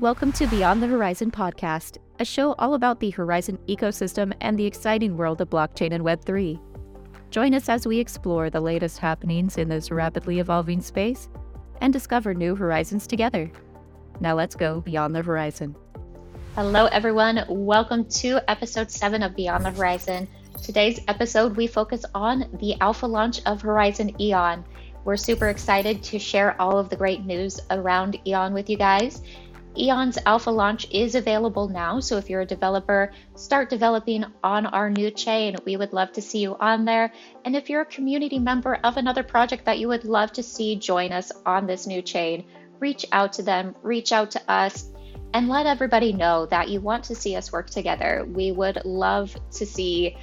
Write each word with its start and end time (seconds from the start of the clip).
Welcome 0.00 0.30
to 0.34 0.46
Beyond 0.46 0.80
the 0.80 0.86
Horizen 0.86 1.32
podcast, 1.32 1.98
a 2.20 2.24
show 2.24 2.52
all 2.52 2.74
about 2.74 3.00
the 3.00 3.10
Horizen 3.10 3.58
ecosystem 3.66 4.32
and 4.40 4.56
the 4.56 4.64
exciting 4.64 5.16
world 5.16 5.40
of 5.40 5.50
blockchain 5.50 5.92
and 5.92 6.04
Web3. 6.04 6.60
Join 7.32 7.52
us 7.52 7.68
as 7.68 7.84
we 7.84 7.98
explore 7.98 8.48
the 8.48 8.60
latest 8.60 9.00
happenings 9.00 9.58
in 9.58 9.68
this 9.68 9.90
rapidly 9.90 10.38
evolving 10.38 10.80
space 10.80 11.28
and 11.80 11.92
discover 11.92 12.32
new 12.32 12.54
horizons 12.54 13.08
together. 13.08 13.50
Now 14.20 14.36
let's 14.36 14.54
go 14.54 14.82
beyond 14.82 15.16
the 15.16 15.22
horizon. 15.22 15.74
Hello, 16.54 16.86
everyone. 16.86 17.44
Welcome 17.48 18.04
to 18.20 18.38
episode 18.48 18.92
seven 18.92 19.24
of 19.24 19.34
Beyond 19.34 19.64
the 19.64 19.70
Horizen. 19.72 20.28
Today's 20.62 21.00
episode, 21.08 21.56
we 21.56 21.66
focus 21.66 22.04
on 22.14 22.48
the 22.60 22.80
alpha 22.80 23.06
launch 23.06 23.40
of 23.46 23.62
Horizen 23.62 24.14
Eon. 24.20 24.64
We're 25.04 25.16
super 25.16 25.48
excited 25.48 26.04
to 26.04 26.20
share 26.20 26.60
all 26.60 26.78
of 26.78 26.88
the 26.88 26.96
great 26.96 27.24
news 27.24 27.58
around 27.70 28.20
Eon 28.26 28.52
with 28.52 28.70
you 28.70 28.76
guys. 28.76 29.22
Eon's 29.78 30.18
alpha 30.26 30.50
launch 30.50 30.88
is 30.90 31.14
available 31.14 31.68
now, 31.68 32.00
so 32.00 32.16
if 32.16 32.28
you're 32.28 32.40
a 32.40 32.46
developer, 32.46 33.12
start 33.36 33.70
developing 33.70 34.24
on 34.42 34.66
our 34.66 34.90
new 34.90 35.10
chain. 35.10 35.56
We 35.64 35.76
would 35.76 35.92
love 35.92 36.12
to 36.12 36.22
see 36.22 36.40
you 36.40 36.56
on 36.58 36.84
there. 36.84 37.12
And 37.44 37.54
if 37.54 37.70
you're 37.70 37.82
a 37.82 37.86
community 37.86 38.38
member 38.38 38.74
of 38.82 38.96
another 38.96 39.22
project 39.22 39.64
that 39.66 39.78
you 39.78 39.88
would 39.88 40.04
love 40.04 40.32
to 40.32 40.42
see 40.42 40.76
join 40.76 41.12
us 41.12 41.30
on 41.46 41.66
this 41.66 41.86
new 41.86 42.02
chain, 42.02 42.44
reach 42.80 43.06
out 43.12 43.34
to 43.34 43.42
them, 43.42 43.76
reach 43.82 44.10
out 44.12 44.32
to 44.32 44.50
us, 44.50 44.90
and 45.32 45.48
let 45.48 45.66
everybody 45.66 46.12
know 46.12 46.46
that 46.46 46.68
you 46.68 46.80
want 46.80 47.04
to 47.04 47.14
see 47.14 47.36
us 47.36 47.52
work 47.52 47.70
together. 47.70 48.26
We 48.28 48.50
would 48.50 48.84
love 48.84 49.36
to 49.52 49.66
see 49.66 50.16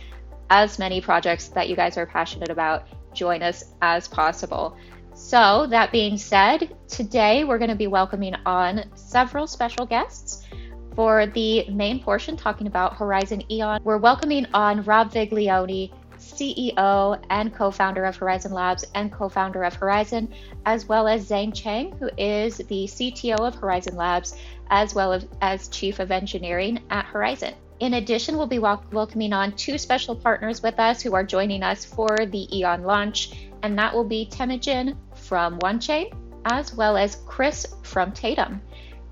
as 0.50 0.80
many 0.80 1.02
projects 1.02 1.48
that 1.50 1.70
you 1.70 1.76
guys 1.76 1.98
are 1.98 2.06
passionate 2.06 2.50
about 2.50 2.88
join 3.14 3.42
us 3.42 3.64
as 3.82 4.08
possible. 4.08 4.78
So, 5.16 5.66
that 5.68 5.94
being 5.94 6.18
said, 6.18 6.76
today 6.90 7.46
we're 7.46 7.58
going 7.58 7.70
to 7.70 7.76
be 7.76 7.88
welcoming 7.88 8.36
on 8.46 8.84
several 8.96 9.48
special 9.48 9.86
guests. 9.86 10.46
For 10.94 11.26
the 11.28 11.70
main 11.70 12.04
portion, 12.04 12.36
talking 12.36 12.68
about 12.68 12.98
Horizen 12.98 13.50
Eon, 13.50 13.80
we're 13.86 13.98
welcoming 13.98 14.46
on 14.54 14.84
Rob 14.84 15.14
Viglione, 15.14 15.94
CEO 16.18 17.24
and 17.30 17.56
co 17.56 17.72
founder 17.72 18.04
of 18.04 18.18
Horizen 18.18 18.52
Labs 18.52 18.84
and 18.94 19.10
co 19.10 19.30
founder 19.30 19.64
of 19.64 19.80
Horizen, 19.80 20.28
as 20.66 20.86
well 20.86 21.08
as 21.08 21.26
Zain 21.26 21.54
Cheng, 21.54 21.94
who 21.94 22.10
is 22.18 22.58
the 22.58 22.86
CTO 22.86 23.40
of 23.40 23.56
Horizen 23.56 23.96
Labs, 23.96 24.36
as 24.70 24.94
well 24.94 25.22
as, 25.42 25.70
Chief 25.70 26.00
of 26.00 26.12
Engineering 26.12 26.82
at 26.90 27.06
Horizen. 27.06 27.54
In 27.80 27.96
addition, 27.96 28.38
we'll 28.38 28.48
be 28.48 28.60
wel- 28.60 28.84
welcoming 28.92 29.32
on 29.32 29.54
two 29.54 29.78
special 29.78 30.16
partners 30.16 30.62
with 30.62 30.78
us 30.78 31.02
who 31.02 31.14
are 31.14 31.24
joining 31.24 31.64
us 31.64 31.86
for 31.86 32.26
the 32.26 32.58
Eon 32.58 32.84
launch, 32.84 33.32
and 33.64 33.78
that 33.80 33.94
will 33.94 34.04
be 34.04 34.26
Temujin 34.26 34.98
from 35.26 35.60
Wanchain 35.60 36.14
as 36.46 36.74
well 36.74 36.96
as 36.96 37.18
Chris 37.26 37.66
from 37.84 38.12
Tatum. 38.12 38.62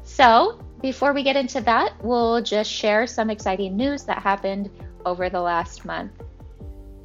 So, 0.03 0.59
before 0.81 1.13
we 1.13 1.23
get 1.23 1.35
into 1.35 1.61
that, 1.61 1.93
we'll 2.03 2.41
just 2.41 2.71
share 2.71 3.07
some 3.07 3.29
exciting 3.29 3.75
news 3.75 4.03
that 4.03 4.21
happened 4.21 4.69
over 5.05 5.29
the 5.29 5.41
last 5.41 5.85
month. 5.85 6.11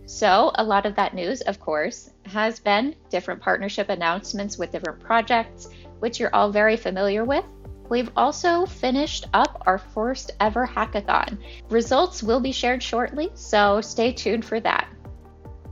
So, 0.04 0.52
a 0.56 0.64
lot 0.64 0.84
of 0.84 0.96
that 0.96 1.14
news, 1.14 1.40
of 1.42 1.60
course, 1.60 2.10
has 2.26 2.58
been 2.58 2.94
different 3.08 3.40
partnership 3.40 3.88
announcements 3.88 4.58
with 4.58 4.72
different 4.72 5.00
projects, 5.00 5.68
which 6.00 6.18
you're 6.18 6.34
all 6.34 6.50
very 6.50 6.76
familiar 6.76 7.24
with. 7.24 7.44
We've 7.88 8.10
also 8.16 8.66
finished 8.66 9.26
up 9.32 9.62
our 9.66 9.78
first 9.78 10.32
ever 10.40 10.66
hackathon. 10.66 11.38
Results 11.70 12.22
will 12.22 12.40
be 12.40 12.52
shared 12.52 12.82
shortly, 12.82 13.30
so 13.34 13.80
stay 13.80 14.12
tuned 14.12 14.44
for 14.44 14.60
that. 14.60 14.88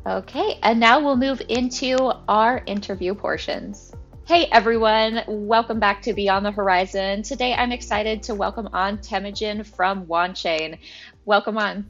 Okay, 0.07 0.61
and 0.62 0.79
now 0.79 1.01
we'll 1.01 1.17
move 1.17 1.43
into 1.49 1.97
our 2.29 2.62
interview 2.65 3.12
portions. 3.12 3.91
Hey 4.25 4.47
everyone, 4.53 5.25
welcome 5.27 5.81
back 5.81 6.03
to 6.03 6.12
Beyond 6.12 6.47
the 6.47 6.53
Horizen. 6.53 7.27
Today 7.27 7.53
I'm 7.53 7.73
excited 7.73 8.23
to 8.25 8.34
welcome 8.37 8.69
on 8.73 8.99
Temujin 8.99 9.67
from 9.67 10.07
Wanchain. 10.07 10.79
Welcome 11.25 11.59
on. 11.59 11.87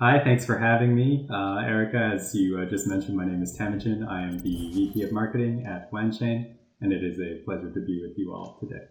Hi, 0.00 0.22
thanks 0.22 0.46
for 0.46 0.58
having 0.58 0.94
me. 0.94 1.26
Uh, 1.28 1.56
Erica, 1.66 2.12
as 2.14 2.32
you 2.36 2.56
uh, 2.56 2.66
just 2.66 2.86
mentioned, 2.86 3.16
my 3.16 3.24
name 3.24 3.42
is 3.42 3.58
Temujin. 3.58 4.06
I 4.08 4.22
am 4.22 4.38
the 4.38 4.70
VP 4.72 5.02
of 5.02 5.10
Marketing 5.10 5.66
at 5.66 5.90
Wanchain, 5.90 6.54
and 6.80 6.92
it 6.92 7.02
is 7.02 7.18
a 7.18 7.42
pleasure 7.44 7.72
to 7.72 7.80
be 7.80 8.00
with 8.00 8.16
you 8.16 8.32
all 8.32 8.58
today. 8.60 8.84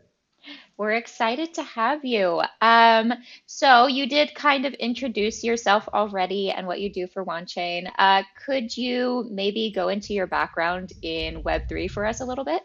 We're 0.77 0.93
excited 0.93 1.53
to 1.55 1.63
have 1.63 2.03
you. 2.03 2.41
Um, 2.61 3.13
so, 3.45 3.87
you 3.87 4.07
did 4.07 4.35
kind 4.35 4.65
of 4.65 4.73
introduce 4.73 5.43
yourself 5.43 5.87
already 5.93 6.51
and 6.51 6.67
what 6.67 6.81
you 6.81 6.91
do 6.91 7.07
for 7.07 7.23
Wanchain. 7.25 7.91
Uh, 7.97 8.23
could 8.45 8.75
you 8.75 9.27
maybe 9.31 9.71
go 9.73 9.89
into 9.89 10.13
your 10.13 10.27
background 10.27 10.91
in 11.01 11.43
Web3 11.43 11.89
for 11.89 12.05
us 12.05 12.19
a 12.21 12.25
little 12.25 12.45
bit? 12.45 12.61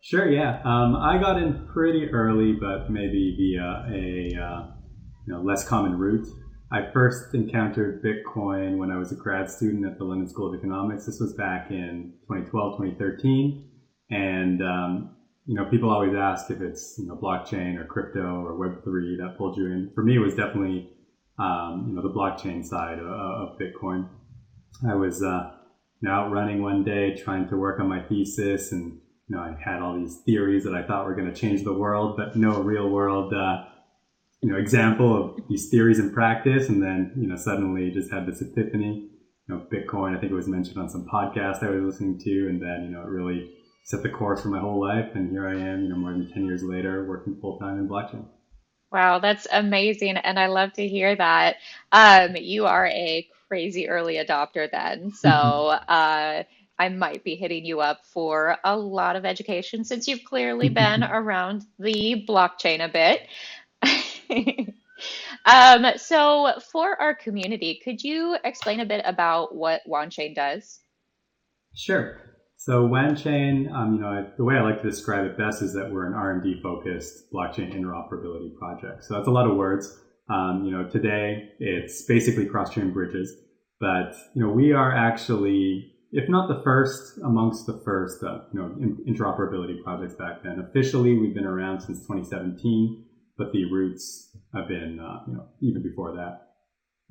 Sure, 0.00 0.30
yeah. 0.30 0.60
Um, 0.64 0.96
I 0.96 1.18
got 1.20 1.42
in 1.42 1.66
pretty 1.72 2.08
early, 2.10 2.54
but 2.54 2.90
maybe 2.90 3.34
via 3.36 3.84
a 3.92 4.42
uh, 4.42 4.66
you 5.26 5.34
know, 5.34 5.42
less 5.42 5.68
common 5.68 5.98
route. 5.98 6.26
I 6.72 6.90
first 6.92 7.34
encountered 7.34 8.02
Bitcoin 8.02 8.78
when 8.78 8.90
I 8.90 8.96
was 8.96 9.12
a 9.12 9.14
grad 9.14 9.50
student 9.50 9.86
at 9.86 9.98
the 9.98 10.04
London 10.04 10.28
School 10.28 10.48
of 10.48 10.58
Economics. 10.58 11.06
This 11.06 11.18
was 11.20 11.34
back 11.34 11.70
in 11.70 12.14
2012, 12.28 12.78
2013. 12.78 13.64
And, 14.10 14.62
um, 14.62 15.16
you 15.48 15.54
know, 15.54 15.64
people 15.64 15.90
always 15.90 16.14
ask 16.14 16.50
if 16.50 16.60
it's, 16.60 16.96
you 16.98 17.06
know, 17.06 17.16
blockchain 17.16 17.78
or 17.78 17.84
crypto 17.86 18.44
or 18.44 18.52
Web3 18.52 19.16
that 19.16 19.38
pulled 19.38 19.56
you 19.56 19.64
in. 19.66 19.90
For 19.94 20.04
me, 20.04 20.16
it 20.16 20.18
was 20.18 20.34
definitely, 20.34 20.90
um, 21.38 21.86
you 21.88 21.94
know, 21.94 22.02
the 22.02 22.14
blockchain 22.14 22.62
side 22.62 22.98
of, 22.98 23.06
of 23.06 23.58
Bitcoin. 23.58 24.08
I 24.86 24.94
was, 24.94 25.22
uh, 25.22 25.52
out 26.06 26.30
running 26.30 26.62
one 26.62 26.84
day 26.84 27.16
trying 27.16 27.48
to 27.48 27.56
work 27.56 27.80
on 27.80 27.88
my 27.88 28.00
thesis 28.02 28.72
and, 28.72 29.00
you 29.26 29.36
know, 29.36 29.40
I 29.40 29.56
had 29.58 29.80
all 29.80 29.98
these 29.98 30.18
theories 30.26 30.64
that 30.64 30.74
I 30.74 30.86
thought 30.86 31.06
were 31.06 31.14
going 31.14 31.32
to 31.32 31.38
change 31.38 31.64
the 31.64 31.72
world, 31.72 32.18
but 32.18 32.36
no 32.36 32.60
real 32.60 32.88
world, 32.90 33.32
uh, 33.32 33.64
you 34.42 34.52
know 34.52 34.56
example 34.56 35.16
of 35.16 35.48
these 35.48 35.68
theories 35.68 35.98
in 35.98 36.12
practice 36.12 36.68
and 36.68 36.80
then 36.82 37.12
you 37.16 37.26
know 37.26 37.36
suddenly 37.36 37.90
just 37.90 38.12
had 38.12 38.24
this 38.24 38.40
epiphany 38.40 39.10
you 39.48 39.54
know 39.54 39.66
bitcoin 39.72 40.16
i 40.16 40.20
think 40.20 40.30
it 40.30 40.36
was 40.36 40.46
mentioned 40.46 40.78
on 40.78 40.88
some 40.88 41.06
podcast 41.12 41.62
i 41.62 41.70
was 41.70 41.82
listening 41.82 42.18
to 42.18 42.48
and 42.48 42.62
then 42.62 42.84
you 42.84 42.90
know 42.90 43.00
it 43.00 43.08
really 43.08 43.57
set 43.88 44.02
the 44.02 44.08
course 44.10 44.42
for 44.42 44.48
my 44.48 44.58
whole 44.58 44.78
life 44.78 45.14
and 45.14 45.30
here 45.30 45.48
i 45.48 45.54
am 45.54 45.82
you 45.82 45.88
know 45.88 45.96
more 45.96 46.12
than 46.12 46.30
10 46.30 46.44
years 46.44 46.62
later 46.62 47.06
working 47.06 47.34
full-time 47.40 47.78
in 47.78 47.88
blockchain 47.88 48.26
wow 48.92 49.18
that's 49.18 49.46
amazing 49.50 50.18
and 50.18 50.38
i 50.38 50.46
love 50.46 50.70
to 50.74 50.86
hear 50.86 51.16
that 51.16 51.56
um, 51.90 52.36
you 52.36 52.66
are 52.66 52.86
a 52.86 53.26
crazy 53.48 53.88
early 53.88 54.16
adopter 54.16 54.70
then 54.70 55.10
so 55.14 55.28
uh, 55.28 56.42
I 56.80 56.88
might 56.90 57.24
be 57.24 57.34
hitting 57.34 57.64
you 57.64 57.80
up 57.80 58.06
for 58.06 58.56
a 58.62 58.76
lot 58.76 59.16
of 59.16 59.24
education 59.24 59.82
since 59.82 60.06
you've 60.06 60.22
clearly 60.22 60.68
been 60.68 61.02
around 61.02 61.64
the 61.78 62.24
blockchain 62.28 62.84
a 62.84 62.88
bit. 62.88 63.26
um, 65.44 65.98
so, 65.98 66.52
for 66.70 67.00
our 67.02 67.16
community, 67.16 67.80
could 67.82 68.00
you 68.00 68.36
explain 68.44 68.78
a 68.78 68.86
bit 68.86 69.02
about 69.04 69.56
what 69.56 69.80
WanChain 69.88 70.36
does? 70.36 70.78
Sure. 71.74 72.27
So 72.58 72.86
Wanchain, 72.86 73.72
um, 73.72 73.94
you 73.94 74.00
know, 74.00 74.30
the 74.36 74.44
way 74.44 74.56
I 74.56 74.62
like 74.62 74.82
to 74.82 74.90
describe 74.90 75.24
it 75.24 75.38
best 75.38 75.62
is 75.62 75.72
that 75.74 75.90
we're 75.90 76.06
an 76.06 76.14
R&D 76.14 76.60
focused 76.62 77.32
blockchain 77.32 77.74
interoperability 77.74 78.54
project. 78.56 79.04
So 79.04 79.14
that's 79.14 79.28
a 79.28 79.30
lot 79.30 79.48
of 79.48 79.56
words. 79.56 79.96
Um, 80.28 80.64
you 80.64 80.72
know, 80.72 80.86
today 80.86 81.50
it's 81.58 82.02
basically 82.02 82.44
cross-chain 82.44 82.92
bridges, 82.92 83.34
but 83.80 84.14
you 84.34 84.42
know, 84.44 84.50
we 84.50 84.72
are 84.72 84.94
actually, 84.94 85.90
if 86.12 86.28
not 86.28 86.48
the 86.48 86.60
first, 86.62 87.18
amongst 87.24 87.66
the 87.66 87.80
first, 87.84 88.22
uh, 88.22 88.40
you 88.52 88.60
know, 88.60 88.74
interoperability 89.08 89.82
projects 89.82 90.14
back 90.14 90.42
then. 90.42 90.62
Officially, 90.68 91.16
we've 91.16 91.34
been 91.34 91.46
around 91.46 91.80
since 91.80 92.00
2017 92.00 93.06
but 93.38 93.52
the 93.52 93.64
roots 93.70 94.36
have 94.52 94.68
been, 94.68 94.98
uh, 95.00 95.20
you 95.28 95.34
know, 95.34 95.46
even 95.62 95.82
before 95.82 96.16
that. 96.16 96.48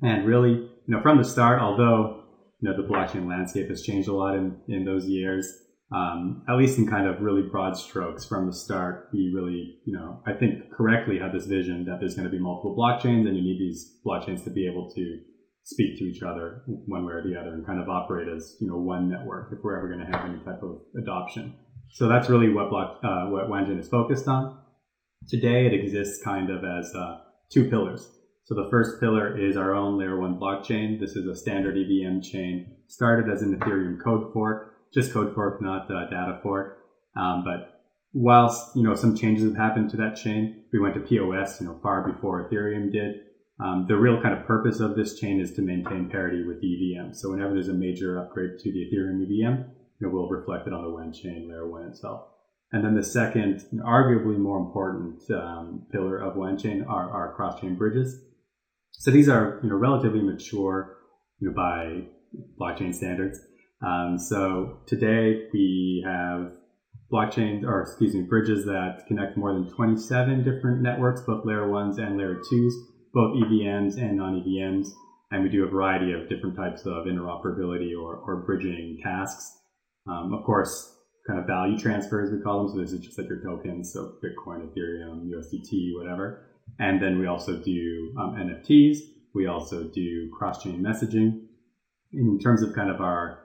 And 0.06 0.26
really, 0.26 0.50
you 0.50 0.70
know, 0.86 1.00
from 1.00 1.16
the 1.18 1.24
start, 1.24 1.60
although, 1.60 2.17
you 2.60 2.68
know, 2.68 2.76
the 2.76 2.88
blockchain 2.88 3.28
landscape 3.28 3.68
has 3.68 3.82
changed 3.82 4.08
a 4.08 4.12
lot 4.12 4.34
in, 4.34 4.56
in 4.68 4.84
those 4.84 5.06
years, 5.06 5.46
um, 5.90 6.42
at 6.48 6.56
least 6.56 6.78
in 6.78 6.86
kind 6.86 7.06
of 7.06 7.20
really 7.20 7.42
broad 7.42 7.76
strokes 7.76 8.26
from 8.26 8.46
the 8.46 8.52
start, 8.52 9.08
we 9.12 9.32
really, 9.34 9.78
you 9.86 9.96
know, 9.96 10.22
I 10.26 10.32
think 10.34 10.70
correctly 10.76 11.18
had 11.18 11.32
this 11.32 11.46
vision 11.46 11.86
that 11.86 11.98
there's 11.98 12.14
going 12.14 12.26
to 12.26 12.30
be 12.30 12.38
multiple 12.38 12.76
blockchains 12.76 13.26
and 13.26 13.36
you 13.36 13.42
need 13.42 13.58
these 13.58 13.98
blockchains 14.04 14.44
to 14.44 14.50
be 14.50 14.66
able 14.66 14.90
to 14.94 15.20
speak 15.62 15.98
to 15.98 16.04
each 16.04 16.22
other 16.22 16.62
one 16.86 17.06
way 17.06 17.12
or 17.12 17.22
the 17.22 17.38
other 17.38 17.54
and 17.54 17.64
kind 17.66 17.80
of 17.80 17.88
operate 17.88 18.28
as, 18.28 18.56
you 18.60 18.68
know, 18.68 18.76
one 18.76 19.08
network 19.08 19.52
if 19.52 19.58
we're 19.62 19.78
ever 19.78 19.88
going 19.88 20.04
to 20.04 20.18
have 20.18 20.28
any 20.28 20.38
type 20.44 20.62
of 20.62 20.80
adoption. 21.00 21.54
So 21.90 22.08
that's 22.08 22.28
really 22.28 22.52
what 22.52 22.70
block, 22.70 23.00
uh, 23.02 23.26
what 23.26 23.48
Wanchain 23.48 23.78
is 23.78 23.88
focused 23.88 24.28
on. 24.28 24.58
Today 25.28 25.66
it 25.66 25.72
exists 25.72 26.22
kind 26.22 26.50
of 26.50 26.64
as 26.64 26.94
uh, 26.94 27.18
two 27.50 27.70
pillars. 27.70 28.06
So 28.48 28.54
the 28.54 28.70
first 28.70 28.98
pillar 28.98 29.38
is 29.38 29.58
our 29.58 29.74
own 29.74 29.98
layer 29.98 30.18
one 30.18 30.40
blockchain. 30.40 30.98
This 30.98 31.16
is 31.16 31.26
a 31.26 31.36
standard 31.36 31.76
EVM 31.76 32.22
chain, 32.22 32.76
started 32.86 33.30
as 33.30 33.42
an 33.42 33.54
Ethereum 33.54 34.02
code 34.02 34.32
fork, 34.32 34.74
just 34.90 35.12
code 35.12 35.34
fork, 35.34 35.60
not 35.60 35.90
uh, 35.90 36.08
data 36.08 36.40
fork. 36.42 36.78
Um, 37.14 37.44
but 37.44 37.82
whilst 38.14 38.74
you 38.74 38.82
know 38.82 38.94
some 38.94 39.14
changes 39.14 39.44
have 39.44 39.54
happened 39.54 39.90
to 39.90 39.98
that 39.98 40.16
chain, 40.16 40.64
we 40.72 40.80
went 40.80 40.94
to 40.94 41.00
POS, 41.00 41.60
you 41.60 41.66
know, 41.66 41.78
far 41.82 42.10
before 42.10 42.48
Ethereum 42.48 42.90
did. 42.90 43.16
Um, 43.60 43.84
the 43.86 43.98
real 43.98 44.22
kind 44.22 44.32
of 44.32 44.46
purpose 44.46 44.80
of 44.80 44.96
this 44.96 45.20
chain 45.20 45.40
is 45.40 45.52
to 45.56 45.60
maintain 45.60 46.08
parity 46.08 46.42
with 46.42 46.64
EVM. 46.64 47.12
So 47.12 47.30
whenever 47.30 47.52
there's 47.52 47.68
a 47.68 47.74
major 47.74 48.18
upgrade 48.18 48.58
to 48.60 48.72
the 48.72 48.86
Ethereum 48.86 49.24
EVM, 49.24 49.60
know, 50.00 50.08
we'll 50.08 50.30
reflect 50.30 50.66
it 50.66 50.72
on 50.72 50.80
the 50.80 50.88
Wanchain 50.88 51.50
layer 51.50 51.68
one 51.68 51.82
itself. 51.82 52.28
And 52.72 52.82
then 52.82 52.94
the 52.94 53.04
second, 53.04 53.62
arguably 53.84 54.38
more 54.38 54.58
important 54.58 55.22
um, 55.30 55.86
pillar 55.92 56.18
of 56.18 56.36
Wanchain 56.36 56.88
are, 56.88 57.10
are 57.10 57.34
cross-chain 57.34 57.76
bridges. 57.76 58.24
So 58.98 59.12
these 59.12 59.28
are 59.28 59.60
you 59.62 59.70
know 59.70 59.76
relatively 59.76 60.20
mature 60.20 60.96
you 61.38 61.48
know, 61.48 61.54
by 61.54 62.02
blockchain 62.60 62.92
standards. 62.92 63.38
Um, 63.80 64.18
so 64.18 64.80
today 64.86 65.46
we 65.52 66.04
have 66.04 66.52
blockchain 67.12 67.62
or 67.62 67.82
excuse 67.82 68.12
me 68.12 68.22
bridges 68.22 68.64
that 68.64 69.04
connect 69.06 69.36
more 69.36 69.54
than 69.54 69.70
27 69.70 70.42
different 70.42 70.82
networks, 70.82 71.20
both 71.20 71.46
layer 71.46 71.70
ones 71.70 71.98
and 71.98 72.18
layer 72.18 72.40
twos, 72.50 72.74
both 73.14 73.36
EVMs 73.36 73.96
and 73.98 74.16
non-EVMs. 74.16 74.88
And 75.30 75.44
we 75.44 75.48
do 75.48 75.64
a 75.64 75.68
variety 75.68 76.12
of 76.12 76.28
different 76.28 76.56
types 76.56 76.80
of 76.84 77.06
interoperability 77.06 77.92
or, 77.96 78.16
or 78.16 78.42
bridging 78.44 78.98
tasks. 79.00 79.58
Um, 80.08 80.34
of 80.34 80.44
course, 80.44 80.96
kind 81.28 81.38
of 81.38 81.46
value 81.46 81.78
transfers, 81.78 82.32
we 82.32 82.40
call 82.42 82.66
them. 82.66 82.74
So 82.74 82.80
this 82.80 82.92
is 82.92 83.00
just 83.00 83.16
like 83.16 83.28
your 83.28 83.42
tokens, 83.44 83.92
so 83.92 84.14
Bitcoin, 84.24 84.66
Ethereum, 84.66 85.28
USDT, 85.28 85.92
whatever. 85.96 86.47
And 86.78 87.02
then 87.02 87.18
we 87.18 87.26
also 87.26 87.56
do 87.56 88.14
um, 88.18 88.34
NFTs. 88.34 88.98
We 89.34 89.46
also 89.46 89.84
do 89.84 90.30
cross-chain 90.36 90.80
messaging. 90.82 91.42
In 92.12 92.38
terms 92.38 92.62
of 92.62 92.74
kind 92.74 92.90
of 92.90 93.00
our 93.00 93.40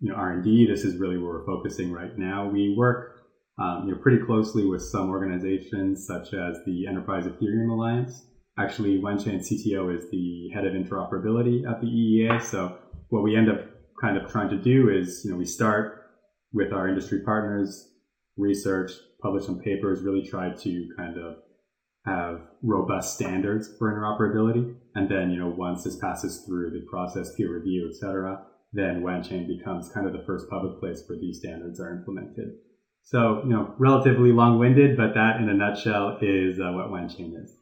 you 0.00 0.10
know 0.10 0.16
R&D, 0.16 0.66
this 0.66 0.84
is 0.84 0.96
really 0.96 1.16
where 1.16 1.32
we're 1.32 1.46
focusing 1.46 1.92
right 1.92 2.16
now. 2.18 2.48
We 2.48 2.74
work 2.76 3.22
um, 3.58 3.84
you 3.86 3.94
know 3.94 4.00
pretty 4.00 4.24
closely 4.24 4.66
with 4.66 4.82
some 4.82 5.08
organizations 5.08 6.06
such 6.06 6.34
as 6.34 6.58
the 6.66 6.86
Enterprise 6.86 7.24
Ethereum 7.24 7.70
Alliance. 7.70 8.26
Actually, 8.58 9.00
Wanchain 9.00 9.40
CTO 9.40 9.96
is 9.96 10.08
the 10.10 10.50
head 10.54 10.64
of 10.64 10.74
interoperability 10.74 11.68
at 11.68 11.80
the 11.80 11.86
EEA. 11.86 12.40
So 12.42 12.78
what 13.08 13.22
we 13.22 13.36
end 13.36 13.50
up 13.50 13.60
kind 14.00 14.16
of 14.16 14.30
trying 14.30 14.50
to 14.50 14.56
do 14.56 14.90
is, 14.90 15.22
you 15.24 15.30
know, 15.30 15.36
we 15.36 15.44
start 15.44 16.02
with 16.52 16.72
our 16.72 16.88
industry 16.88 17.20
partners, 17.24 17.90
research, 18.36 18.92
publish 19.20 19.44
some 19.46 19.58
papers, 19.58 20.02
really 20.02 20.22
try 20.22 20.50
to 20.50 20.88
kind 20.96 21.18
of 21.18 21.36
have 22.04 22.42
robust 22.62 23.14
standards 23.14 23.70
for 23.78 23.92
interoperability. 23.92 24.74
And 24.94 25.08
then, 25.08 25.30
you 25.30 25.38
know, 25.38 25.48
once 25.48 25.84
this 25.84 25.96
passes 25.96 26.44
through 26.46 26.70
the 26.70 26.86
process, 26.90 27.34
peer 27.34 27.54
review, 27.54 27.88
et 27.90 27.96
cetera, 27.96 28.44
then 28.72 29.02
WANchain 29.02 29.46
becomes 29.46 29.88
kind 29.88 30.06
of 30.06 30.12
the 30.12 30.24
first 30.26 30.50
public 30.50 30.80
place 30.80 31.02
where 31.06 31.18
these 31.18 31.38
standards 31.38 31.80
are 31.80 31.96
implemented. 31.96 32.54
So, 33.02 33.42
you 33.44 33.50
know, 33.50 33.74
relatively 33.78 34.32
long-winded, 34.32 34.96
but 34.96 35.14
that 35.14 35.40
in 35.40 35.48
a 35.48 35.54
nutshell 35.54 36.18
is 36.20 36.58
uh, 36.58 36.72
what 36.72 36.90
WANchain 36.90 37.42
is. 37.42 37.56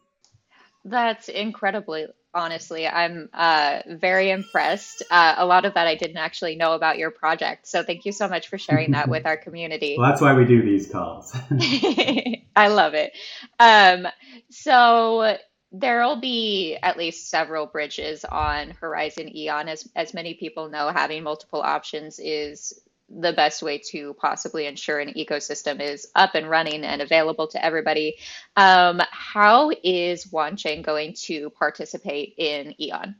That's 0.84 1.28
incredibly 1.28 2.06
honestly. 2.34 2.86
I'm 2.86 3.28
uh, 3.32 3.80
very 3.86 4.30
impressed. 4.30 5.02
Uh, 5.10 5.34
a 5.36 5.46
lot 5.46 5.64
of 5.64 5.74
that 5.74 5.86
I 5.86 5.94
didn't 5.94 6.16
actually 6.16 6.56
know 6.56 6.72
about 6.72 6.98
your 6.98 7.10
project. 7.10 7.66
So 7.66 7.82
thank 7.82 8.04
you 8.04 8.12
so 8.12 8.28
much 8.28 8.48
for 8.48 8.58
sharing 8.58 8.92
that 8.92 9.08
with 9.08 9.26
our 9.26 9.36
community. 9.36 9.96
Well, 9.98 10.08
that's 10.08 10.20
why 10.20 10.34
we 10.34 10.44
do 10.44 10.62
these 10.62 10.90
calls. 10.90 11.36
I 12.56 12.68
love 12.68 12.94
it. 12.94 13.12
Um, 13.58 14.06
so 14.50 15.36
there'll 15.72 16.20
be 16.20 16.76
at 16.82 16.96
least 16.96 17.30
several 17.30 17.66
bridges 17.66 18.24
on 18.24 18.74
Horizen 18.80 19.34
Eon. 19.34 19.68
As, 19.68 19.88
as 19.96 20.14
many 20.14 20.34
people 20.34 20.68
know, 20.68 20.88
having 20.88 21.22
multiple 21.22 21.60
options 21.60 22.18
is 22.18 22.78
the 23.20 23.32
best 23.32 23.62
way 23.62 23.78
to 23.90 24.14
possibly 24.14 24.66
ensure 24.66 24.98
an 25.00 25.14
ecosystem 25.14 25.80
is 25.80 26.08
up 26.14 26.34
and 26.34 26.48
running 26.48 26.84
and 26.84 27.02
available 27.02 27.46
to 27.48 27.64
everybody. 27.64 28.16
Um, 28.56 29.00
how 29.10 29.70
is 29.82 30.26
Wanchain 30.26 30.82
going 30.82 31.14
to 31.24 31.50
participate 31.50 32.34
in 32.38 32.80
Eon? 32.80 33.16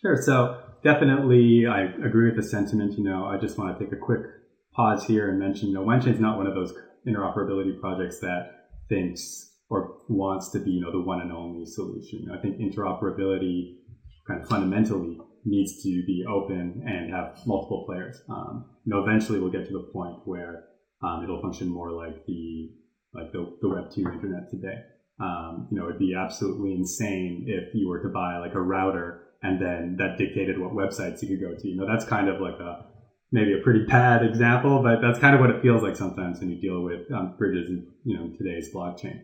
Sure. 0.00 0.20
So 0.22 0.60
definitely, 0.84 1.66
I 1.66 1.82
agree 1.82 2.26
with 2.26 2.36
the 2.36 2.48
sentiment. 2.48 2.96
You 2.96 3.04
know, 3.04 3.24
I 3.24 3.36
just 3.38 3.58
want 3.58 3.76
to 3.76 3.84
take 3.84 3.92
a 3.92 3.96
quick 3.96 4.20
pause 4.72 5.04
here 5.04 5.28
and 5.28 5.38
mention, 5.38 5.68
you 5.68 5.74
know, 5.74 5.84
Wanchain 5.84 6.14
is 6.14 6.20
not 6.20 6.36
one 6.36 6.46
of 6.46 6.54
those 6.54 6.72
interoperability 7.06 7.80
projects 7.80 8.20
that 8.20 8.68
thinks 8.88 9.50
or 9.70 9.96
wants 10.08 10.50
to 10.50 10.60
be, 10.60 10.70
you 10.70 10.80
know, 10.80 10.92
the 10.92 11.00
one 11.00 11.20
and 11.20 11.32
only 11.32 11.66
solution. 11.66 12.30
I 12.32 12.40
think 12.40 12.58
interoperability 12.58 13.78
kind 14.26 14.40
of 14.40 14.48
fundamentally 14.48 15.20
needs 15.44 15.82
to 15.82 16.02
be 16.06 16.24
open 16.28 16.82
and 16.86 17.12
have 17.12 17.38
multiple 17.46 17.84
players. 17.86 18.20
Um, 18.28 18.66
you 18.84 18.94
know, 18.94 19.02
eventually 19.02 19.40
we'll 19.40 19.50
get 19.50 19.66
to 19.66 19.72
the 19.72 19.88
point 19.92 20.16
where 20.24 20.64
um, 21.02 21.22
it'll 21.22 21.40
function 21.40 21.68
more 21.68 21.92
like 21.92 22.26
the 22.26 22.70
like 23.14 23.32
the, 23.32 23.56
the 23.62 23.68
Web 23.68 23.90
two 23.90 24.02
internet 24.02 24.50
today. 24.50 24.82
Um, 25.20 25.68
you 25.70 25.78
know, 25.78 25.88
it'd 25.88 25.98
be 25.98 26.14
absolutely 26.14 26.74
insane 26.74 27.44
if 27.46 27.74
you 27.74 27.88
were 27.88 28.02
to 28.02 28.08
buy 28.08 28.38
like 28.38 28.54
a 28.54 28.60
router 28.60 29.22
and 29.42 29.60
then 29.60 29.96
that 29.98 30.18
dictated 30.18 30.58
what 30.58 30.72
websites 30.72 31.22
you 31.22 31.28
could 31.28 31.40
go 31.40 31.54
to. 31.54 31.68
You 31.68 31.76
know, 31.76 31.86
that's 31.86 32.04
kind 32.04 32.28
of 32.28 32.40
like 32.40 32.58
a 32.60 32.86
maybe 33.30 33.52
a 33.58 33.62
pretty 33.62 33.84
bad 33.84 34.24
example, 34.24 34.82
but 34.82 35.00
that's 35.00 35.18
kind 35.18 35.34
of 35.34 35.40
what 35.40 35.50
it 35.50 35.62
feels 35.62 35.82
like 35.82 35.96
sometimes 35.96 36.40
when 36.40 36.50
you 36.50 36.60
deal 36.60 36.82
with 36.82 37.10
um, 37.12 37.34
bridges 37.38 37.68
in 37.68 37.86
you 38.04 38.16
know 38.16 38.30
today's 38.36 38.72
blockchain. 38.72 39.22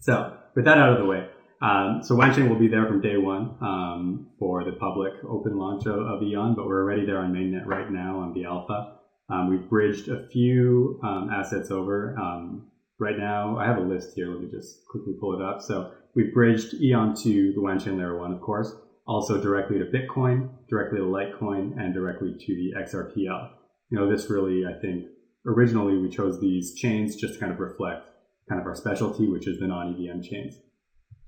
So 0.00 0.36
with 0.54 0.64
that 0.64 0.78
out 0.78 0.92
of 0.92 0.98
the 0.98 1.04
way, 1.04 1.28
um, 1.60 2.02
so 2.04 2.14
Wanchain 2.14 2.48
will 2.48 2.58
be 2.58 2.68
there 2.68 2.86
from 2.86 3.00
day 3.00 3.16
one 3.16 3.56
um, 3.60 4.28
for 4.38 4.64
the 4.64 4.72
public 4.72 5.12
open 5.28 5.58
launch 5.58 5.86
of, 5.86 5.98
of, 5.98 6.22
Eon, 6.22 6.54
but 6.54 6.66
we're 6.66 6.82
already 6.82 7.04
there 7.04 7.18
on 7.18 7.32
mainnet 7.32 7.66
right 7.66 7.90
now 7.90 8.18
on 8.20 8.32
the 8.32 8.44
alpha. 8.44 8.98
Um, 9.28 9.50
we've 9.50 9.68
bridged 9.68 10.08
a 10.08 10.28
few 10.28 11.00
um, 11.02 11.30
assets 11.30 11.70
over. 11.70 12.16
Um, 12.18 12.70
right 13.00 13.18
now, 13.18 13.58
I 13.58 13.66
have 13.66 13.78
a 13.78 13.82
list 13.82 14.14
here. 14.14 14.28
Let 14.32 14.40
me 14.40 14.48
just 14.50 14.86
quickly 14.88 15.14
pull 15.20 15.34
it 15.34 15.44
up. 15.44 15.60
So 15.60 15.92
we've 16.14 16.32
bridged 16.32 16.74
Eon 16.74 17.14
to 17.22 17.52
the 17.52 17.60
Wanchain 17.60 17.98
layer 17.98 18.16
one, 18.16 18.32
of 18.32 18.40
course, 18.40 18.72
also 19.06 19.42
directly 19.42 19.78
to 19.78 19.84
Bitcoin, 19.86 20.50
directly 20.70 20.98
to 20.98 21.04
Litecoin, 21.04 21.76
and 21.76 21.92
directly 21.92 22.34
to 22.38 22.54
the 22.54 22.80
XRPL. 22.80 23.50
You 23.90 23.98
know, 23.98 24.08
this 24.08 24.30
really, 24.30 24.64
I 24.64 24.78
think, 24.80 25.06
originally 25.44 25.98
we 25.98 26.08
chose 26.08 26.40
these 26.40 26.74
chains 26.74 27.16
just 27.16 27.34
to 27.34 27.40
kind 27.40 27.50
of 27.50 27.58
reflect 27.58 28.06
kind 28.48 28.60
of 28.60 28.66
our 28.66 28.76
specialty, 28.76 29.26
which 29.28 29.48
is 29.48 29.58
the 29.58 29.66
non-EVM 29.66 30.22
chains. 30.22 30.54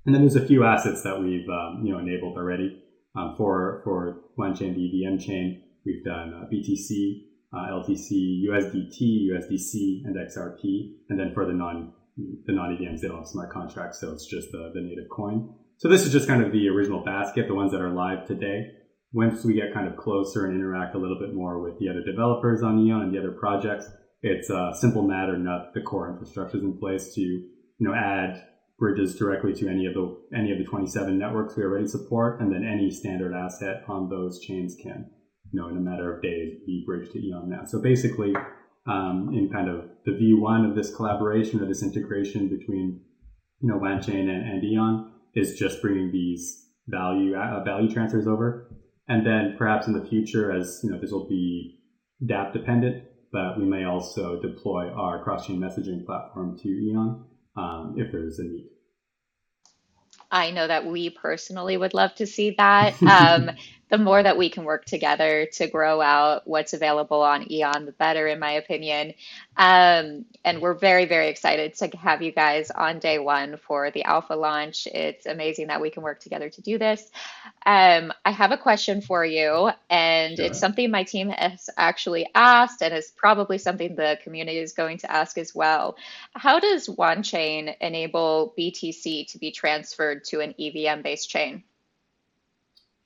And 0.05 0.15
then 0.15 0.21
there's 0.21 0.35
a 0.35 0.45
few 0.45 0.63
assets 0.63 1.03
that 1.03 1.19
we've 1.19 1.47
um, 1.49 1.83
you 1.83 1.93
know 1.93 1.99
enabled 1.99 2.37
already 2.37 2.81
um, 3.15 3.35
for 3.37 3.81
for 3.83 4.21
Wanchain, 4.37 4.75
the 4.75 5.05
EVM 5.05 5.17
chain. 5.19 5.61
We've 5.85 6.03
done 6.03 6.33
uh, 6.33 6.45
BTC, 6.53 7.21
uh, 7.53 7.71
LTC, 7.71 8.43
USDT, 8.49 9.27
USDC, 9.31 10.05
and 10.05 10.15
XRP. 10.15 10.93
And 11.09 11.19
then 11.19 11.31
for 11.33 11.45
the 11.45 11.53
non 11.53 11.93
the 12.17 12.53
non 12.53 12.75
EVMs, 12.75 13.01
they 13.01 13.07
don't 13.07 13.19
have 13.19 13.27
smart 13.27 13.51
contracts, 13.51 13.99
so 13.99 14.11
it's 14.11 14.25
just 14.25 14.51
the, 14.51 14.71
the 14.73 14.81
native 14.81 15.09
coin. 15.09 15.53
So 15.77 15.89
this 15.89 16.05
is 16.05 16.11
just 16.11 16.27
kind 16.27 16.43
of 16.43 16.51
the 16.51 16.67
original 16.69 17.03
basket, 17.03 17.47
the 17.47 17.55
ones 17.55 17.71
that 17.71 17.81
are 17.81 17.89
live 17.89 18.27
today. 18.27 18.67
Once 19.13 19.43
we 19.43 19.53
get 19.53 19.73
kind 19.73 19.87
of 19.87 19.97
closer 19.97 20.45
and 20.45 20.55
interact 20.55 20.95
a 20.95 20.97
little 20.97 21.17
bit 21.19 21.33
more 21.33 21.61
with 21.61 21.77
the 21.79 21.89
other 21.89 22.03
developers 22.03 22.63
on 22.63 22.79
Eon 22.79 23.01
and 23.01 23.13
the 23.13 23.19
other 23.19 23.31
projects, 23.31 23.85
it's 24.21 24.49
a 24.49 24.71
simple 24.79 25.01
matter 25.01 25.37
not 25.37 25.73
the 25.73 25.81
core 25.81 26.11
infrastructure 26.11 26.57
is 26.57 26.63
in 26.63 26.77
place 26.77 27.13
to 27.15 27.21
you 27.21 27.47
know 27.79 27.93
add 27.93 28.43
bridges 28.81 29.15
directly 29.15 29.53
to 29.53 29.69
any 29.69 29.85
of 29.85 29.93
the 29.93 30.17
any 30.35 30.51
of 30.51 30.57
the 30.57 30.65
27 30.65 31.17
networks 31.17 31.55
we 31.55 31.63
already 31.63 31.87
support, 31.87 32.41
and 32.41 32.51
then 32.51 32.65
any 32.65 32.89
standard 32.89 33.31
asset 33.31 33.83
on 33.87 34.09
those 34.09 34.41
chains 34.41 34.75
can, 34.81 35.09
you 35.51 35.61
know, 35.61 35.69
in 35.69 35.77
a 35.77 35.79
matter 35.79 36.13
of 36.13 36.21
days, 36.23 36.57
be 36.65 36.83
bridged 36.85 37.11
to 37.11 37.19
Eon 37.19 37.47
now. 37.47 37.63
So 37.63 37.79
basically, 37.79 38.33
um, 38.87 39.29
in 39.33 39.49
kind 39.53 39.69
of 39.69 39.85
the 40.03 40.13
V1 40.13 40.67
of 40.67 40.75
this 40.75 40.93
collaboration 40.93 41.61
or 41.61 41.67
this 41.67 41.83
integration 41.83 42.49
between, 42.49 43.01
you 43.59 43.69
know, 43.69 43.77
Wanchain 43.77 44.27
and, 44.27 44.49
and 44.49 44.63
Eon 44.63 45.11
is 45.35 45.59
just 45.59 45.79
bringing 45.79 46.11
these 46.11 46.65
value 46.87 47.35
uh, 47.35 47.63
value 47.63 47.89
transfers 47.89 48.25
over, 48.25 48.75
and 49.07 49.23
then 49.23 49.53
perhaps 49.59 49.85
in 49.85 49.93
the 49.93 50.03
future, 50.09 50.51
as 50.51 50.81
you 50.83 50.89
know, 50.89 50.99
this 50.99 51.11
will 51.11 51.29
be 51.29 51.77
DApp 52.25 52.51
dependent, 52.51 53.03
but 53.31 53.59
we 53.59 53.65
may 53.65 53.83
also 53.83 54.41
deploy 54.41 54.89
our 54.89 55.23
cross-chain 55.23 55.59
messaging 55.59 56.03
platform 56.03 56.57
to 56.57 56.67
Eon 56.67 57.25
um, 57.55 57.95
if 57.97 58.11
there's 58.11 58.39
a 58.39 58.43
need. 58.43 58.67
I 60.31 60.51
know 60.51 60.67
that 60.67 60.85
we 60.85 61.09
personally 61.09 61.77
would 61.77 61.93
love 61.93 62.15
to 62.15 62.25
see 62.25 62.55
that. 62.57 62.95
Um, 63.05 63.51
the 63.91 63.97
more 63.97 64.23
that 64.23 64.37
we 64.37 64.49
can 64.49 64.63
work 64.63 64.85
together 64.85 65.47
to 65.51 65.67
grow 65.67 65.99
out 65.99 66.47
what's 66.47 66.71
available 66.71 67.21
on 67.21 67.51
Eon, 67.51 67.85
the 67.85 67.91
better, 67.91 68.25
in 68.25 68.39
my 68.39 68.53
opinion. 68.53 69.13
Um, 69.57 70.23
and 70.45 70.61
we're 70.61 70.75
very, 70.75 71.05
very 71.05 71.27
excited 71.27 71.75
to 71.75 71.97
have 71.97 72.21
you 72.21 72.31
guys 72.31 72.71
on 72.71 72.99
day 72.99 73.19
one 73.19 73.57
for 73.57 73.91
the 73.91 74.05
alpha 74.05 74.33
launch. 74.33 74.87
It's 74.87 75.25
amazing 75.25 75.67
that 75.67 75.81
we 75.81 75.89
can 75.89 76.03
work 76.03 76.21
together 76.21 76.49
to 76.49 76.61
do 76.61 76.77
this. 76.77 77.11
Um, 77.65 78.13
I 78.23 78.31
have 78.31 78.53
a 78.53 78.57
question 78.57 79.01
for 79.01 79.25
you, 79.25 79.71
and 79.89 80.37
sure. 80.37 80.45
it's 80.45 80.59
something 80.59 80.89
my 80.89 81.03
team 81.03 81.27
has 81.27 81.69
actually 81.77 82.29
asked, 82.33 82.81
and 82.81 82.93
it's 82.93 83.11
probably 83.11 83.57
something 83.57 83.95
the 83.95 84.17
community 84.23 84.59
is 84.59 84.71
going 84.71 84.99
to 84.99 85.11
ask 85.11 85.37
as 85.37 85.53
well. 85.53 85.97
How 86.33 86.61
does 86.61 86.87
Wanchain 86.87 87.75
enable 87.81 88.53
BTC 88.57 89.29
to 89.33 89.37
be 89.37 89.51
transferred 89.51 90.23
to 90.25 90.39
an 90.39 90.55
EVM 90.57 91.01
based 91.01 91.29
chain? 91.29 91.65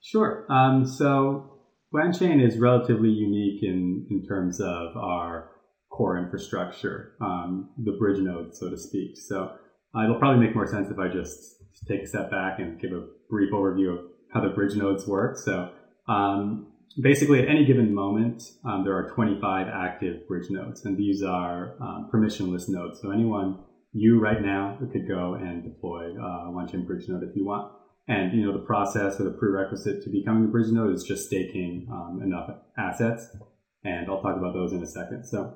Sure. 0.06 0.46
Um, 0.48 0.86
so 0.86 1.58
Wanchain 1.92 2.40
is 2.40 2.58
relatively 2.58 3.08
unique 3.08 3.64
in, 3.64 4.06
in 4.08 4.24
terms 4.24 4.60
of 4.60 4.96
our 4.96 5.50
core 5.90 6.16
infrastructure, 6.16 7.14
um, 7.20 7.70
the 7.84 7.90
bridge 7.98 8.20
node, 8.20 8.54
so 8.54 8.70
to 8.70 8.78
speak. 8.78 9.16
So 9.16 9.50
uh, 9.96 10.04
it'll 10.04 10.20
probably 10.20 10.46
make 10.46 10.54
more 10.54 10.68
sense 10.68 10.90
if 10.92 10.98
I 11.00 11.08
just 11.08 11.56
take 11.88 12.02
a 12.02 12.06
step 12.06 12.30
back 12.30 12.60
and 12.60 12.80
give 12.80 12.92
a 12.92 13.04
brief 13.28 13.52
overview 13.52 13.98
of 13.98 14.04
how 14.32 14.42
the 14.42 14.50
bridge 14.50 14.76
nodes 14.76 15.08
work. 15.08 15.38
So 15.38 15.70
um, 16.06 16.72
basically, 17.02 17.40
at 17.40 17.48
any 17.48 17.64
given 17.64 17.92
moment, 17.92 18.44
um, 18.64 18.84
there 18.84 18.94
are 18.94 19.10
25 19.10 19.66
active 19.66 20.28
bridge 20.28 20.50
nodes, 20.50 20.84
and 20.84 20.96
these 20.96 21.24
are 21.24 21.74
um, 21.80 22.10
permissionless 22.14 22.68
nodes. 22.68 23.00
So 23.02 23.10
anyone, 23.10 23.58
you 23.92 24.20
right 24.20 24.40
now, 24.40 24.78
could 24.92 25.08
go 25.08 25.34
and 25.34 25.64
deploy 25.64 26.14
uh, 26.16 26.48
a 26.48 26.78
bridge 26.86 27.08
node 27.08 27.24
if 27.24 27.34
you 27.34 27.44
want. 27.44 27.72
And 28.08 28.32
you 28.38 28.46
know 28.46 28.52
the 28.52 28.64
process 28.64 29.18
or 29.20 29.24
the 29.24 29.36
prerequisite 29.36 30.04
to 30.04 30.10
becoming 30.10 30.44
a 30.44 30.48
bridge 30.48 30.70
node 30.70 30.94
is 30.94 31.02
just 31.02 31.26
staking 31.26 31.88
um, 31.90 32.20
enough 32.22 32.48
assets, 32.78 33.26
and 33.82 34.08
I'll 34.08 34.22
talk 34.22 34.36
about 34.36 34.54
those 34.54 34.72
in 34.72 34.82
a 34.82 34.86
second. 34.86 35.24
So 35.24 35.54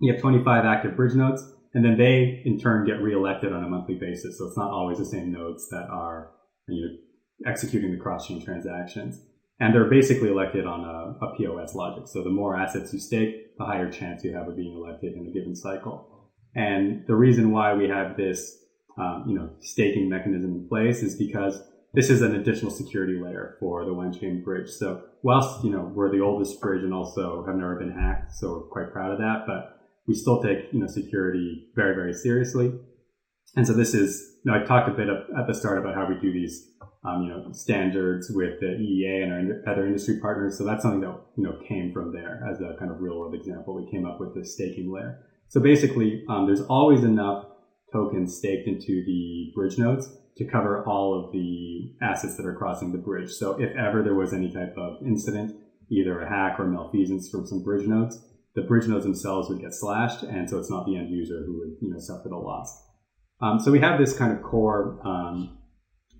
you 0.00 0.12
have 0.12 0.22
25 0.22 0.64
active 0.64 0.96
bridge 0.96 1.14
nodes, 1.14 1.44
and 1.74 1.84
then 1.84 1.98
they 1.98 2.42
in 2.46 2.58
turn 2.58 2.86
get 2.86 3.02
reelected 3.02 3.52
on 3.52 3.62
a 3.62 3.68
monthly 3.68 3.96
basis. 3.96 4.38
So 4.38 4.46
it's 4.46 4.56
not 4.56 4.70
always 4.70 4.98
the 4.98 5.04
same 5.04 5.30
nodes 5.32 5.68
that 5.68 5.86
are 5.90 6.30
you 6.66 6.80
know 6.80 7.50
executing 7.50 7.92
the 7.92 7.98
cross-chain 7.98 8.42
transactions. 8.42 9.20
And 9.60 9.74
they're 9.74 9.90
basically 9.90 10.28
elected 10.28 10.66
on 10.66 10.80
a, 10.80 11.24
a, 11.24 11.36
POS 11.36 11.74
logic. 11.74 12.08
So 12.08 12.24
the 12.24 12.30
more 12.30 12.56
assets 12.58 12.92
you 12.92 12.98
stake, 12.98 13.56
the 13.58 13.64
higher 13.64 13.90
chance 13.90 14.24
you 14.24 14.34
have 14.34 14.48
of 14.48 14.56
being 14.56 14.74
elected 14.76 15.12
in 15.14 15.26
a 15.26 15.30
given 15.30 15.54
cycle. 15.54 16.30
And 16.54 17.04
the 17.06 17.14
reason 17.14 17.52
why 17.52 17.74
we 17.74 17.88
have 17.88 18.16
this, 18.16 18.56
um, 18.98 19.24
you 19.28 19.38
know, 19.38 19.50
staking 19.60 20.08
mechanism 20.08 20.52
in 20.52 20.68
place 20.68 21.02
is 21.02 21.16
because 21.16 21.62
this 21.94 22.08
is 22.08 22.22
an 22.22 22.34
additional 22.34 22.70
security 22.70 23.20
layer 23.20 23.56
for 23.60 23.84
the 23.84 23.92
Wanchain 23.92 24.42
bridge. 24.42 24.70
So 24.70 25.02
whilst, 25.22 25.64
you 25.64 25.70
know, 25.70 25.90
we're 25.94 26.10
the 26.10 26.20
oldest 26.20 26.60
bridge 26.60 26.82
and 26.82 26.94
also 26.94 27.44
have 27.46 27.56
never 27.56 27.76
been 27.76 27.92
hacked, 27.92 28.32
so 28.32 28.52
we're 28.52 28.68
quite 28.68 28.92
proud 28.92 29.12
of 29.12 29.18
that, 29.18 29.44
but 29.46 29.78
we 30.06 30.14
still 30.14 30.42
take, 30.42 30.72
you 30.72 30.80
know, 30.80 30.86
security 30.86 31.68
very, 31.74 31.94
very 31.94 32.12
seriously. 32.14 32.72
And 33.54 33.66
so 33.66 33.74
this 33.74 33.92
is, 33.92 34.38
you 34.44 34.50
know, 34.50 34.58
I 34.58 34.64
talked 34.64 34.88
a 34.88 34.92
bit 34.92 35.08
at 35.08 35.46
the 35.46 35.54
start 35.54 35.78
about 35.78 35.94
how 35.94 36.08
we 36.08 36.14
do 36.20 36.32
these 36.32 36.68
um, 37.04 37.22
you 37.22 37.28
know, 37.28 37.52
standards 37.52 38.30
with 38.30 38.60
the 38.60 38.66
EEA 38.66 39.24
and 39.24 39.32
our 39.66 39.72
other 39.72 39.86
industry 39.86 40.20
partners. 40.20 40.56
So 40.56 40.64
that's 40.64 40.82
something 40.82 41.00
that, 41.00 41.20
you 41.36 41.42
know, 41.42 41.58
came 41.68 41.92
from 41.92 42.12
there 42.12 42.46
as 42.50 42.60
a 42.60 42.76
kind 42.78 42.90
of 42.90 43.00
real 43.00 43.18
world 43.18 43.34
example. 43.34 43.74
We 43.74 43.90
came 43.90 44.06
up 44.06 44.20
with 44.20 44.34
this 44.34 44.54
staking 44.54 44.92
layer. 44.92 45.26
So 45.48 45.60
basically, 45.60 46.24
um, 46.28 46.46
there's 46.46 46.62
always 46.62 47.02
enough 47.02 47.46
tokens 47.92 48.36
staked 48.36 48.68
into 48.68 49.04
the 49.04 49.52
bridge 49.54 49.78
nodes 49.78 50.16
to 50.36 50.44
cover 50.44 50.84
all 50.86 51.18
of 51.18 51.32
the 51.32 51.94
assets 52.02 52.36
that 52.36 52.46
are 52.46 52.54
crossing 52.54 52.92
the 52.92 52.98
bridge. 52.98 53.30
So 53.30 53.60
if 53.60 53.76
ever 53.76 54.02
there 54.02 54.14
was 54.14 54.32
any 54.32 54.52
type 54.52 54.74
of 54.76 54.96
incident, 55.04 55.54
either 55.90 56.20
a 56.20 56.28
hack 56.28 56.58
or 56.58 56.66
malfeasance 56.66 57.28
from 57.28 57.46
some 57.46 57.62
bridge 57.62 57.86
nodes, 57.86 58.18
the 58.54 58.62
bridge 58.62 58.86
nodes 58.86 59.04
themselves 59.04 59.48
would 59.48 59.60
get 59.60 59.74
slashed, 59.74 60.22
and 60.22 60.48
so 60.48 60.58
it's 60.58 60.70
not 60.70 60.86
the 60.86 60.96
end 60.96 61.10
user 61.10 61.42
who 61.46 61.58
would, 61.58 61.76
you 61.80 61.90
know, 61.90 61.98
suffer 61.98 62.28
the 62.28 62.36
loss. 62.36 62.82
Um, 63.40 63.58
so 63.58 63.72
we 63.72 63.80
have 63.80 63.98
this 63.98 64.16
kind 64.16 64.32
of 64.32 64.42
core 64.42 65.00
um, 65.04 65.58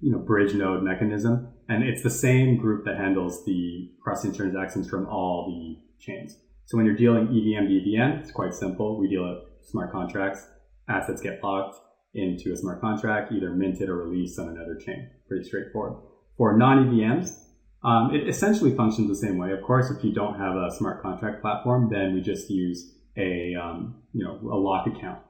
you 0.02 0.11
know, 0.11 0.19
bridge 0.19 0.52
node 0.52 0.83
mechanism. 0.83 1.49
And 1.69 1.85
it's 1.85 2.02
the 2.02 2.11
same 2.11 2.59
group 2.59 2.85
that 2.85 2.99
handles 2.99 3.45
the 3.47 3.88
crossing 4.02 4.35
transactions 4.35 4.90
from 4.90 5.07
all 5.07 5.47
the 5.47 6.04
chains. 6.04 6.37
So 6.66 6.76
when 6.76 6.85
you're 6.85 6.97
dealing 6.97 7.28
EVM 7.28 7.66
EVM, 7.66 8.21
it's 8.21 8.33
quite 8.33 8.52
simple. 8.52 8.99
We 8.99 9.09
deal 9.09 9.23
with 9.23 9.69
smart 9.71 9.92
contracts. 9.92 10.45
Assets 10.88 11.23
get 11.23 11.42
locked 11.42 11.76
into 12.14 12.52
a 12.52 12.57
smart 12.57 12.81
contract, 12.81 13.33
either 13.33 13.50
minted 13.50 13.88
or 13.88 13.97
released 13.97 14.38
on 14.38 14.49
another 14.49 14.75
chain. 14.76 15.09
Pretty 15.28 15.45
straightforward. 15.45 16.02
For 16.37 16.57
non-EVMs, 16.57 17.38
um, 17.85 18.14
it 18.14 18.28
essentially 18.28 18.75
functions 18.75 19.09
the 19.09 19.26
same 19.26 19.38
way. 19.38 19.52
Of 19.52 19.62
course, 19.62 19.90
if 19.90 20.04
you 20.04 20.12
don't 20.12 20.38
have 20.38 20.54
a 20.54 20.71
smart 20.76 21.02
contract 21.02 21.40
platform, 21.40 21.88
then 21.90 22.14
we 22.14 22.21
just 22.21 22.49
use 22.50 22.95
a 23.16 23.54
um, 23.54 24.02
you 24.12 24.25
know 24.25 24.38
a 24.42 24.57
lock 24.57 24.87
account, 24.87 25.21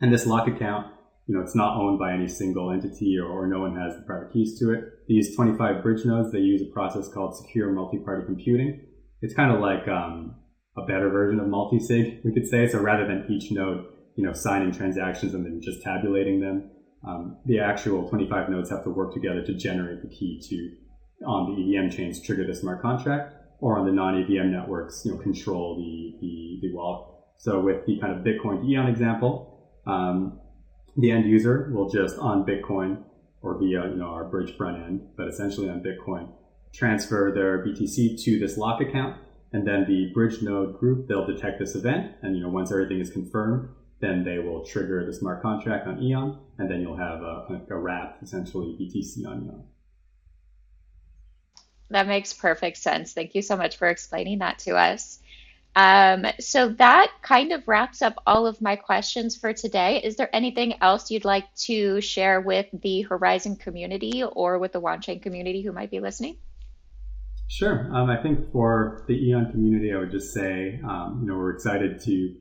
and 0.00 0.12
this 0.12 0.26
lock 0.26 0.48
account 0.48 0.92
you 1.26 1.34
know, 1.34 1.40
it's 1.40 1.56
not 1.56 1.76
owned 1.76 1.98
by 1.98 2.12
any 2.12 2.28
single 2.28 2.70
entity 2.70 3.18
or, 3.18 3.26
or, 3.26 3.46
no 3.48 3.60
one 3.60 3.74
has 3.76 3.96
the 3.96 4.02
private 4.02 4.32
keys 4.32 4.58
to 4.60 4.72
it. 4.72 5.06
These 5.08 5.34
25 5.34 5.82
bridge 5.82 6.04
nodes, 6.04 6.30
they 6.30 6.38
use 6.38 6.62
a 6.62 6.72
process 6.72 7.08
called 7.08 7.36
secure 7.36 7.72
multi-party 7.72 8.26
computing. 8.26 8.80
It's 9.22 9.34
kind 9.34 9.52
of 9.52 9.60
like 9.60 9.88
um, 9.88 10.36
a 10.76 10.82
better 10.82 11.10
version 11.10 11.40
of 11.40 11.48
multi-sig, 11.48 12.20
we 12.24 12.32
could 12.32 12.46
say. 12.46 12.68
So 12.68 12.78
rather 12.78 13.06
than 13.06 13.26
each 13.28 13.50
node, 13.50 13.86
you 14.16 14.24
know, 14.24 14.32
signing 14.32 14.72
transactions 14.72 15.34
and 15.34 15.44
then 15.44 15.60
just 15.62 15.82
tabulating 15.82 16.40
them, 16.40 16.70
um, 17.06 17.38
the 17.46 17.60
actual 17.60 18.08
25 18.08 18.48
nodes 18.48 18.70
have 18.70 18.82
to 18.84 18.90
work 18.90 19.12
together 19.14 19.42
to 19.44 19.54
generate 19.54 20.02
the 20.02 20.08
key 20.08 20.40
to, 20.48 21.26
on 21.26 21.54
the 21.54 21.76
EVM 21.76 21.90
chains, 21.90 22.20
trigger 22.20 22.46
the 22.46 22.54
smart 22.54 22.82
contract, 22.82 23.34
or 23.60 23.78
on 23.78 23.86
the 23.86 23.92
non-EVM 23.92 24.50
networks, 24.50 25.02
you 25.04 25.12
know, 25.12 25.18
control 25.18 25.76
the, 25.76 26.18
the, 26.20 26.58
the 26.62 26.74
wallet. 26.74 27.08
So 27.38 27.60
with 27.60 27.86
the 27.86 27.98
kind 28.00 28.12
of 28.12 28.24
Bitcoin 28.24 28.62
to 28.62 28.68
EON 28.68 28.88
example, 28.88 29.70
um, 29.86 30.40
the 30.96 31.10
end 31.10 31.26
user 31.26 31.70
will 31.72 31.88
just 31.88 32.18
on 32.18 32.44
Bitcoin 32.44 33.02
or 33.42 33.58
via 33.58 33.88
you 33.88 33.96
know 33.96 34.08
our 34.08 34.24
bridge 34.24 34.56
front 34.56 34.82
end, 34.82 35.08
but 35.16 35.28
essentially 35.28 35.68
on 35.68 35.82
Bitcoin, 35.82 36.28
transfer 36.74 37.32
their 37.34 37.64
BTC 37.64 38.22
to 38.24 38.38
this 38.38 38.56
lock 38.56 38.80
account, 38.80 39.16
and 39.52 39.66
then 39.66 39.84
the 39.86 40.10
bridge 40.12 40.42
node 40.42 40.78
group 40.78 41.06
they'll 41.06 41.26
detect 41.26 41.58
this 41.58 41.74
event, 41.74 42.12
and 42.22 42.36
you 42.36 42.42
know 42.42 42.48
once 42.48 42.72
everything 42.72 42.98
is 42.98 43.10
confirmed, 43.10 43.68
then 44.00 44.24
they 44.24 44.38
will 44.38 44.64
trigger 44.64 45.04
the 45.06 45.12
smart 45.12 45.42
contract 45.42 45.86
on 45.86 46.02
Eon, 46.02 46.38
and 46.58 46.70
then 46.70 46.80
you'll 46.80 46.96
have 46.96 47.22
a, 47.22 47.62
a 47.70 47.76
wrap 47.76 48.18
essentially 48.22 48.76
BTC 48.78 49.26
on 49.26 49.46
Eon. 49.46 49.64
That 51.90 52.06
makes 52.06 52.32
perfect 52.32 52.78
sense. 52.78 53.12
Thank 53.12 53.34
you 53.34 53.42
so 53.42 53.56
much 53.56 53.76
for 53.76 53.88
explaining 53.88 54.40
that 54.40 54.58
to 54.60 54.76
us. 54.76 55.20
Um, 55.76 56.24
so 56.40 56.70
that 56.70 57.12
kind 57.20 57.52
of 57.52 57.68
wraps 57.68 58.00
up 58.00 58.22
all 58.26 58.46
of 58.46 58.62
my 58.62 58.76
questions 58.76 59.36
for 59.36 59.52
today. 59.52 60.00
Is 60.02 60.16
there 60.16 60.34
anything 60.34 60.74
else 60.80 61.10
you'd 61.10 61.26
like 61.26 61.54
to 61.66 62.00
share 62.00 62.40
with 62.40 62.66
the 62.72 63.06
Horizen 63.08 63.60
community 63.60 64.24
or 64.24 64.58
with 64.58 64.72
the 64.72 64.80
Wanchain 64.80 65.22
community 65.22 65.60
who 65.60 65.72
might 65.72 65.90
be 65.90 66.00
listening? 66.00 66.38
Sure. 67.48 67.90
Um, 67.94 68.08
I 68.08 68.20
think 68.22 68.50
for 68.52 69.04
the 69.06 69.14
Eon 69.28 69.52
community, 69.52 69.92
I 69.92 69.98
would 69.98 70.10
just 70.10 70.32
say, 70.32 70.80
um, 70.82 71.20
you 71.22 71.28
know, 71.28 71.36
we're 71.36 71.52
excited 71.52 72.00
to 72.04 72.34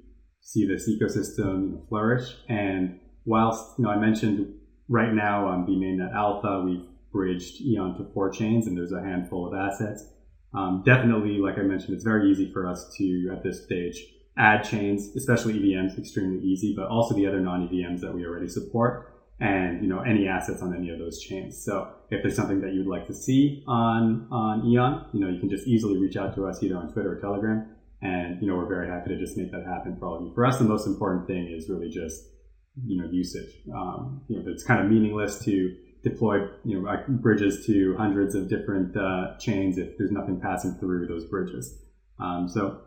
see 0.46 0.66
this 0.66 0.88
ecosystem 0.88 1.88
flourish. 1.90 2.36
And 2.48 3.00
whilst, 3.25 3.80
you 3.80 3.84
know, 3.84 3.90
I 3.90 3.98
mentioned 3.98 4.54
right 4.88 5.12
now 5.12 5.48
on 5.48 5.66
the 5.66 5.72
mainnet 5.72 6.14
alpha, 6.14 6.62
we've 6.64 6.86
bridged 7.12 7.62
Eon 7.62 7.98
to 7.98 8.06
four 8.14 8.30
chains 8.30 8.68
and 8.68 8.78
there's 8.78 8.92
a 8.92 9.02
handful 9.02 9.48
of 9.48 9.56
assets. 9.56 10.06
Um, 10.54 10.84
definitely, 10.86 11.40
like 11.40 11.58
I 11.58 11.64
mentioned, 11.64 11.96
it's 11.96 12.04
very 12.04 12.30
easy 12.30 12.54
for 12.54 12.68
us 12.70 12.94
to, 12.98 13.30
at 13.34 13.44
this 13.44 13.64
stage, 13.64 14.00
add 14.38 14.64
chains, 14.64 15.16
especially 15.16 15.56
EVMs, 15.56 15.98
extremely 15.98 16.46
easy, 16.46 16.75
but 16.78 16.88
also 16.90 17.16
the 17.16 17.25
other 17.25 17.40
non-EVMs 17.40 18.00
that 18.02 18.14
we 18.14 18.24
already 18.24 18.48
support 18.48 19.14
and, 19.40 19.82
you 19.82 19.90
know, 19.90 20.02
any 20.02 20.28
assets 20.28 20.62
on 20.62 20.75
any 20.75 20.92
of 20.92 21.00
those 21.00 21.20
chains. 21.20 21.62
So 21.62 21.92
if 22.12 22.22
there's 22.22 22.36
something 22.36 22.62
that 22.62 22.74
you'd 22.74 22.88
like 22.88 23.08
to 23.08 23.16
see 23.16 23.64
on, 23.68 24.28
on 24.32 24.64
Eon, 24.68 25.08
you 25.12 25.22
know, 25.22 25.28
you 25.28 25.40
can 25.40 25.50
just 25.50 25.66
easily 25.66 25.98
reach 25.98 26.16
out 26.16 26.36
to 26.36 26.46
us 26.46 26.62
either 26.62 26.78
on 26.78 26.94
Twitter 26.94 27.18
or 27.18 27.20
Telegram. 27.20 27.75
And, 28.02 28.42
you 28.42 28.48
know, 28.48 28.56
we're 28.56 28.68
very 28.68 28.88
happy 28.88 29.10
to 29.10 29.18
just 29.18 29.38
make 29.38 29.52
that 29.52 29.66
happen 29.66 29.98
for 29.98 30.08
all 30.08 30.18
of 30.18 30.24
you. 30.24 30.34
For 30.34 30.46
us, 30.46 30.58
the 30.58 30.66
most 30.66 30.86
important 30.86 31.28
thing 31.28 31.48
is 31.48 31.70
really 31.70 31.90
just, 31.90 32.24
you 32.86 33.02
know, 33.02 33.10
usage. 33.10 33.50
Um, 33.74 34.22
you 34.28 34.38
know, 34.38 34.52
it's 34.52 34.64
kind 34.64 34.82
of 34.84 34.92
meaningless 34.92 35.40
to 35.46 35.75
deploy 36.06 36.38
you 36.64 36.80
know 36.80 37.04
bridges 37.10 37.66
to 37.66 37.96
hundreds 37.98 38.36
of 38.36 38.48
different 38.48 38.96
uh, 38.96 39.36
chains 39.40 39.78
if 39.78 39.98
there's 39.98 40.12
nothing 40.12 40.40
passing 40.40 40.75
through 40.75 41.08
those 41.08 41.25
bridges. 41.25 41.80
Um, 42.20 42.48
so 42.48 42.82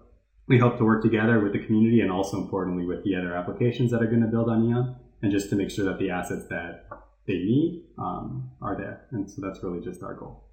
we 0.46 0.58
hope 0.58 0.78
to 0.78 0.84
work 0.84 1.02
together 1.02 1.40
with 1.40 1.52
the 1.52 1.58
community 1.58 2.00
and 2.00 2.10
also 2.10 2.38
importantly 2.38 2.86
with 2.86 3.04
the 3.04 3.16
other 3.16 3.34
applications 3.34 3.90
that 3.90 4.00
are 4.00 4.06
going 4.06 4.22
to 4.22 4.28
build 4.28 4.48
on 4.48 4.64
Eon 4.64 4.96
and 5.20 5.32
just 5.32 5.50
to 5.50 5.56
make 5.56 5.70
sure 5.70 5.84
that 5.84 5.98
the 5.98 6.10
assets 6.10 6.46
that 6.48 6.88
they 7.26 7.34
need 7.34 7.88
um, 7.98 8.50
are 8.62 8.76
there. 8.76 9.06
And 9.10 9.28
so 9.28 9.42
that's 9.42 9.62
really 9.62 9.80
just 9.80 10.02
our 10.02 10.14
goal. 10.14 10.47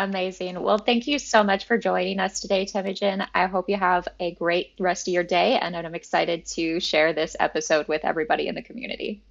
Amazing. 0.00 0.62
Well, 0.62 0.78
thank 0.78 1.06
you 1.06 1.18
so 1.18 1.42
much 1.42 1.66
for 1.66 1.76
joining 1.76 2.20
us 2.20 2.40
today, 2.40 2.64
Temujin. 2.64 3.26
I 3.34 3.44
hope 3.44 3.68
you 3.68 3.76
have 3.76 4.08
a 4.18 4.32
great 4.32 4.72
rest 4.80 5.06
of 5.06 5.12
your 5.12 5.24
day, 5.24 5.58
and 5.58 5.76
I'm 5.76 5.94
excited 5.94 6.46
to 6.46 6.80
share 6.80 7.12
this 7.12 7.36
episode 7.38 7.86
with 7.86 8.02
everybody 8.02 8.48
in 8.48 8.54
the 8.54 8.62
community. 8.62 9.22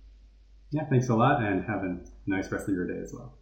Yeah, 0.69 0.85
thanks 0.85 1.09
a 1.09 1.15
lot 1.15 1.41
and 1.41 1.65
have 1.65 1.83
a 1.83 1.97
nice 2.27 2.51
rest 2.51 2.67
of 2.67 2.75
your 2.75 2.85
day 2.85 3.01
as 3.01 3.11
well. 3.11 3.33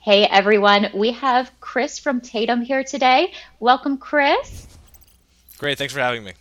Hey 0.00 0.24
everyone, 0.24 0.88
we 0.92 1.12
have 1.12 1.52
Chris 1.60 2.00
from 2.00 2.20
Tatum 2.20 2.62
here 2.62 2.82
today. 2.82 3.32
Welcome, 3.60 3.96
Chris. 3.96 4.66
Great, 5.56 5.78
thanks 5.78 5.94
for 5.94 6.00
having 6.00 6.24
me. 6.24 6.32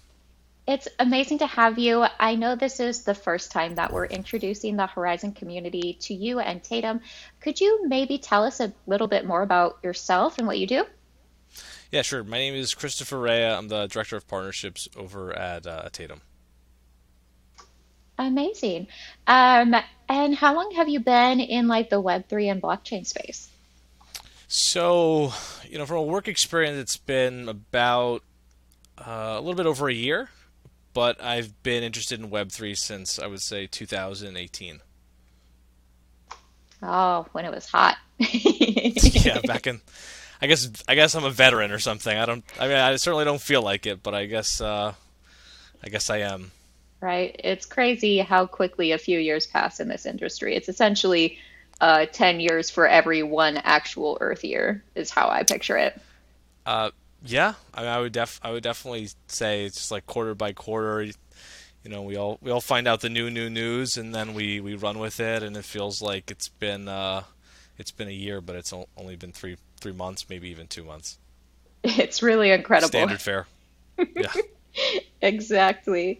It's 0.70 0.88
amazing 1.00 1.40
to 1.40 1.48
have 1.48 1.80
you. 1.80 2.06
I 2.20 2.36
know 2.36 2.56
this 2.56 2.80
is 2.80 3.02
the 3.02 3.16
first 3.16 3.52
time 3.52 3.74
that 3.74 3.92
we're 3.92 4.06
introducing 4.06 4.76
the 4.76 4.86
Horizen 4.86 5.36
community 5.36 5.98
to 6.02 6.14
you 6.14 6.38
and 6.38 6.64
Tatum. 6.64 7.02
Could 7.42 7.60
you 7.60 7.88
maybe 7.88 8.20
tell 8.20 8.44
us 8.44 8.60
a 8.60 8.72
little 8.86 9.08
bit 9.08 9.26
more 9.26 9.42
about 9.42 9.80
yourself 9.82 10.38
and 10.38 10.46
what 10.46 10.60
you 10.60 10.68
do? 10.68 10.86
Yeah, 11.92 12.04
sure. 12.04 12.24
My 12.24 12.38
name 12.38 12.54
is 12.54 12.76
Christopher 12.76 13.18
Raia. 13.18 13.58
I'm 13.58 13.68
the 13.68 13.88
Director 13.88 14.16
of 14.16 14.28
Partnerships 14.28 14.88
over 14.96 15.34
at 15.34 15.66
uh, 15.66 15.90
Tatum. 15.92 16.22
Amazing. 18.20 18.90
Um, 19.26 19.74
and 20.08 20.36
how 20.36 20.54
long 20.54 20.70
have 20.76 20.88
you 20.88 21.00
been 21.00 21.40
in 21.40 21.68
like 21.68 21.90
the 21.90 22.00
Web3 22.00 22.52
and 22.52 22.62
blockchain 22.62 23.08
space? 23.08 23.50
So, 24.48 25.34
you 25.68 25.80
know, 25.80 25.88
from 25.88 25.98
a 25.98 26.04
work 26.04 26.28
experience, 26.28 26.78
it's 26.78 26.98
been 26.98 27.50
about 27.50 28.22
uh, 29.00 29.34
a 29.36 29.42
little 29.42 29.56
bit 29.56 29.66
over 29.66 29.90
a 29.90 29.94
year, 29.94 30.30
but 30.93 31.22
I've 31.22 31.62
been 31.63 31.84
interested 31.84 32.19
in 32.19 32.29
Web3 32.29 32.77
since 32.77 33.19
I 33.19 33.27
would 33.27 33.41
say 33.41 33.67
2018. 33.67 34.79
Oh, 36.81 37.25
when 37.34 37.46
it 37.46 37.51
was 37.51 37.65
hot. 37.65 37.98
yeah, 38.17 39.41
back 39.41 39.67
in 39.67 39.81
I 40.41 40.48
guess 40.48 40.69
I 40.88 40.96
guess 40.96 41.15
I'm 41.15 41.25
a 41.25 41.31
veteran 41.31 41.72
or 41.72 41.79
something. 41.79 42.17
I 42.17 42.25
don't. 42.25 42.43
I 42.60 42.67
mean, 42.67 42.77
I 42.77 42.96
certainly 42.96 43.25
don't 43.25 43.41
feel 43.41 43.62
like 43.62 43.86
it, 43.86 44.01
but 44.01 44.13
I 44.13 44.25
guess 44.25 44.62
uh, 44.62 44.93
I 45.84 45.89
guess 45.89 46.10
I 46.10 46.19
am. 46.19 46.51
Right. 47.01 47.36
It's 47.43 47.65
crazy 47.65 48.19
how 48.19 48.46
quickly 48.46 48.91
a 48.91 48.98
few 48.98 49.19
years 49.19 49.48
pass 49.48 49.79
in 49.79 49.88
this 49.88 50.05
industry. 50.05 50.55
It's 50.55 50.69
essentially 50.69 51.39
uh, 51.81 52.05
ten 52.05 52.39
years 52.39 52.69
for 52.69 52.88
every 52.88 53.22
one 53.22 53.58
actual 53.58 54.17
Earth 54.22 54.43
year, 54.46 54.84
is 54.96 55.10
how 55.10 55.29
I 55.29 55.43
picture 55.43 55.77
it. 55.77 56.00
Uh, 56.65 56.91
yeah. 57.24 57.54
I 57.74 57.82
mean, 57.82 57.90
I 57.90 58.00
would 58.00 58.14
def 58.14 58.40
I 58.44 58.52
would 58.52 58.64
definitely 58.64 59.10
say 59.28 59.66
it's 59.66 59.76
just 59.76 59.92
like 59.92 60.06
quarter 60.06 60.36
by 60.36 60.54
quarter. 60.54 61.04
You 61.04 61.90
know, 61.90 62.02
we 62.04 62.18
all 62.18 62.38
we 62.42 62.52
all 62.52 62.62
find 62.62 62.88
out 62.88 63.02
the 63.02 63.10
new 63.10 63.30
new 63.30 63.50
news, 63.50 63.98
and 63.98 64.14
then 64.14 64.34
we 64.34 64.60
we 64.60 64.76
run 64.76 65.00
with 65.00 65.20
it, 65.20 65.44
and 65.44 65.56
it 65.56 65.66
feels 65.66 66.02
like 66.02 66.30
it's 66.32 66.50
been 66.50 66.88
uh, 66.88 67.24
it's 67.78 67.92
been 67.92 68.08
a 68.08 68.12
year, 68.12 68.42
but 68.42 68.56
it's 68.56 68.74
only 68.98 69.16
been 69.16 69.32
three 69.32 69.58
three 69.80 69.94
months, 69.94 70.28
maybe 70.30 70.50
even 70.50 70.68
two 70.68 70.84
months. 70.84 71.18
It's 71.84 72.22
really 72.22 72.52
incredible. 72.52 72.90
Standard 72.90 73.22
fare. 73.22 73.48
Yeah. 74.16 74.34
exactly. 75.22 76.20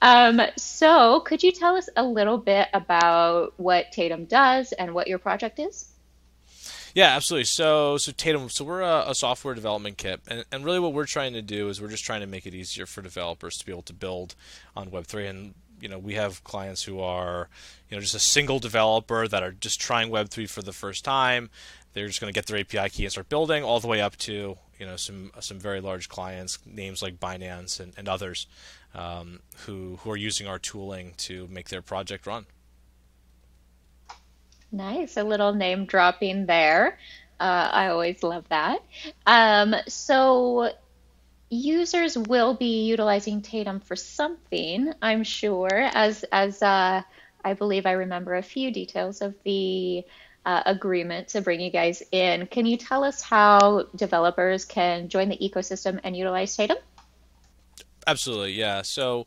Um, 0.00 0.40
so, 0.56 1.20
could 1.20 1.42
you 1.42 1.52
tell 1.52 1.76
us 1.76 1.88
a 1.96 2.02
little 2.04 2.38
bit 2.38 2.68
about 2.72 3.54
what 3.58 3.92
Tatum 3.92 4.24
does 4.24 4.72
and 4.72 4.94
what 4.94 5.06
your 5.06 5.18
project 5.18 5.60
is? 5.60 5.91
Yeah, 6.94 7.16
absolutely. 7.16 7.44
So, 7.44 7.96
so 7.96 8.12
Tatum, 8.12 8.50
so 8.50 8.64
we're 8.64 8.82
a, 8.82 9.04
a, 9.08 9.14
software 9.14 9.54
development 9.54 9.96
kit, 9.96 10.20
and, 10.28 10.44
and 10.52 10.64
really 10.64 10.78
what 10.78 10.92
we're 10.92 11.06
trying 11.06 11.32
to 11.32 11.42
do 11.42 11.68
is 11.68 11.80
we're 11.80 11.88
just 11.88 12.04
trying 12.04 12.20
to 12.20 12.26
make 12.26 12.46
it 12.46 12.54
easier 12.54 12.84
for 12.84 13.00
developers 13.00 13.56
to 13.58 13.66
be 13.66 13.72
able 13.72 13.82
to 13.82 13.94
build 13.94 14.34
on 14.76 14.90
Web3. 14.90 15.30
And 15.30 15.54
you 15.80 15.88
know, 15.88 15.98
we 15.98 16.14
have 16.14 16.44
clients 16.44 16.82
who 16.84 17.00
are, 17.00 17.48
you 17.88 17.96
know, 17.96 18.00
just 18.00 18.14
a 18.14 18.20
single 18.20 18.58
developer 18.58 19.26
that 19.26 19.42
are 19.42 19.52
just 19.52 19.80
trying 19.80 20.10
Web3 20.10 20.48
for 20.48 20.62
the 20.62 20.72
first 20.72 21.04
time. 21.04 21.48
They're 21.94 22.06
just 22.06 22.20
going 22.20 22.32
to 22.32 22.38
get 22.38 22.46
their 22.46 22.58
API 22.58 22.90
key 22.90 23.04
and 23.04 23.12
start 23.12 23.28
building, 23.28 23.64
all 23.64 23.80
the 23.80 23.88
way 23.88 24.00
up 24.00 24.16
to 24.18 24.56
you 24.78 24.86
know 24.86 24.96
some 24.96 25.30
some 25.40 25.58
very 25.58 25.80
large 25.80 26.08
clients, 26.08 26.58
names 26.66 27.02
like 27.02 27.20
Binance 27.20 27.78
and, 27.80 27.92
and 27.96 28.08
others, 28.08 28.46
um, 28.94 29.40
who 29.66 29.98
who 30.02 30.10
are 30.10 30.16
using 30.16 30.46
our 30.46 30.58
tooling 30.58 31.14
to 31.18 31.46
make 31.48 31.68
their 31.68 31.82
project 31.82 32.26
run. 32.26 32.46
Nice, 34.72 35.18
a 35.18 35.22
little 35.22 35.52
name 35.52 35.84
dropping 35.84 36.46
there. 36.46 36.98
Uh, 37.38 37.68
I 37.72 37.88
always 37.88 38.22
love 38.22 38.48
that. 38.48 38.82
Um, 39.26 39.74
so 39.86 40.72
users 41.50 42.16
will 42.16 42.54
be 42.54 42.84
utilizing 42.84 43.42
Tatum 43.42 43.80
for 43.80 43.96
something, 43.96 44.92
I'm 45.02 45.24
sure, 45.24 45.68
as 45.72 46.24
as 46.32 46.62
uh, 46.62 47.02
I 47.44 47.52
believe 47.52 47.84
I 47.84 47.92
remember 47.92 48.34
a 48.34 48.42
few 48.42 48.70
details 48.70 49.20
of 49.20 49.34
the 49.44 50.04
uh, 50.46 50.62
agreement 50.64 51.28
to 51.28 51.42
bring 51.42 51.60
you 51.60 51.70
guys 51.70 52.02
in. 52.10 52.46
Can 52.46 52.64
you 52.64 52.76
tell 52.76 53.04
us 53.04 53.20
how 53.20 53.86
developers 53.94 54.64
can 54.64 55.08
join 55.08 55.28
the 55.28 55.36
ecosystem 55.36 56.00
and 56.02 56.16
utilize 56.16 56.56
Tatum? 56.56 56.78
Absolutely, 58.06 58.52
yeah. 58.52 58.82
So 58.82 59.26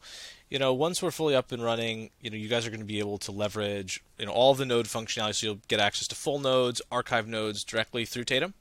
you 0.50 0.60
know, 0.60 0.74
once 0.74 1.02
we're 1.02 1.12
fully 1.12 1.36
up 1.36 1.52
and 1.52 1.64
running, 1.64 2.12
you 2.22 2.30
know, 2.30 2.38
you 2.38 2.48
guys 2.48 2.68
are 2.68 2.70
going 2.70 2.80
to 2.80 2.86
be 2.86 3.00
able 3.00 3.18
to 3.18 3.32
leverage, 3.32 4.04
you 4.20 4.28
know, 4.28 4.32
all 4.32 4.54
the 4.54 4.66
node 4.66 4.86
functionality. 4.86 5.36
So 5.36 5.48
you'll 5.48 5.60
get 5.68 5.80
access 5.80 6.08
to 6.10 6.16
full 6.16 6.38
nodes, 6.38 6.84
archive 6.92 7.28
nodes 7.28 7.64
directly 7.64 8.06
through 8.06 8.26
Tatum. 8.26 8.54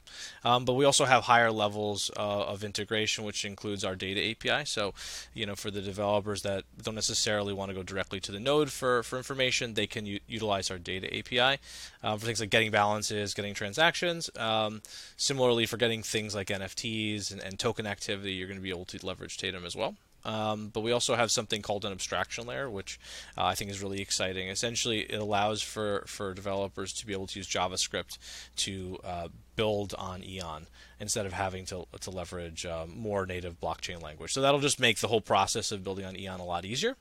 Um, 0.45 0.65
but 0.65 0.75
we 0.75 0.87
also 0.87 1.05
have 1.05 1.25
higher 1.25 1.53
levels 1.53 2.11
uh, 2.17 2.45
of 2.47 2.65
integration, 2.65 3.25
which 3.25 3.45
includes 3.45 3.85
our 3.85 3.95
data 3.95 4.31
API. 4.31 4.65
So, 4.65 4.95
you 5.35 5.45
know, 5.45 5.55
for 5.55 5.71
the 5.71 5.83
developers 5.83 6.41
that 6.43 6.65
don't 6.83 6.95
necessarily 6.95 7.53
want 7.53 7.69
to 7.69 7.75
go 7.75 7.83
directly 7.83 8.19
to 8.21 8.33
the 8.33 8.41
node 8.41 8.73
for, 8.73 9.03
for 9.03 9.19
information, 9.19 9.75
they 9.75 9.87
can 9.87 10.07
u- 10.07 10.21
utilize 10.27 10.71
our 10.71 10.79
data 10.79 11.15
API 11.15 11.61
uh, 12.03 12.17
for 12.17 12.25
things 12.25 12.41
like 12.41 12.51
getting 12.51 12.71
balances, 12.71 13.35
getting 13.35 13.53
transactions. 13.53 14.31
Um, 14.37 14.81
similarly, 15.19 15.67
for 15.67 15.77
getting 15.77 16.03
things 16.03 16.35
like 16.35 16.49
NFTs 16.49 17.31
and, 17.31 17.43
and 17.43 17.59
token 17.59 17.87
activity, 17.87 18.33
you're 18.33 18.49
going 18.49 18.59
to 18.59 18.63
be 18.63 18.71
able 18.71 18.87
to 18.87 19.05
leverage 19.05 19.37
Tatum 19.37 19.67
as 19.67 19.77
well. 19.77 19.97
Um, 20.25 20.69
but 20.73 20.81
we 20.81 20.93
also 20.93 21.15
have 21.15 21.31
something 21.31 21.63
called 21.63 21.85
an 21.85 21.93
abstraction 21.93 22.47
layer, 22.47 22.71
which 22.71 22.99
uh, 23.37 23.45
I 23.45 23.55
think 23.55 23.71
is 23.71 23.83
really 23.83 24.01
exciting. 24.01 24.49
Essentially, 24.49 25.01
it 25.01 25.21
allows 25.21 25.63
for, 25.63 26.05
for 26.07 26.33
developers 26.33 26.93
to 26.95 27.07
be 27.07 27.13
able 27.13 27.27
to 27.29 27.39
use 27.39 27.49
JavaScript 27.49 28.19
to 28.57 28.99
uh, 29.05 29.29
build 29.57 29.95
on 29.99 30.25
Eon 30.25 30.67
instead 31.01 31.27
of 31.27 31.33
having 31.33 31.67
to, 31.67 31.87
to 32.01 32.11
leverage 32.11 32.65
um, 32.65 32.97
more 32.97 33.27
native 33.27 33.61
blockchain 33.61 34.03
language. 34.03 34.33
So 34.33 34.41
that'll 34.41 34.61
just 34.61 34.81
make 34.81 34.99
the 34.99 35.09
whole 35.09 35.21
process 35.21 35.71
of 35.73 35.85
building 35.85 36.05
on 36.05 36.17
Eon 36.17 36.41
a 36.41 36.45
lot 36.45 36.65
easier. 36.65 36.97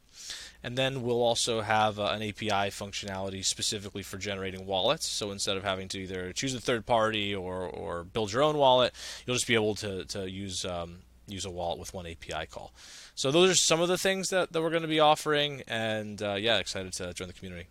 And 0.64 0.78
then 0.78 1.02
we'll 1.02 1.22
also 1.22 1.62
have 1.62 2.00
uh, 2.00 2.06
an 2.06 2.22
API 2.22 2.70
functionality 2.72 3.44
specifically 3.44 4.04
for 4.04 4.18
generating 4.18 4.66
wallets. 4.66 5.08
So 5.08 5.32
instead 5.32 5.58
of 5.58 5.64
having 5.64 5.88
to 5.90 6.00
either 6.00 6.34
choose 6.34 6.54
a 6.54 6.62
third 6.62 6.86
party 6.86 7.34
or, 7.34 7.64
or 7.64 8.04
build 8.04 8.34
your 8.34 8.44
own 8.44 8.58
wallet, 8.58 8.94
you'll 9.26 9.36
just 9.36 9.48
be 9.48 9.56
able 9.56 9.76
to, 9.76 10.06
to 10.06 10.30
use 10.30 10.66
um, 10.66 11.00
use 11.28 11.46
a 11.46 11.50
wallet 11.50 11.80
with 11.80 11.94
one 11.94 12.06
API 12.06 12.48
call. 12.48 12.74
So 13.16 13.32
those 13.32 13.52
are 13.52 13.56
some 13.56 13.82
of 13.82 13.88
the 13.88 13.98
things 13.98 14.30
that, 14.30 14.52
that 14.52 14.62
we're 14.62 14.70
going 14.70 14.84
to 14.84 14.88
be 14.88 15.00
offering, 15.00 15.64
and 15.68 16.22
uh, 16.22 16.36
yeah, 16.36 16.58
excited 16.58 16.94
to 16.94 17.14
join 17.14 17.28
the 17.28 17.34
community. 17.34 17.68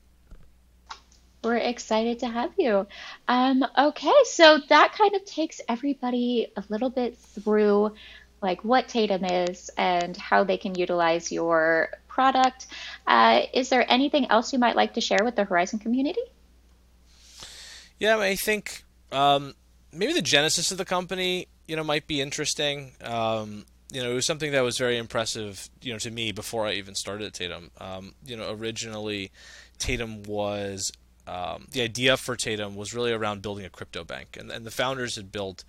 We're 1.45 1.57
excited 1.57 2.21
to 2.21 2.29
have 2.29 2.53
you. 2.57 2.87
Um, 3.27 3.65
okay, 3.77 4.15
so 4.25 4.59
that 4.69 4.93
kind 4.97 5.15
of 5.17 5.25
takes 5.25 5.61
everybody 5.69 6.53
a 6.57 6.63
little 6.69 6.91
bit 6.91 7.19
through 7.19 7.95
like 8.41 8.65
what 8.65 8.89
Tatum 8.89 9.25
is 9.25 9.71
and 9.77 10.17
how 10.17 10.45
they 10.45 10.57
can 10.57 10.75
utilize 10.75 11.33
your 11.33 11.91
product. 12.09 12.67
Uh, 13.07 13.43
is 13.53 13.69
there 13.71 13.91
anything 13.91 14.27
else 14.31 14.53
you 14.53 14.59
might 14.59 14.77
like 14.77 14.95
to 14.95 15.01
share 15.01 15.21
with 15.25 15.37
the 15.37 15.45
Horizen 15.45 15.81
community? 15.81 16.21
Yeah, 17.99 18.19
I 18.19 18.35
think 18.35 18.85
um, 19.13 19.55
maybe 19.93 20.13
the 20.13 20.23
genesis 20.23 20.71
of 20.73 20.79
the 20.79 20.85
company, 20.85 21.47
you 21.73 21.77
know, 21.77 21.83
might 21.83 22.07
be 22.07 22.21
interesting. 22.21 22.93
Um, 23.03 23.65
you 23.91 24.03
know, 24.03 24.11
it 24.11 24.15
was 24.15 24.27
something 24.27 24.53
that 24.53 24.61
was 24.61 24.77
very 24.77 24.99
impressive, 24.99 25.71
you 25.81 25.91
know, 25.91 25.99
to 26.01 26.11
me 26.11 26.31
before 26.31 26.67
I 26.67 26.75
even 26.75 26.95
started 26.95 27.29
at 27.29 27.33
Tatum. 27.33 27.71
Um, 27.81 28.13
you 28.27 28.37
know, 28.37 28.53
originally, 28.53 29.33
Tatum 29.79 30.23
was 30.25 30.93
um, 31.27 31.69
the 31.71 31.81
idea 31.81 32.19
for 32.19 32.37
Tatum 32.37 32.77
was 32.77 32.93
really 32.93 33.11
around 33.11 33.41
building 33.41 33.65
a 33.65 33.71
crypto 33.71 34.05
bank, 34.05 34.37
and, 34.39 34.51
and 34.51 34.67
the 34.67 34.71
founders 34.71 35.17
had 35.17 35.33
built 35.33 35.65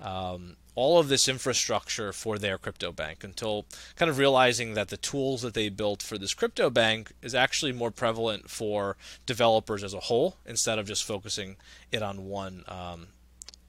um, 0.00 0.56
all 0.74 0.98
of 0.98 1.06
this 1.06 1.28
infrastructure 1.28 2.12
for 2.12 2.36
their 2.36 2.58
crypto 2.58 2.90
bank 2.90 3.22
until 3.22 3.64
kind 3.94 4.10
of 4.10 4.18
realizing 4.18 4.74
that 4.74 4.88
the 4.88 4.96
tools 4.96 5.42
that 5.42 5.54
they 5.54 5.68
built 5.68 6.02
for 6.02 6.18
this 6.18 6.34
crypto 6.34 6.68
bank 6.68 7.12
is 7.22 7.32
actually 7.32 7.70
more 7.70 7.92
prevalent 7.92 8.50
for 8.50 8.96
developers 9.24 9.84
as 9.84 9.94
a 9.94 10.00
whole 10.00 10.36
instead 10.44 10.80
of 10.80 10.86
just 10.88 11.04
focusing 11.04 11.54
it 11.92 12.02
on 12.02 12.24
one 12.24 12.64
um, 12.66 13.06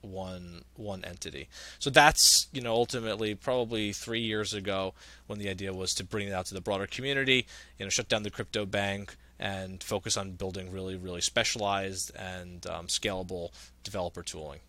one 0.06 0.63
one 0.76 1.04
entity. 1.04 1.50
So 1.80 1.89
that's 1.89 2.48
you 2.54 2.62
know 2.62 2.74
ultimately 2.74 3.36
probably 3.36 3.91
three 3.94 4.22
years 4.22 4.54
ago 4.54 4.94
when 5.28 5.39
the 5.39 5.50
idea 5.50 5.74
was 5.74 5.94
to 5.96 6.04
bring 6.04 6.28
it 6.28 6.34
out 6.34 6.46
to 6.48 6.54
the 6.54 6.62
broader 6.62 6.88
community. 6.88 7.48
You 7.78 7.86
know, 7.86 7.89
shut 7.89 8.10
down 8.10 8.24
the 8.24 8.32
crypto 8.32 8.65
bank 8.65 9.15
and 9.39 9.84
focus 9.84 10.15
on 10.15 10.32
building 10.32 10.72
really 10.72 10.96
really 10.96 11.22
specialized 11.22 12.12
and 12.15 12.65
um, 12.68 12.88
scalable 12.88 13.50
developer 13.84 14.24
tooling. 14.24 14.60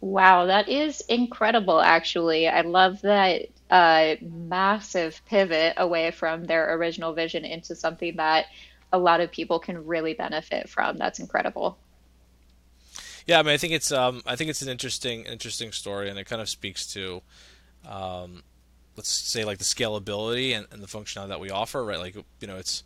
Wow, 0.00 0.46
that 0.46 0.68
is 0.68 1.00
incredible. 1.08 1.80
Actually, 1.80 2.48
I 2.48 2.60
love 2.60 3.00
that 3.02 3.46
uh, 3.70 4.16
massive 4.20 5.20
pivot 5.26 5.74
away 5.78 6.10
from 6.10 6.44
their 6.44 6.74
original 6.74 7.14
vision 7.14 7.44
into 7.44 7.74
something 7.74 8.16
that 8.16 8.46
a 8.92 8.98
lot 8.98 9.20
of 9.20 9.32
people 9.32 9.58
can 9.58 9.86
really 9.86 10.14
benefit 10.14 10.68
from. 10.68 10.96
That's 10.96 11.18
incredible. 11.18 11.78
Yeah, 13.26 13.40
I 13.40 13.42
mean, 13.42 13.52
I 13.52 13.56
think 13.56 13.72
it's 13.72 13.90
um, 13.90 14.22
I 14.24 14.36
think 14.36 14.50
it's 14.50 14.62
an 14.62 14.68
interesting 14.68 15.24
interesting 15.24 15.72
story, 15.72 16.08
and 16.08 16.18
it 16.18 16.24
kind 16.24 16.40
of 16.40 16.48
speaks 16.48 16.86
to, 16.94 17.22
um, 17.88 18.44
let's 18.96 19.10
say 19.10 19.44
like 19.44 19.58
the 19.58 19.64
scalability 19.64 20.56
and, 20.56 20.66
and 20.70 20.80
the 20.80 20.86
functionality 20.86 21.28
that 21.28 21.40
we 21.40 21.50
offer, 21.50 21.84
right? 21.84 21.98
Like 21.98 22.14
you 22.14 22.46
know, 22.46 22.56
it's 22.56 22.84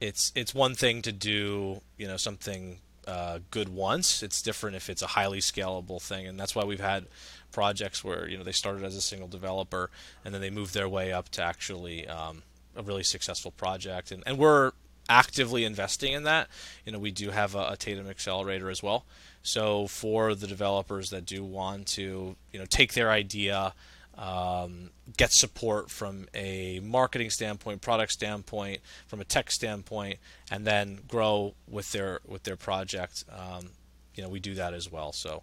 it's 0.00 0.32
it's 0.36 0.54
one 0.54 0.74
thing 0.76 1.02
to 1.02 1.12
do 1.12 1.80
you 1.98 2.06
know 2.06 2.16
something 2.16 2.78
uh, 3.08 3.40
good 3.50 3.68
once. 3.68 4.22
It's 4.22 4.40
different 4.42 4.76
if 4.76 4.88
it's 4.88 5.02
a 5.02 5.08
highly 5.08 5.40
scalable 5.40 6.00
thing, 6.00 6.24
and 6.24 6.38
that's 6.38 6.54
why 6.54 6.64
we've 6.64 6.80
had 6.80 7.06
projects 7.50 8.04
where 8.04 8.28
you 8.28 8.38
know 8.38 8.44
they 8.44 8.52
started 8.52 8.84
as 8.84 8.94
a 8.94 9.00
single 9.00 9.26
developer 9.26 9.90
and 10.24 10.32
then 10.32 10.40
they 10.40 10.50
moved 10.50 10.72
their 10.72 10.88
way 10.88 11.12
up 11.12 11.30
to 11.30 11.42
actually 11.42 12.06
um, 12.06 12.44
a 12.76 12.82
really 12.82 13.02
successful 13.02 13.50
project, 13.50 14.12
and 14.12 14.22
and 14.24 14.38
we're 14.38 14.70
actively 15.10 15.64
investing 15.64 16.12
in 16.12 16.22
that. 16.22 16.48
You 16.86 16.92
know, 16.92 16.98
we 16.98 17.10
do 17.10 17.30
have 17.30 17.54
a, 17.54 17.70
a 17.72 17.76
Tatum 17.76 18.08
accelerator 18.08 18.70
as 18.70 18.82
well. 18.82 19.04
So 19.42 19.88
for 19.88 20.34
the 20.34 20.46
developers 20.46 21.10
that 21.10 21.26
do 21.26 21.44
want 21.44 21.88
to, 21.88 22.36
you 22.52 22.58
know, 22.58 22.64
take 22.64 22.94
their 22.94 23.10
idea, 23.10 23.74
um, 24.16 24.90
get 25.16 25.32
support 25.32 25.90
from 25.90 26.28
a 26.32 26.80
marketing 26.80 27.30
standpoint, 27.30 27.80
product 27.80 28.12
standpoint, 28.12 28.80
from 29.06 29.20
a 29.20 29.24
tech 29.24 29.50
standpoint, 29.50 30.18
and 30.50 30.66
then 30.66 31.00
grow 31.08 31.54
with 31.68 31.90
their 31.92 32.20
with 32.26 32.44
their 32.44 32.56
project, 32.56 33.24
um, 33.30 33.70
you 34.14 34.22
know, 34.22 34.28
we 34.28 34.40
do 34.40 34.54
that 34.54 34.72
as 34.72 34.90
well. 34.90 35.12
So. 35.12 35.42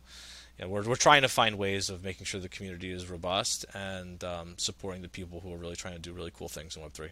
You 0.59 0.65
know, 0.65 0.71
we're, 0.71 0.89
we're 0.89 0.95
trying 0.95 1.21
to 1.21 1.27
find 1.27 1.55
ways 1.59 1.91
of 1.91 2.03
making 2.03 2.25
sure 2.25 2.41
the 2.41 2.49
community 2.49 2.91
is 2.91 3.07
robust 3.07 3.63
and 3.75 4.23
um, 4.23 4.55
supporting 4.57 5.03
the 5.03 5.07
people 5.07 5.39
who 5.39 5.53
are 5.53 5.57
really 5.57 5.75
trying 5.75 5.93
to 5.93 5.99
do 5.99 6.13
really 6.13 6.31
cool 6.35 6.49
things 6.49 6.75
in 6.75 6.81
Web3. 6.81 7.11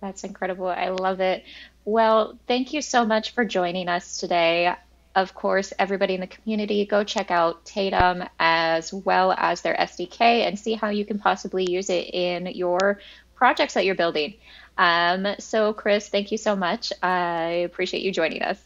That's 0.00 0.24
incredible. 0.24 0.66
I 0.66 0.88
love 0.88 1.20
it. 1.20 1.44
Well, 1.84 2.38
thank 2.46 2.72
you 2.72 2.82
so 2.82 3.04
much 3.04 3.32
for 3.32 3.44
joining 3.44 3.88
us 3.88 4.18
today. 4.18 4.74
of 5.14 5.32
course, 5.32 5.72
everybody 5.78 6.14
in 6.14 6.20
the 6.20 6.26
community, 6.26 6.84
go 6.86 7.04
check 7.04 7.30
out 7.30 7.64
Tatum 7.64 8.24
as 8.40 8.92
well 8.92 9.32
as 9.32 9.62
their 9.62 9.76
SDK 9.76 10.20
and 10.46 10.58
see 10.58 10.74
how 10.74 10.88
you 10.88 11.04
can 11.04 11.20
possibly 11.20 11.70
use 11.70 11.88
it 11.88 12.10
in 12.12 12.46
your 12.46 12.98
projects 13.36 13.74
that 13.74 13.84
you're 13.84 13.94
building. 13.94 14.34
Um, 14.76 15.26
so, 15.38 15.72
Chris, 15.72 16.08
thank 16.08 16.32
you 16.32 16.38
so 16.38 16.56
much. 16.56 16.92
I 17.00 17.62
appreciate 17.64 18.02
you 18.02 18.10
joining 18.10 18.42
us. 18.42 18.60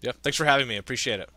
Yeah, 0.00 0.12
thanks 0.22 0.36
for 0.36 0.44
having 0.44 0.66
me. 0.66 0.76
Appreciate 0.76 1.20
it. 1.20 1.30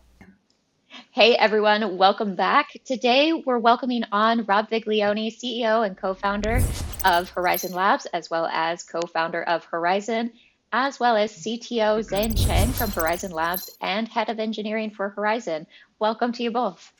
Hey 1.17 1.35
everyone, 1.35 1.97
welcome 1.97 2.35
back. 2.35 2.79
Today 2.85 3.33
we're 3.33 3.57
welcoming 3.57 4.03
on 4.11 4.45
Rob 4.45 4.69
Viglione, 4.69 5.35
CEO 5.35 5.83
and 5.83 5.97
co 5.97 6.13
founder 6.13 6.57
of 7.03 7.33
Horizen 7.33 7.73
Labs, 7.73 8.05
as 8.13 8.29
well 8.29 8.45
as 8.45 8.83
co 8.83 9.01
founder 9.01 9.41
of 9.41 9.67
Horizen, 9.67 10.29
as 10.71 10.99
well 10.99 11.17
as 11.17 11.31
CTO 11.31 12.03
Zain 12.03 12.35
Cheng 12.35 12.67
from 12.67 12.91
Horizen 12.91 13.31
Labs 13.31 13.75
and 13.81 14.07
head 14.07 14.29
of 14.29 14.39
engineering 14.39 14.91
for 14.91 15.11
Horizen. 15.17 15.65
Welcome 15.97 16.33
to 16.33 16.43
you 16.43 16.51
both. 16.51 16.93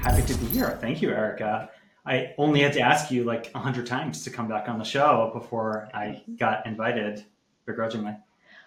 Happy 0.00 0.22
to 0.22 0.34
be 0.38 0.46
here. 0.46 0.76
Thank 0.80 1.00
you, 1.00 1.10
Erica. 1.10 1.70
I 2.04 2.34
only 2.38 2.58
had 2.58 2.72
to 2.72 2.80
ask 2.80 3.12
you 3.12 3.22
like 3.22 3.52
a 3.54 3.60
hundred 3.60 3.86
times 3.86 4.24
to 4.24 4.30
come 4.30 4.48
back 4.48 4.68
on 4.68 4.80
the 4.80 4.84
show 4.84 5.30
before 5.32 5.88
I 5.94 6.24
got 6.40 6.66
invited 6.66 7.24
begrudgingly. 7.66 8.16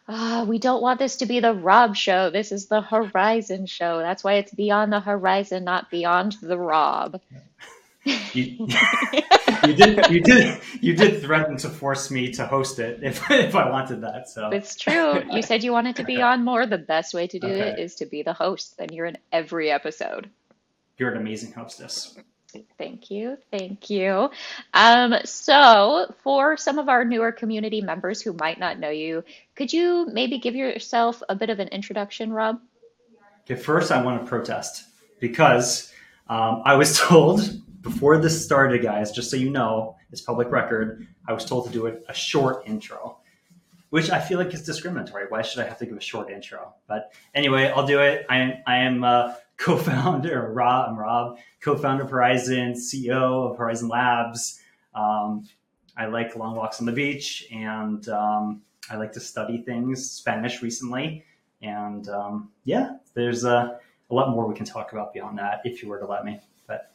Uh, 0.07 0.45
we 0.47 0.59
don't 0.59 0.81
want 0.81 0.99
this 0.99 1.15
to 1.17 1.25
be 1.25 1.39
the 1.39 1.53
Rob 1.53 1.95
show. 1.95 2.29
This 2.29 2.51
is 2.51 2.67
the 2.67 2.81
Horizen 2.81 3.69
show. 3.69 3.99
That's 3.99 4.23
why 4.23 4.33
it's 4.33 4.53
beyond 4.53 4.91
the 4.91 4.99
horizon, 4.99 5.63
not 5.63 5.89
beyond 5.89 6.35
the 6.41 6.57
Rob. 6.57 7.21
You, 8.33 8.67
you 9.65 9.73
did 9.73 10.09
you 10.11 10.19
did 10.19 10.59
you 10.81 10.93
did 10.93 11.21
threaten 11.21 11.55
to 11.57 11.69
force 11.69 12.11
me 12.11 12.31
to 12.33 12.45
host 12.45 12.79
it 12.79 12.99
if 13.01 13.23
if 13.31 13.55
I 13.55 13.69
wanted 13.69 14.01
that. 14.01 14.27
So 14.27 14.49
it's 14.49 14.75
true. 14.75 15.23
You 15.31 15.41
said 15.41 15.63
you 15.63 15.71
wanted 15.71 15.95
to 15.95 16.03
be 16.03 16.21
on 16.21 16.43
more. 16.43 16.65
The 16.65 16.77
best 16.77 17.13
way 17.13 17.27
to 17.27 17.39
do 17.39 17.47
Okay. 17.47 17.69
it 17.69 17.79
is 17.79 17.95
to 17.95 18.05
be 18.05 18.21
the 18.23 18.33
host. 18.33 18.77
Then 18.77 18.91
you're 18.91 19.05
in 19.05 19.17
every 19.31 19.71
episode. 19.71 20.29
you're 20.97 21.11
an 21.11 21.17
amazing 21.17 21.53
hostess. 21.53 22.17
Thank 22.77 23.11
you. 23.11 23.37
Thank 23.51 23.89
you. 23.89 24.29
Um, 24.73 25.15
so, 25.25 26.13
for 26.23 26.57
some 26.57 26.79
of 26.79 26.89
our 26.89 27.03
newer 27.05 27.31
community 27.31 27.81
members 27.81 28.21
who 28.21 28.33
might 28.33 28.59
not 28.59 28.79
know 28.79 28.89
you, 28.89 29.23
could 29.55 29.71
you 29.71 30.07
maybe 30.11 30.37
give 30.37 30.55
yourself 30.55 31.21
a 31.29 31.35
bit 31.35 31.49
of 31.49 31.59
an 31.59 31.67
introduction, 31.69 32.31
Rob? 32.31 32.59
Okay, 33.45 33.59
first 33.59 33.91
I 33.91 34.01
want 34.01 34.21
to 34.21 34.27
protest 34.27 34.85
because 35.19 35.91
um, 36.29 36.61
I 36.65 36.75
was 36.75 36.97
told 36.99 37.61
before 37.81 38.17
this 38.17 38.43
started, 38.43 38.81
guys, 38.81 39.11
just 39.11 39.29
so 39.29 39.37
you 39.37 39.49
know, 39.49 39.95
it's 40.11 40.21
public 40.21 40.49
record. 40.51 41.07
I 41.27 41.33
was 41.33 41.45
told 41.45 41.67
to 41.67 41.71
do 41.71 41.87
a, 41.87 41.93
a 42.07 42.13
short 42.13 42.65
intro, 42.65 43.17
which 43.89 44.09
I 44.09 44.19
feel 44.19 44.39
like 44.39 44.53
is 44.53 44.63
discriminatory. 44.63 45.25
Why 45.27 45.41
should 45.41 45.63
I 45.63 45.67
have 45.67 45.77
to 45.79 45.85
give 45.85 45.97
a 45.97 46.01
short 46.01 46.29
intro? 46.29 46.73
But 46.87 47.11
anyway, 47.35 47.71
I'll 47.75 47.85
do 47.85 47.99
it. 47.99 48.25
I 48.29 48.37
am 48.37 48.53
I 48.65 48.77
am 48.77 49.03
uh, 49.03 49.33
co-founder, 49.57 50.51
Rob. 50.53 50.89
I'm 50.89 50.97
Rob, 50.97 51.37
co-founder 51.61 52.03
of 52.03 52.09
Horizen, 52.09 52.73
CEO 52.73 53.51
of 53.51 53.57
Horizen 53.57 53.89
Labs. 53.89 54.59
Um, 54.93 55.47
I 55.95 56.07
like 56.07 56.35
long 56.35 56.55
walks 56.55 56.79
on 56.79 56.85
the 56.85 56.91
beach, 56.91 57.47
and 57.51 58.07
um, 58.09 58.61
I 58.89 58.95
like 58.95 59.11
to 59.13 59.19
study 59.19 59.61
things 59.61 60.09
Spanish 60.09 60.61
recently. 60.61 61.23
And 61.61 62.07
um, 62.09 62.51
yeah, 62.65 62.97
there's 63.13 63.43
a, 63.43 63.79
a 64.09 64.13
lot 64.13 64.29
more 64.29 64.47
we 64.47 64.55
can 64.55 64.65
talk 64.65 64.91
about 64.91 65.13
beyond 65.13 65.37
that 65.37 65.61
if 65.63 65.81
you 65.81 65.89
were 65.89 65.99
to 65.99 66.05
let 66.05 66.25
me, 66.25 66.39
but 66.67 66.93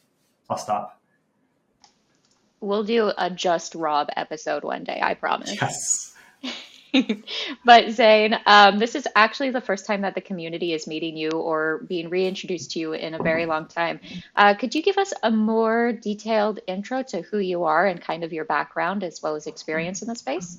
I'll 0.49 0.57
stop. 0.57 0.99
We'll 2.61 2.83
do 2.83 3.11
a 3.17 3.29
just 3.29 3.73
Rob 3.73 4.09
episode 4.17 4.63
one 4.63 4.83
day, 4.83 4.99
I 5.01 5.13
promise. 5.13 5.53
Yes. 5.59 6.13
But 7.65 7.91
Zain, 7.91 8.35
um, 8.45 8.79
this 8.79 8.95
is 8.95 9.07
actually 9.15 9.51
the 9.51 9.61
first 9.61 9.85
time 9.85 10.01
that 10.01 10.15
the 10.15 10.21
community 10.21 10.73
is 10.73 10.87
meeting 10.87 11.17
you 11.17 11.29
or 11.29 11.79
being 11.87 12.09
reintroduced 12.09 12.71
to 12.71 12.79
you 12.79 12.93
in 12.93 13.13
a 13.13 13.21
very 13.21 13.45
long 13.45 13.67
time. 13.67 13.99
Uh, 14.35 14.55
could 14.55 14.73
you 14.73 14.81
give 14.81 14.97
us 14.97 15.13
a 15.23 15.31
more 15.31 15.93
detailed 15.93 16.59
intro 16.67 17.03
to 17.03 17.21
who 17.21 17.37
you 17.37 17.65
are 17.65 17.85
and 17.85 18.01
kind 18.01 18.23
of 18.23 18.33
your 18.33 18.45
background 18.45 19.03
as 19.03 19.21
well 19.21 19.35
as 19.35 19.47
experience 19.47 20.01
in 20.01 20.07
the 20.07 20.15
space? 20.15 20.57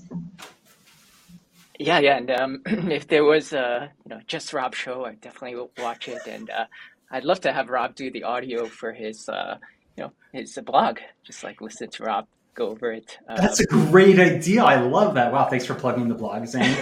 Yeah, 1.78 1.98
yeah, 2.00 2.18
and 2.18 2.30
um, 2.30 2.62
if 2.66 3.08
there 3.08 3.24
was 3.24 3.52
a 3.52 3.90
you 4.04 4.14
know 4.14 4.20
just 4.26 4.52
Rob 4.52 4.74
show, 4.74 5.04
I 5.04 5.14
definitely 5.14 5.56
will 5.56 5.70
watch 5.78 6.08
it, 6.08 6.26
and 6.26 6.50
uh, 6.50 6.66
I'd 7.10 7.24
love 7.24 7.40
to 7.40 7.52
have 7.52 7.70
Rob 7.70 7.94
do 7.94 8.10
the 8.10 8.24
audio 8.24 8.66
for 8.66 8.92
his 8.92 9.28
uh, 9.28 9.56
you 9.96 10.04
know 10.04 10.12
his 10.32 10.58
blog, 10.64 10.98
just 11.24 11.42
like 11.42 11.62
listen 11.62 11.88
to 11.88 12.02
Rob 12.04 12.26
go 12.54 12.68
over 12.68 12.92
it. 12.92 13.18
That's 13.36 13.60
a 13.60 13.66
great 13.66 14.18
idea. 14.18 14.62
I 14.62 14.80
love 14.80 15.14
that. 15.14 15.32
Wow, 15.32 15.48
thanks 15.48 15.64
for 15.64 15.74
plugging 15.74 16.08
the 16.08 16.14
blog, 16.14 16.46
Zain. 16.46 16.76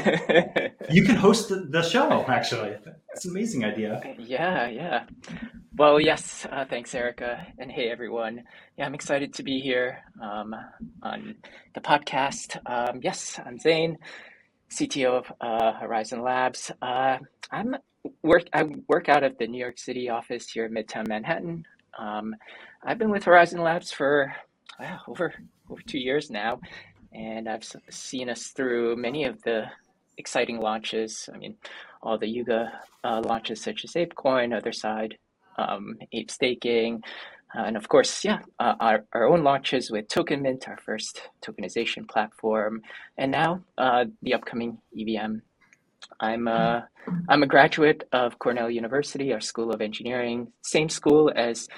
you 0.90 1.04
can 1.04 1.16
host 1.16 1.48
the, 1.48 1.66
the 1.68 1.83
show, 1.83 2.24
actually. 2.28 2.76
It's 3.14 3.24
an 3.24 3.31
amazing 3.33 3.64
idea. 3.64 4.00
Yeah, 4.18 4.68
yeah. 4.68 5.04
Well, 5.76 6.00
yes, 6.00 6.46
uh, 6.50 6.64
thanks, 6.68 6.94
Erica. 6.94 7.46
And 7.59 7.70
hey, 7.70 7.88
everyone. 7.88 8.44
Yeah, 8.76 8.87
I'm 8.87 8.94
excited 8.94 9.35
to 9.35 9.42
be 9.42 9.61
here 9.61 10.02
um, 10.20 10.54
on 11.02 11.37
the 11.74 11.81
podcast. 11.81 12.59
Um, 12.66 13.00
yes, 13.02 13.38
I'm 13.44 13.59
Zain, 13.59 13.98
CTO 14.70 15.18
of 15.18 15.33
uh, 15.40 15.78
Horizen 15.81 16.22
Labs. 16.22 16.72
Uh, 16.83 17.18
I'm 17.50 17.76
work. 18.22 18.48
I 18.52 18.64
work 18.88 19.09
out 19.09 19.22
of 19.22 19.38
the 19.38 19.46
New 19.46 19.59
York 19.59 19.78
City 19.78 20.09
office 20.09 20.48
here 20.48 20.64
in 20.64 20.72
Midtown 20.72 21.07
Manhattan. 21.07 21.64
Um, 21.98 22.35
I've 22.85 22.98
been 22.98 23.11
with 23.11 23.24
Horizen 23.24 23.61
Labs 23.61 23.92
for 23.92 24.35
wow, 24.78 25.00
over 25.09 25.35
over 25.70 25.83
two 25.87 25.98
years 25.98 26.31
now, 26.31 26.61
and 27.12 27.48
I've 27.48 27.66
seen 27.90 28.28
us 28.28 28.48
through 28.48 28.96
many 28.96 29.24
of 29.24 29.42
the 29.42 29.66
exciting 30.16 30.61
launches. 30.61 31.28
I 31.33 31.38
mean, 31.38 31.57
all 32.02 32.18
the 32.18 32.28
Yuga 32.28 32.72
uh, 33.04 33.22
launches 33.24 33.61
such 33.62 33.85
as 33.85 33.92
ApeCoin, 33.92 34.59
Otherside, 34.61 35.14
um, 35.57 35.96
Ape 36.12 36.31
Staking, 36.31 37.02
uh, 37.57 37.62
and 37.62 37.76
of 37.76 37.88
course, 37.88 38.24
yeah, 38.24 38.40
uh, 38.59 38.74
our, 38.78 39.04
our 39.12 39.26
own 39.26 39.42
launches 39.42 39.90
with 39.90 40.09
TokenMint, 40.09 40.68
our 40.68 40.76
first 40.85 41.22
tokenization 41.42 42.07
platform, 42.07 42.83
and 43.16 43.33
now 43.33 43.62
uh, 43.78 44.04
the 44.22 44.35
upcoming 44.35 44.78
EVM. 44.98 45.37
I'm 46.20 46.48
a, 46.48 46.88
I'm 47.28 47.42
a 47.42 47.46
graduate 47.46 48.04
of 48.12 48.38
Cornell 48.38 48.70
University, 48.70 49.33
our 49.33 49.40
School 49.40 49.72
of 49.72 49.81
Engineering, 49.81 50.52
same 50.62 50.88
school 50.88 51.33
as 51.35 51.68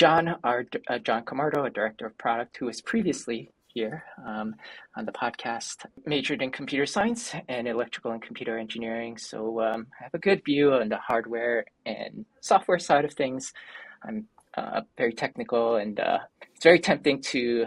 John, 0.00 0.36
our 0.44 0.64
uh, 0.88 0.98
John 0.98 1.26
Camardo, 1.26 1.66
a 1.66 1.68
director 1.68 2.06
of 2.06 2.16
product 2.16 2.56
who 2.56 2.64
was 2.64 2.80
previously 2.80 3.50
here 3.66 4.02
um, 4.26 4.54
on 4.96 5.04
the 5.04 5.12
podcast, 5.12 5.84
majored 6.06 6.40
in 6.40 6.50
computer 6.50 6.86
science 6.86 7.34
and 7.50 7.68
electrical 7.68 8.12
and 8.12 8.22
computer 8.22 8.56
engineering. 8.56 9.18
So 9.18 9.60
um, 9.60 9.88
I 10.00 10.04
have 10.04 10.14
a 10.14 10.18
good 10.18 10.42
view 10.42 10.72
on 10.72 10.88
the 10.88 10.96
hardware 10.96 11.66
and 11.84 12.24
software 12.40 12.78
side 12.78 13.04
of 13.04 13.12
things. 13.12 13.52
I'm 14.02 14.24
uh, 14.56 14.80
very 14.96 15.12
technical, 15.12 15.76
and 15.76 16.00
uh, 16.00 16.20
it's 16.54 16.64
very 16.64 16.78
tempting 16.78 17.20
to 17.32 17.66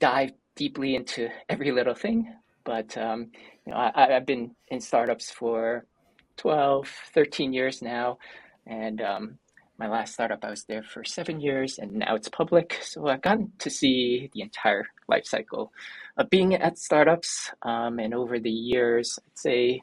dive 0.00 0.30
deeply 0.56 0.94
into 0.94 1.28
every 1.50 1.70
little 1.70 1.94
thing. 1.94 2.34
But 2.64 2.96
um, 2.96 3.30
you 3.66 3.72
know, 3.72 3.78
I, 3.78 4.16
I've 4.16 4.24
been 4.24 4.52
in 4.68 4.80
startups 4.80 5.30
for 5.30 5.84
12, 6.38 6.88
13 7.12 7.52
years 7.52 7.82
now, 7.82 8.16
and 8.66 9.02
um, 9.02 9.38
my 9.78 9.88
last 9.88 10.14
startup, 10.14 10.44
I 10.44 10.50
was 10.50 10.64
there 10.64 10.82
for 10.82 11.04
seven 11.04 11.40
years, 11.40 11.78
and 11.78 11.92
now 11.92 12.14
it's 12.16 12.28
public. 12.28 12.78
So 12.82 13.06
I've 13.06 13.22
gotten 13.22 13.52
to 13.58 13.70
see 13.70 14.30
the 14.34 14.42
entire 14.42 14.86
life 15.08 15.26
cycle 15.26 15.72
of 16.16 16.30
being 16.30 16.54
at 16.54 16.78
startups. 16.78 17.50
Um, 17.62 17.98
and 17.98 18.14
over 18.14 18.40
the 18.40 18.50
years, 18.50 19.18
I'd 19.24 19.38
say 19.38 19.82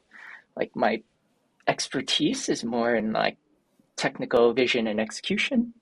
like 0.56 0.72
my 0.76 1.02
expertise 1.66 2.48
is 2.48 2.64
more 2.64 2.94
in 2.94 3.12
like 3.12 3.38
technical 3.96 4.52
vision 4.52 4.86
and 4.86 5.00
execution. 5.00 5.74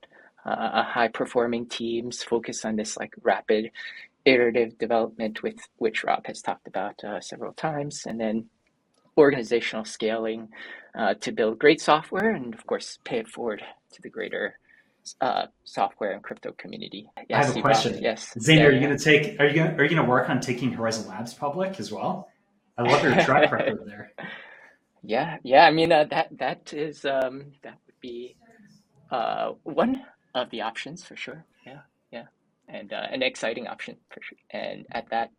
Uh, 0.44 0.82
high 0.82 1.08
performing 1.08 1.66
teams 1.66 2.22
focus 2.22 2.64
on 2.64 2.76
this 2.76 2.96
like 2.98 3.14
rapid 3.22 3.70
iterative 4.26 4.78
development 4.78 5.42
with 5.42 5.56
which 5.78 6.04
Rob 6.04 6.26
has 6.26 6.42
talked 6.42 6.68
about 6.68 7.02
uh, 7.02 7.20
several 7.20 7.52
times, 7.54 8.04
and 8.06 8.20
then 8.20 8.46
organizational 9.16 9.84
scaling 9.84 10.48
uh, 10.98 11.14
to 11.14 11.32
build 11.32 11.58
great 11.58 11.80
software 11.80 12.30
and 12.30 12.54
of 12.54 12.66
course 12.66 12.98
pay 13.04 13.18
it 13.18 13.28
forward 13.28 13.62
to 13.94 14.02
the 14.02 14.10
greater 14.10 14.58
uh, 15.20 15.46
software 15.64 16.12
and 16.12 16.22
crypto 16.22 16.52
community. 16.52 17.08
I 17.16 17.24
have 17.30 17.48
a 17.48 17.50
Steve 17.52 17.62
question. 17.62 18.02
Yes. 18.02 18.34
Zain, 18.40 18.58
Yeah, 18.58 18.64
are 18.66 18.70
you 18.70 18.80
yeah. 18.80 18.86
going 18.86 18.98
to 18.98 19.04
take? 19.04 19.40
Are 19.40 19.46
you 19.46 19.54
going? 19.54 19.70
Are 19.80 19.82
you 19.84 19.90
going 19.90 20.02
to 20.02 20.08
work 20.08 20.30
on 20.30 20.40
taking 20.40 20.74
Horizen 20.74 21.08
Labs 21.08 21.34
public 21.34 21.80
as 21.80 21.92
well? 21.92 22.28
I 22.78 22.82
love 22.82 23.02
your 23.02 23.20
track 23.22 23.52
record 23.52 23.80
there. 23.86 24.12
Yeah, 25.02 25.38
yeah. 25.42 25.64
I 25.66 25.70
mean, 25.70 25.92
uh, 25.92 26.04
that 26.10 26.28
that 26.38 26.72
is 26.72 27.04
um, 27.04 27.52
that 27.62 27.78
would 27.86 28.00
be 28.00 28.36
uh, 29.10 29.52
one 29.62 30.02
of 30.34 30.50
the 30.50 30.62
options 30.62 31.04
for 31.04 31.16
sure. 31.16 31.44
Yeah, 31.66 31.80
yeah, 32.10 32.24
and 32.68 32.92
uh, 32.92 33.06
an 33.10 33.22
exciting 33.22 33.66
option 33.68 33.96
for 34.10 34.20
sure. 34.22 34.38
And 34.50 34.86
at 34.92 35.10
that, 35.10 35.30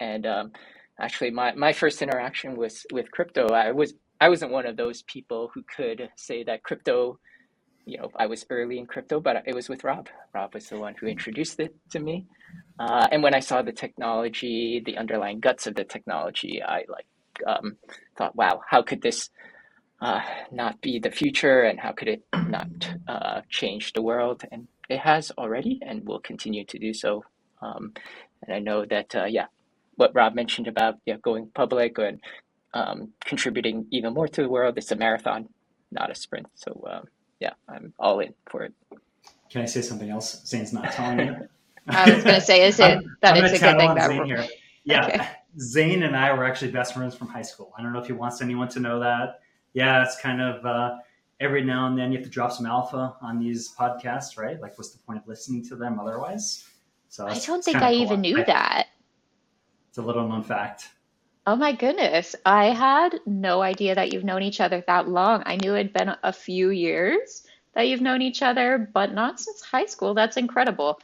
and 0.00 0.26
um, 0.26 0.52
actually, 1.00 1.30
my 1.32 1.52
my 1.54 1.72
first 1.72 2.02
interaction 2.02 2.56
was 2.56 2.86
with 2.92 3.10
crypto. 3.10 3.48
I 3.48 3.72
was 3.72 3.94
I 4.20 4.28
wasn't 4.28 4.52
one 4.52 4.66
of 4.66 4.76
those 4.76 5.02
people 5.02 5.50
who 5.54 5.62
could 5.64 6.08
say 6.16 6.44
that 6.44 6.62
crypto. 6.62 7.18
You 7.84 7.98
know, 7.98 8.10
I 8.16 8.26
was 8.26 8.46
early 8.50 8.78
in 8.78 8.86
crypto, 8.86 9.20
but 9.20 9.42
it 9.46 9.54
was 9.54 9.68
with 9.68 9.84
Rob. 9.84 10.08
Rob 10.32 10.54
was 10.54 10.68
the 10.68 10.78
one 10.78 10.94
who 10.94 11.06
introduced 11.06 11.58
it 11.58 11.74
to 11.90 11.98
me. 11.98 12.26
Uh, 12.78 13.08
and 13.10 13.22
when 13.22 13.34
I 13.34 13.40
saw 13.40 13.62
the 13.62 13.72
technology, 13.72 14.82
the 14.84 14.96
underlying 14.98 15.40
guts 15.40 15.66
of 15.66 15.74
the 15.74 15.84
technology, 15.84 16.62
I 16.62 16.84
like 16.88 17.06
um, 17.46 17.76
thought, 18.16 18.36
wow, 18.36 18.60
how 18.68 18.82
could 18.82 19.02
this 19.02 19.30
uh, 20.00 20.20
not 20.50 20.80
be 20.80 20.98
the 20.98 21.10
future 21.10 21.62
and 21.62 21.80
how 21.80 21.92
could 21.92 22.08
it 22.08 22.22
not 22.48 22.68
uh, 23.08 23.40
change 23.48 23.92
the 23.92 24.02
world? 24.02 24.44
And 24.52 24.68
it 24.88 25.00
has 25.00 25.30
already 25.32 25.80
and 25.82 26.06
will 26.06 26.20
continue 26.20 26.64
to 26.66 26.78
do 26.78 26.92
so. 26.94 27.24
Um, 27.60 27.92
and 28.42 28.54
I 28.54 28.58
know 28.58 28.84
that, 28.84 29.14
uh, 29.14 29.24
yeah, 29.24 29.46
what 29.96 30.14
Rob 30.14 30.34
mentioned 30.34 30.68
about 30.68 30.96
yeah, 31.06 31.16
going 31.22 31.50
public 31.54 31.98
and 31.98 32.20
um, 32.74 33.12
contributing 33.24 33.86
even 33.90 34.14
more 34.14 34.28
to 34.28 34.42
the 34.42 34.48
world, 34.48 34.78
it's 34.78 34.90
a 34.90 34.96
marathon, 34.96 35.48
not 35.90 36.10
a 36.10 36.14
sprint. 36.14 36.46
So, 36.54 36.84
um, 36.90 37.04
yeah, 37.42 37.54
I'm 37.68 37.92
all 37.98 38.20
in 38.20 38.32
for 38.46 38.62
it. 38.62 38.72
Can 39.50 39.62
I 39.62 39.66
say 39.66 39.82
something 39.82 40.08
else 40.10 40.46
Zain's 40.46 40.72
not 40.72 40.92
telling 40.92 41.18
you? 41.26 41.48
I 41.88 42.14
was 42.14 42.22
going 42.22 42.36
to 42.36 42.40
say, 42.40 42.64
is 42.64 42.78
it 42.78 43.02
that 43.20 43.36
I'm 43.36 43.44
it's 43.44 43.54
a 43.54 43.58
good 43.58 43.78
thing 43.78 43.94
that 43.96 44.08
Zain 44.08 44.18
we're- 44.18 44.28
here. 44.42 44.46
Yeah, 44.84 45.06
Okay. 45.06 45.28
Zain 45.58 46.02
and 46.04 46.16
I 46.16 46.32
were 46.32 46.44
actually 46.44 46.70
best 46.70 46.94
friends 46.94 47.14
from 47.14 47.26
high 47.28 47.42
school. 47.42 47.72
I 47.76 47.82
don't 47.82 47.92
know 47.92 47.98
if 47.98 48.06
he 48.06 48.12
wants 48.14 48.40
anyone 48.40 48.68
to 48.68 48.80
know 48.80 48.98
that. 49.00 49.40
Yeah, 49.74 50.02
it's 50.04 50.18
kind 50.20 50.40
of 50.40 50.64
uh, 50.64 50.96
every 51.40 51.62
now 51.62 51.88
and 51.88 51.98
then 51.98 52.10
you 52.12 52.18
have 52.18 52.24
to 52.24 52.30
drop 52.30 52.52
some 52.52 52.64
alpha 52.66 53.16
on 53.20 53.38
these 53.38 53.74
podcasts, 53.78 54.38
right? 54.38 54.58
Like, 54.60 54.78
what's 54.78 54.90
the 54.92 54.98
point 54.98 55.18
of 55.18 55.26
listening 55.28 55.62
to 55.68 55.76
them 55.76 55.98
otherwise? 56.00 56.64
So 57.08 57.26
I 57.26 57.38
don't 57.40 57.62
think 57.62 57.78
I 57.78 57.92
cool. 57.92 58.02
even 58.02 58.20
knew 58.22 58.38
I- 58.38 58.44
that. 58.44 58.86
It's 59.90 59.98
a 59.98 60.02
little 60.02 60.26
known 60.26 60.42
fact. 60.42 60.88
Oh 61.46 61.56
my 61.56 61.72
goodness. 61.72 62.36
I 62.46 62.66
had 62.66 63.20
no 63.26 63.62
idea 63.62 63.94
that 63.96 64.12
you've 64.12 64.24
known 64.24 64.42
each 64.42 64.60
other 64.60 64.82
that 64.86 65.08
long. 65.08 65.42
I 65.44 65.56
knew 65.56 65.74
it'd 65.74 65.92
been 65.92 66.14
a 66.22 66.32
few 66.32 66.70
years 66.70 67.44
that 67.74 67.88
you've 67.88 68.00
known 68.00 68.22
each 68.22 68.42
other, 68.42 68.90
but 68.94 69.12
not 69.12 69.40
since 69.40 69.60
high 69.62 69.86
school. 69.86 70.14
That's 70.14 70.36
incredible. 70.36 71.00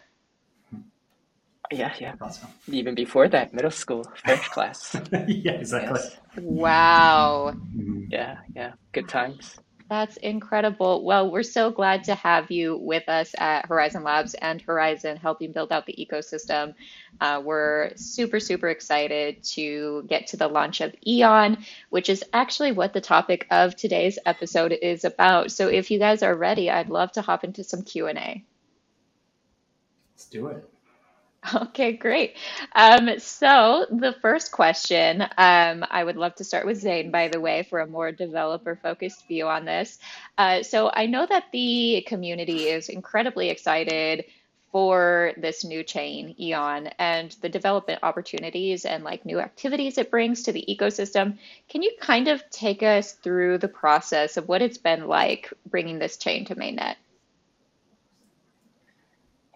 Yeah, 1.73 1.93
yeah. 2.01 2.15
Awesome. 2.21 2.51
Even 2.69 2.95
before 2.95 3.29
that, 3.29 3.53
middle 3.53 3.71
school 3.71 4.05
French 4.25 4.51
class. 4.51 4.95
yeah, 5.27 5.53
exactly. 5.53 6.01
Yes. 6.01 6.19
Wow. 6.37 7.55
Mhm. 7.77 8.07
Yeah, 8.11 8.39
yeah. 8.55 8.73
Good 8.93 9.09
times. 9.09 9.59
That's 9.89 10.19
incredible. 10.19 11.03
Well, 11.03 11.31
we're 11.31 11.43
so 11.43 11.71
glad 11.71 12.05
to 12.05 12.15
have 12.15 12.51
you 12.51 12.77
with 12.77 13.09
us 13.09 13.35
at 13.39 13.69
Horizen 13.71 14.03
Labs 14.03 14.35
and 14.35 14.65
Horizen 14.67 15.17
helping 15.17 15.53
build 15.53 15.73
out 15.73 15.87
the 15.87 15.95
ecosystem. 15.95 16.75
Uh, 17.23 17.41
we're 17.43 17.93
super, 17.97 18.39
super 18.39 18.69
excited 18.69 19.43
to 19.55 20.05
get 20.07 20.27
to 20.29 20.37
the 20.37 20.47
launch 20.47 20.83
of 20.83 20.95
Eon, 21.07 21.65
which 21.89 22.11
is 22.11 22.23
actually 22.35 22.73
what 22.73 22.93
the 22.93 23.01
topic 23.01 23.47
of 23.51 23.77
today's 23.77 24.19
episode 24.27 24.73
is 24.73 25.07
about. 25.07 25.53
So 25.53 25.69
if 25.69 25.91
you 25.91 25.99
guys 25.99 26.23
are 26.23 26.35
ready, 26.35 26.71
I'd 26.71 26.91
love 26.91 27.13
to 27.13 27.23
hop 27.23 27.43
into 27.43 27.65
some 27.65 27.83
Q&A. 27.83 28.45
Let's 30.13 30.27
do 30.27 30.49
it. 30.49 30.69
Okay, 31.55 31.93
great. 31.93 32.37
Um, 32.75 33.19
so 33.19 33.87
the 33.91 34.15
first 34.21 34.53
question, 34.53 35.23
um, 35.23 35.85
I 35.91 36.03
would 36.05 36.17
love 36.17 36.35
to 36.37 36.45
start 36.45 36.67
with 36.67 36.79
Zain, 36.79 37.11
by 37.11 37.29
the 37.29 37.41
way, 37.41 37.63
for 37.63 37.81
a 37.81 37.87
more 37.87 38.13
developer-focused 38.13 39.27
view 39.29 39.47
on 39.47 39.65
this. 39.65 39.99
Uh, 40.37 40.63
so 40.63 40.91
I 40.93 41.07
know 41.07 41.27
that 41.27 41.45
the 41.53 42.05
community 42.07 42.65
is 42.65 42.89
incredibly 42.89 43.51
excited 43.51 44.25
for 44.71 45.33
this 45.39 45.65
new 45.65 45.83
chain, 45.83 46.35
Eon, 46.39 46.89
and 46.99 47.35
the 47.41 47.49
development 47.49 48.01
opportunities 48.03 48.85
and 48.85 49.03
like 49.03 49.25
new 49.25 49.39
activities 49.41 49.97
it 49.97 50.11
brings 50.11 50.43
to 50.43 50.53
the 50.53 50.65
ecosystem. 50.69 51.39
Can 51.71 51.83
you 51.83 51.93
kind 52.01 52.29
of 52.29 52.43
take 52.51 52.83
us 52.83 53.13
through 53.13 53.59
the 53.59 53.69
process 53.69 54.37
of 54.37 54.47
what 54.49 54.61
it's 54.61 54.77
been 54.77 55.07
like 55.07 55.53
bringing 55.71 55.99
this 55.99 56.19
chain 56.19 56.45
to 56.47 56.55
mainnet? 56.57 56.97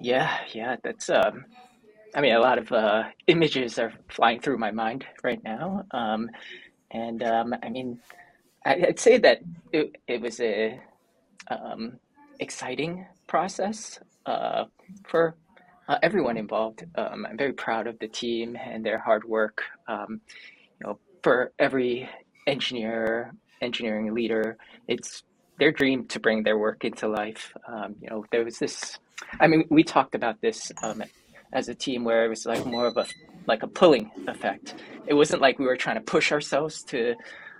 Yeah, 0.00 0.38
yeah. 0.52 0.76
That's 0.82 1.10
um. 1.10 1.44
I 2.14 2.20
mean, 2.20 2.34
a 2.34 2.40
lot 2.40 2.58
of 2.58 2.70
uh, 2.72 3.04
images 3.26 3.78
are 3.78 3.92
flying 4.08 4.40
through 4.40 4.58
my 4.58 4.70
mind 4.70 5.06
right 5.22 5.42
now. 5.42 5.84
Um, 5.92 6.28
and 6.90 7.22
um, 7.22 7.54
I 7.62 7.70
mean, 7.70 8.00
I'd 8.64 9.00
say 9.00 9.18
that 9.18 9.40
it, 9.72 9.96
it 10.06 10.20
was 10.20 10.40
a 10.40 10.78
um, 11.50 11.98
exciting 12.38 13.06
process 13.26 13.98
uh, 14.26 14.64
for 15.06 15.36
uh, 15.88 15.98
everyone 16.02 16.36
involved. 16.36 16.84
Um, 16.94 17.26
I'm 17.28 17.36
very 17.36 17.52
proud 17.54 17.86
of 17.86 17.98
the 17.98 18.08
team 18.08 18.56
and 18.56 18.84
their 18.84 18.98
hard 18.98 19.24
work. 19.24 19.62
Um, 19.88 20.20
you 20.80 20.86
know, 20.86 20.98
for 21.22 21.52
every 21.58 22.08
engineer, 22.46 23.32
engineering 23.60 24.12
leader, 24.14 24.58
it's 24.86 25.22
their 25.58 25.72
dream 25.72 26.06
to 26.08 26.20
bring 26.20 26.42
their 26.42 26.58
work 26.58 26.84
into 26.84 27.08
life. 27.08 27.52
Um, 27.66 27.96
you 28.00 28.10
know, 28.10 28.24
there 28.30 28.44
was 28.44 28.58
this. 28.58 28.98
I 29.40 29.46
mean, 29.46 29.64
we 29.70 29.82
talked 29.82 30.14
about 30.14 30.40
this 30.40 30.72
um, 30.82 31.02
as 31.52 31.68
a 31.68 31.74
team 31.74 32.04
where 32.04 32.24
it 32.24 32.28
was 32.28 32.46
like 32.46 32.64
more 32.66 32.86
of 32.86 32.96
a 32.96 33.06
like 33.46 33.62
a 33.62 33.66
pulling 33.66 34.10
effect. 34.28 34.74
It 35.06 35.14
wasn't 35.14 35.42
like 35.42 35.58
we 35.58 35.66
were 35.66 35.76
trying 35.76 35.96
to 35.96 36.02
push 36.02 36.32
ourselves 36.32 36.82
to 36.84 37.14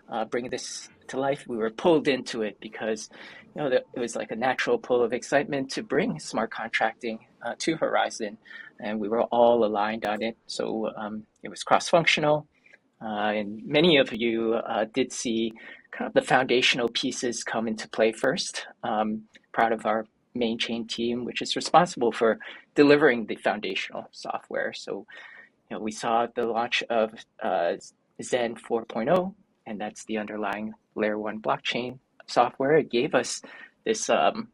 uh, 0.09 0.25
bring 0.27 0.49
this 0.49 0.89
to 1.09 1.19
life. 1.19 1.45
We 1.49 1.57
were 1.57 1.71
pulled 1.71 2.09
into 2.09 2.43
it 2.43 2.59
because 2.61 3.11
you 3.55 3.63
know 3.63 3.69
it 3.69 3.87
was 3.99 4.17
like 4.17 4.31
a 4.31 4.37
natural 4.37 4.79
pull 4.79 5.03
of 5.03 5.13
excitement 5.13 5.71
to 5.73 5.83
bring 5.83 6.19
smart 6.19 6.51
contracting 6.51 7.19
uh, 7.45 7.55
to 7.59 7.77
Horizen, 7.77 8.37
and 8.81 9.01
we 9.01 9.09
were 9.09 9.23
all 9.25 9.65
aligned 9.65 10.07
on 10.07 10.23
it. 10.23 10.37
So 10.47 10.91
um, 10.97 11.25
it 11.43 11.49
was 11.49 11.63
cross 11.63 11.89
functional, 11.89 12.47
uh, 13.03 13.33
and 13.39 13.61
many 13.67 13.97
of 13.99 14.13
you 14.13 14.55
uh, 14.55 14.87
did 14.93 15.13
see 15.13 15.53
kind 15.91 16.09
of 16.09 16.15
the 16.15 16.23
foundational 16.23 16.89
pieces 16.89 17.45
come 17.45 17.69
into 17.69 17.89
play 17.89 18.13
first. 18.13 18.67
Um, 18.83 19.23
proud 19.53 19.73
of 19.73 19.85
our 19.85 20.07
main 20.35 20.59
chain 20.59 20.87
team, 20.87 21.25
which 21.25 21.43
is 21.43 21.57
responsible 21.57 22.13
for 22.13 22.39
delivering 22.75 23.27
the 23.27 23.37
foundational 23.37 24.09
software. 24.13 24.73
So, 24.73 25.07
you 25.71 25.77
know, 25.77 25.81
we 25.81 25.93
saw 25.93 26.27
the 26.35 26.47
launch 26.47 26.83
of 26.91 27.13
uh, 27.43 27.75
Zen 28.23 28.57
4.0, 28.57 29.35
and 29.67 29.81
that's 29.81 30.05
the 30.05 30.19
underlying 30.19 30.75
layer 30.95 31.19
one 31.19 31.41
blockchain 31.41 31.99
software. 32.27 32.77
It 32.77 32.91
gave 32.91 33.15
us 33.15 33.43
this 33.85 34.09
um, 34.09 34.49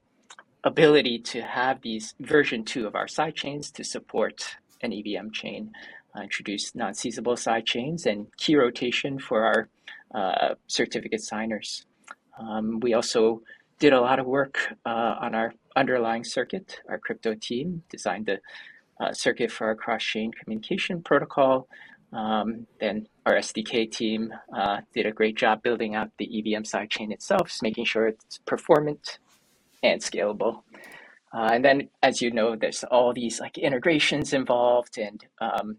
ability 0.64 1.20
to 1.20 1.42
have 1.42 1.80
these 1.82 2.14
version 2.20 2.64
two 2.64 2.86
of 2.86 2.94
our 2.94 3.06
sidechains 3.06 3.72
to 3.72 3.84
support 3.84 4.56
an 4.82 4.92
EVM 4.92 5.30
chain, 5.32 5.72
uh, 6.16 6.22
introduce 6.22 6.74
non-seizable 6.74 7.34
sidechains 7.34 8.06
and 8.06 8.26
key 8.36 8.56
rotation 8.56 9.18
for 9.18 9.44
our 9.44 9.68
uh, 10.14 10.54
certificate 10.66 11.22
signers. 11.22 11.84
Um, 12.38 12.80
we 12.80 12.94
also 12.94 13.42
did 13.78 13.92
a 13.92 14.00
lot 14.00 14.18
of 14.18 14.26
work 14.26 14.58
uh, 14.86 15.14
on 15.20 15.34
our 15.34 15.52
underlying 15.76 16.24
circuit. 16.24 16.80
Our 16.88 16.98
crypto 16.98 17.34
team 17.34 17.82
designed 17.88 18.26
the 18.26 18.38
uh, 19.00 19.12
circuit 19.12 19.50
for 19.50 19.66
our 19.68 19.74
cross-chain 19.74 20.32
communication 20.32 21.02
protocol. 21.02 21.68
Um, 22.12 22.66
then 22.80 23.06
our 23.26 23.34
SDK 23.34 23.90
team 23.90 24.32
uh, 24.56 24.78
did 24.94 25.06
a 25.06 25.12
great 25.12 25.36
job 25.36 25.62
building 25.62 25.94
out 25.94 26.10
the 26.18 26.26
EVM 26.38 26.62
sidechain 26.62 27.12
itself, 27.12 27.56
making 27.62 27.84
sure 27.84 28.08
it's 28.08 28.38
performant 28.46 29.18
and 29.82 30.00
scalable. 30.00 30.62
Uh, 31.32 31.50
and 31.52 31.64
then, 31.64 31.88
as 32.02 32.22
you 32.22 32.30
know, 32.30 32.56
there's 32.56 32.84
all 32.84 33.12
these 33.12 33.40
like 33.40 33.58
integrations 33.58 34.32
involved 34.32 34.96
and 34.96 35.26
um, 35.40 35.76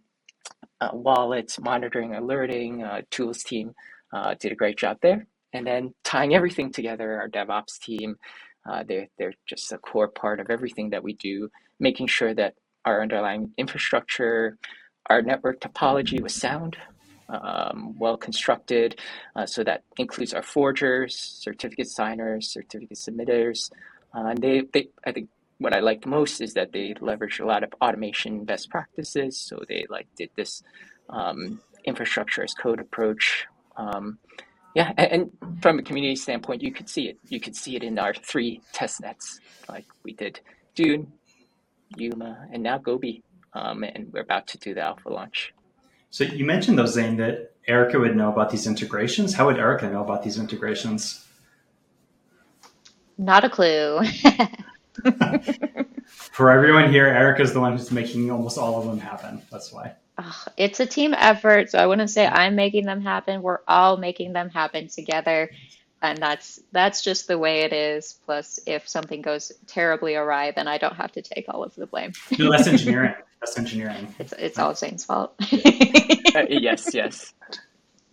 uh, 0.79 0.89
wallets, 0.93 1.59
monitoring, 1.59 2.15
alerting. 2.15 2.83
Uh, 2.83 3.01
tools 3.09 3.43
team 3.43 3.73
uh, 4.13 4.35
did 4.39 4.51
a 4.51 4.55
great 4.55 4.77
job 4.77 4.97
there. 5.01 5.25
And 5.51 5.65
then 5.65 5.95
tying 6.03 6.35
everything 6.35 6.71
together, 6.71 7.19
our 7.19 7.27
DevOps 7.27 7.79
team, 7.79 8.17
uh, 8.69 8.83
they're, 8.87 9.07
they're 9.17 9.33
just 9.47 9.71
a 9.71 9.77
core 9.77 10.07
part 10.07 10.39
of 10.39 10.49
everything 10.49 10.91
that 10.91 11.03
we 11.03 11.13
do, 11.13 11.49
making 11.79 12.07
sure 12.07 12.33
that 12.33 12.53
our 12.85 13.01
underlying 13.01 13.51
infrastructure, 13.57 14.57
our 15.09 15.21
network 15.21 15.59
topology 15.59 16.21
was 16.21 16.35
sound, 16.35 16.77
um, 17.29 17.97
well 17.97 18.17
constructed. 18.17 18.99
Uh, 19.35 19.45
so 19.45 19.63
that 19.63 19.83
includes 19.97 20.33
our 20.33 20.43
forgers, 20.43 21.15
certificate 21.15 21.89
signers, 21.89 22.51
certificate 22.51 22.97
submitters. 22.97 23.71
Uh, 24.15 24.27
and 24.27 24.41
they, 24.41 24.63
they, 24.73 24.89
I 25.05 25.11
think 25.11 25.29
what 25.57 25.73
I 25.73 25.79
liked 25.79 26.05
most 26.05 26.41
is 26.41 26.53
that 26.53 26.71
they 26.71 26.93
leveraged 26.93 27.39
a 27.41 27.45
lot 27.45 27.63
of 27.63 27.73
automation 27.81 28.45
best 28.45 28.69
practices. 28.69 29.37
So 29.37 29.61
they 29.67 29.85
like 29.89 30.07
did 30.15 30.29
this 30.35 30.63
um, 31.09 31.59
infrastructure 31.85 32.43
as 32.43 32.53
code 32.53 32.79
approach. 32.79 33.45
Um, 33.77 34.19
yeah, 34.75 34.93
and, 34.97 35.11
and 35.41 35.61
from 35.61 35.79
a 35.79 35.83
community 35.83 36.15
standpoint, 36.15 36.61
you 36.63 36.71
could 36.73 36.89
see 36.89 37.09
it. 37.09 37.17
You 37.29 37.39
could 37.39 37.55
see 37.55 37.75
it 37.75 37.83
in 37.83 37.99
our 37.99 38.13
three 38.13 38.61
test 38.73 39.01
nets. 39.01 39.39
Like 39.69 39.85
we 40.03 40.13
did 40.13 40.41
Dune, 40.75 41.13
Yuma, 41.97 42.47
and 42.53 42.63
now 42.63 42.77
Gobi. 42.77 43.23
Um, 43.53 43.83
and 43.83 44.11
we're 44.13 44.21
about 44.21 44.47
to 44.47 44.57
do 44.59 44.73
the 44.75 44.81
alpha 44.81 45.09
launch. 45.09 45.53
So 46.11 46.23
you 46.23 46.45
mentioned 46.45 46.79
though, 46.79 46.85
Zain, 46.87 47.17
that 47.17 47.53
Erica 47.67 47.99
would 47.99 48.15
know 48.15 48.31
about 48.31 48.49
these 48.51 48.67
integrations. 48.67 49.33
How 49.35 49.47
would 49.47 49.57
Erica 49.59 49.89
know 49.89 50.03
about 50.03 50.23
these 50.23 50.39
integrations? 50.39 51.25
Not 53.17 53.43
a 53.45 53.49
clue. 53.49 54.01
For 56.07 56.49
everyone 56.51 56.91
here, 56.91 57.07
Erica's 57.07 57.53
the 57.53 57.59
one 57.59 57.73
who's 57.77 57.91
making 57.91 58.31
almost 58.31 58.57
all 58.57 58.79
of 58.79 58.85
them 58.87 58.99
happen. 58.99 59.41
That's 59.51 59.71
why. 59.73 59.95
Ugh, 60.19 60.35
it's 60.57 60.79
a 60.81 60.85
team 60.85 61.13
effort, 61.17 61.71
so 61.71 61.79
I 61.79 61.87
wouldn't 61.87 62.09
say 62.09 62.27
I'm 62.27 62.55
making 62.55 62.85
them 62.85 63.01
happen. 63.01 63.41
We're 63.41 63.59
all 63.67 63.97
making 63.97 64.33
them 64.33 64.49
happen 64.49 64.87
together, 64.89 65.49
and 66.01 66.17
that's 66.17 66.59
that's 66.73 67.03
just 67.03 67.27
the 67.27 67.37
way 67.37 67.61
it 67.61 67.73
is. 67.73 68.19
Plus, 68.25 68.59
if 68.67 68.87
something 68.87 69.21
goes 69.21 69.51
terribly 69.67 70.15
awry, 70.15 70.51
then 70.51 70.67
I 70.67 70.77
don't 70.77 70.95
have 70.95 71.13
to 71.13 71.21
take 71.21 71.45
all 71.47 71.63
of 71.63 71.73
the 71.75 71.87
blame. 71.87 72.11
No, 72.37 72.51
that's 72.51 72.67
engineering. 72.75 73.13
that's 73.39 73.57
engineering. 73.57 74.13
It's 74.19 74.33
it's 74.33 74.59
all 74.59 74.75
Zain's 74.75 75.05
fault. 75.05 75.33
Uh, 76.35 76.45
yes, 76.47 76.93
yes. 76.93 77.33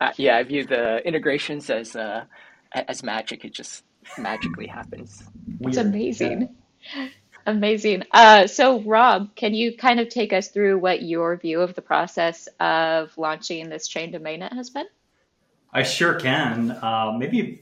Uh, 0.01 0.11
yeah, 0.17 0.39
I 0.39 0.43
view 0.43 0.65
the 0.65 1.07
integrations 1.07 1.69
as 1.69 1.95
uh, 1.95 2.25
as 2.73 3.03
magic. 3.03 3.45
It 3.45 3.53
just 3.53 3.85
magically 4.17 4.67
happens. 4.67 5.23
It's 5.61 5.77
amazing. 5.77 6.57
Yeah. 6.95 7.09
Amazing. 7.47 8.03
Uh, 8.11 8.49
so, 8.49 8.81
Rob, 8.81 9.35
can 9.37 9.55
you 9.55 9.77
kind 9.77 10.01
of 10.01 10.09
take 10.09 10.33
us 10.33 10.49
through 10.49 10.79
what 10.79 11.03
your 11.03 11.37
view 11.37 11.61
of 11.61 11.77
the 11.77 11.83
process 11.83 12.49
of 12.59 13.17
launching 13.17 13.69
this 13.69 13.87
chain 13.87 14.11
to 14.13 14.19
mainnet 14.19 14.53
has 14.53 14.69
been? 14.69 14.87
I 15.73 15.85
sure 15.85 16.15
can. 16.15 16.73
Uh, 16.73 17.15
maybe 17.17 17.61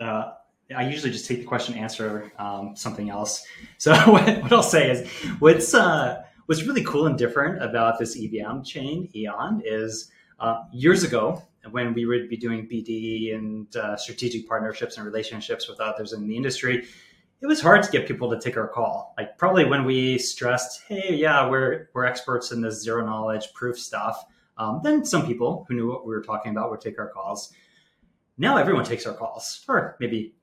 uh, 0.00 0.34
I 0.74 0.88
usually 0.88 1.10
just 1.10 1.26
take 1.26 1.40
the 1.40 1.46
question, 1.46 1.74
answer 1.74 2.32
um, 2.38 2.76
something 2.76 3.10
else. 3.10 3.44
So, 3.78 3.92
what, 4.10 4.42
what, 4.42 4.52
I'll 4.52 4.62
say 4.62 4.90
is, 4.90 5.08
what's 5.38 5.72
uh, 5.72 6.24
what's 6.46 6.64
really 6.64 6.82
cool 6.84 7.06
and 7.06 7.16
different 7.16 7.62
about 7.62 7.98
this 7.98 8.16
EVM 8.16 8.62
chain, 8.62 9.08
Eon, 9.14 9.62
is 9.64 10.10
uh, 10.40 10.64
years 10.72 11.04
ago 11.04 11.42
when 11.70 11.94
we 11.94 12.06
would 12.06 12.28
be 12.28 12.36
doing 12.36 12.68
BD 12.68 13.34
and 13.34 13.74
uh, 13.76 13.96
strategic 13.96 14.48
partnerships 14.48 14.96
and 14.96 15.06
relationships 15.06 15.68
with 15.68 15.80
others 15.80 16.12
in 16.12 16.26
the 16.26 16.36
industry 16.36 16.86
it 17.40 17.46
was 17.46 17.60
hard 17.60 17.82
to 17.82 17.90
get 17.90 18.06
people 18.06 18.30
to 18.30 18.40
take 18.40 18.56
our 18.56 18.68
call. 18.68 19.14
Like 19.16 19.38
probably 19.38 19.64
when 19.64 19.84
we 19.84 20.18
stressed, 20.18 20.82
hey, 20.88 21.14
yeah, 21.14 21.48
we're 21.48 21.88
we're 21.94 22.04
experts 22.04 22.50
in 22.50 22.60
this 22.60 22.82
zero 22.82 23.04
knowledge 23.04 23.52
proof 23.54 23.78
stuff. 23.78 24.24
Um, 24.56 24.80
then 24.82 25.04
some 25.04 25.24
people 25.24 25.64
who 25.68 25.74
knew 25.74 25.88
what 25.88 26.04
we 26.04 26.12
were 26.12 26.22
talking 26.22 26.50
about 26.50 26.70
would 26.70 26.80
take 26.80 26.98
our 26.98 27.08
calls. 27.08 27.52
Now 28.38 28.56
everyone 28.56 28.84
takes 28.84 29.06
our 29.06 29.14
calls, 29.14 29.64
or 29.68 29.96
maybe 30.00 30.34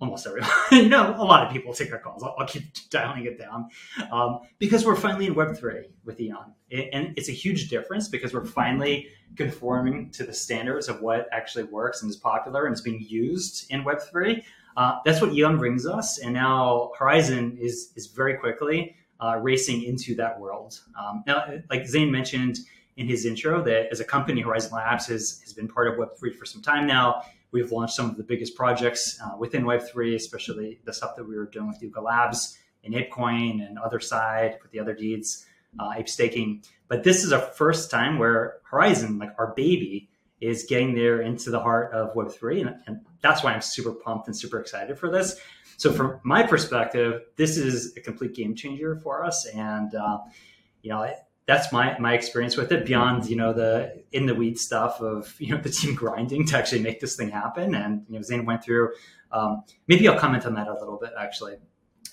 almost 0.00 0.26
everyone. 0.26 0.50
you 0.72 0.88
know, 0.88 1.14
a 1.16 1.24
lot 1.24 1.44
of 1.44 1.52
people 1.52 1.72
take 1.72 1.92
our 1.92 1.98
calls. 1.98 2.22
I'll, 2.22 2.36
I'll 2.38 2.46
keep 2.46 2.64
dialing 2.90 3.24
it 3.24 3.38
down 3.38 3.68
um, 4.12 4.40
because 4.58 4.84
we're 4.84 4.96
finally 4.96 5.26
in 5.26 5.34
Web 5.34 5.56
three 5.56 5.86
with 6.04 6.20
Eon, 6.20 6.52
it, 6.70 6.90
and 6.92 7.14
it's 7.16 7.28
a 7.28 7.32
huge 7.32 7.68
difference 7.68 8.08
because 8.08 8.32
we're 8.32 8.44
finally 8.44 9.08
conforming 9.36 10.10
to 10.10 10.24
the 10.24 10.32
standards 10.32 10.88
of 10.88 11.00
what 11.00 11.28
actually 11.32 11.64
works 11.64 12.02
and 12.02 12.10
is 12.10 12.16
popular 12.16 12.66
and 12.66 12.74
is 12.74 12.80
being 12.80 13.00
used 13.00 13.66
in 13.70 13.82
Web 13.82 14.00
three. 14.00 14.44
Uh, 14.76 14.98
that's 15.04 15.20
what 15.20 15.32
Eon 15.32 15.56
brings 15.56 15.86
us, 15.86 16.18
and 16.18 16.32
now 16.34 16.90
Horizen 16.98 17.58
is 17.58 17.92
is 17.94 18.08
very 18.08 18.36
quickly 18.36 18.96
uh, 19.20 19.38
racing 19.40 19.84
into 19.84 20.14
that 20.16 20.38
world. 20.38 20.80
Um, 20.98 21.22
now, 21.26 21.44
like 21.70 21.86
Zain 21.86 22.10
mentioned 22.10 22.58
in 22.96 23.06
his 23.06 23.24
intro, 23.24 23.62
that 23.62 23.88
as 23.90 24.00
a 24.00 24.04
company, 24.04 24.42
Horizen 24.42 24.72
Labs 24.72 25.06
has 25.06 25.40
has 25.42 25.52
been 25.52 25.68
part 25.68 25.88
of 25.88 25.94
Web3 25.94 26.34
for 26.34 26.44
some 26.44 26.62
time 26.62 26.86
now. 26.86 27.22
We've 27.52 27.70
launched 27.70 27.94
some 27.94 28.10
of 28.10 28.16
the 28.16 28.24
biggest 28.24 28.56
projects 28.56 29.20
uh, 29.24 29.36
within 29.38 29.62
Web3, 29.62 30.16
especially 30.16 30.80
the 30.84 30.92
stuff 30.92 31.14
that 31.14 31.24
we 31.24 31.36
were 31.36 31.46
doing 31.46 31.68
with 31.68 31.80
Yuga 31.80 32.00
Labs 32.00 32.58
and 32.82 32.94
ApeCoin 32.94 33.64
and 33.64 33.78
Otherside 33.78 34.60
with 34.60 34.72
the 34.72 34.80
other 34.80 34.92
deeds, 34.92 35.46
uh, 35.78 35.92
Ape 35.96 36.08
staking. 36.08 36.64
But 36.88 37.04
this 37.04 37.24
is 37.24 37.32
our 37.32 37.40
first 37.40 37.92
time 37.92 38.18
where 38.18 38.56
Horizen, 38.70 39.20
like 39.20 39.30
our 39.38 39.54
baby, 39.54 40.08
is 40.46 40.64
getting 40.68 40.94
there 40.94 41.22
into 41.22 41.50
the 41.50 41.60
heart 41.60 41.92
of 41.92 42.14
Web3. 42.14 42.66
And, 42.66 42.76
and, 42.86 43.00
that's 43.20 43.42
why 43.42 43.54
I'm 43.54 43.62
super 43.62 43.92
pumped 43.92 44.26
and 44.26 44.36
super 44.36 44.60
excited 44.60 44.98
for 44.98 45.10
this. 45.10 45.40
So, 45.78 45.90
from 45.90 46.20
my 46.24 46.42
perspective, 46.42 47.22
this 47.36 47.56
is 47.56 47.96
a 47.96 48.00
complete 48.02 48.34
game 48.34 48.54
changer 48.54 48.96
for 48.96 49.24
us. 49.24 49.46
And, 49.46 49.94
uh, 49.94 50.18
you 50.82 50.90
know, 50.90 51.10
that's 51.46 51.72
my, 51.72 51.98
my 51.98 52.12
experience 52.12 52.58
with 52.58 52.70
it 52.70 52.84
beyond, 52.84 53.24
you 53.30 53.36
know, 53.36 53.54
the 53.54 54.02
in 54.12 54.26
the 54.26 54.34
weed 54.34 54.58
stuff 54.58 55.00
of, 55.00 55.34
you 55.38 55.54
know, 55.54 55.60
the 55.60 55.70
team 55.70 55.94
grinding 55.94 56.46
to 56.48 56.58
actually 56.58 56.82
make 56.82 57.00
this 57.00 57.16
thing 57.16 57.30
happen. 57.30 57.74
And, 57.74 58.04
you 58.08 58.16
know, 58.16 58.22
Zain 58.22 58.44
went 58.44 58.62
through, 58.62 58.92
um, 59.32 59.64
maybe 59.88 60.06
I'll 60.06 60.18
comment 60.18 60.44
on 60.44 60.54
that 60.54 60.68
a 60.68 60.74
little 60.74 60.98
bit 60.98 61.12
actually 61.18 61.56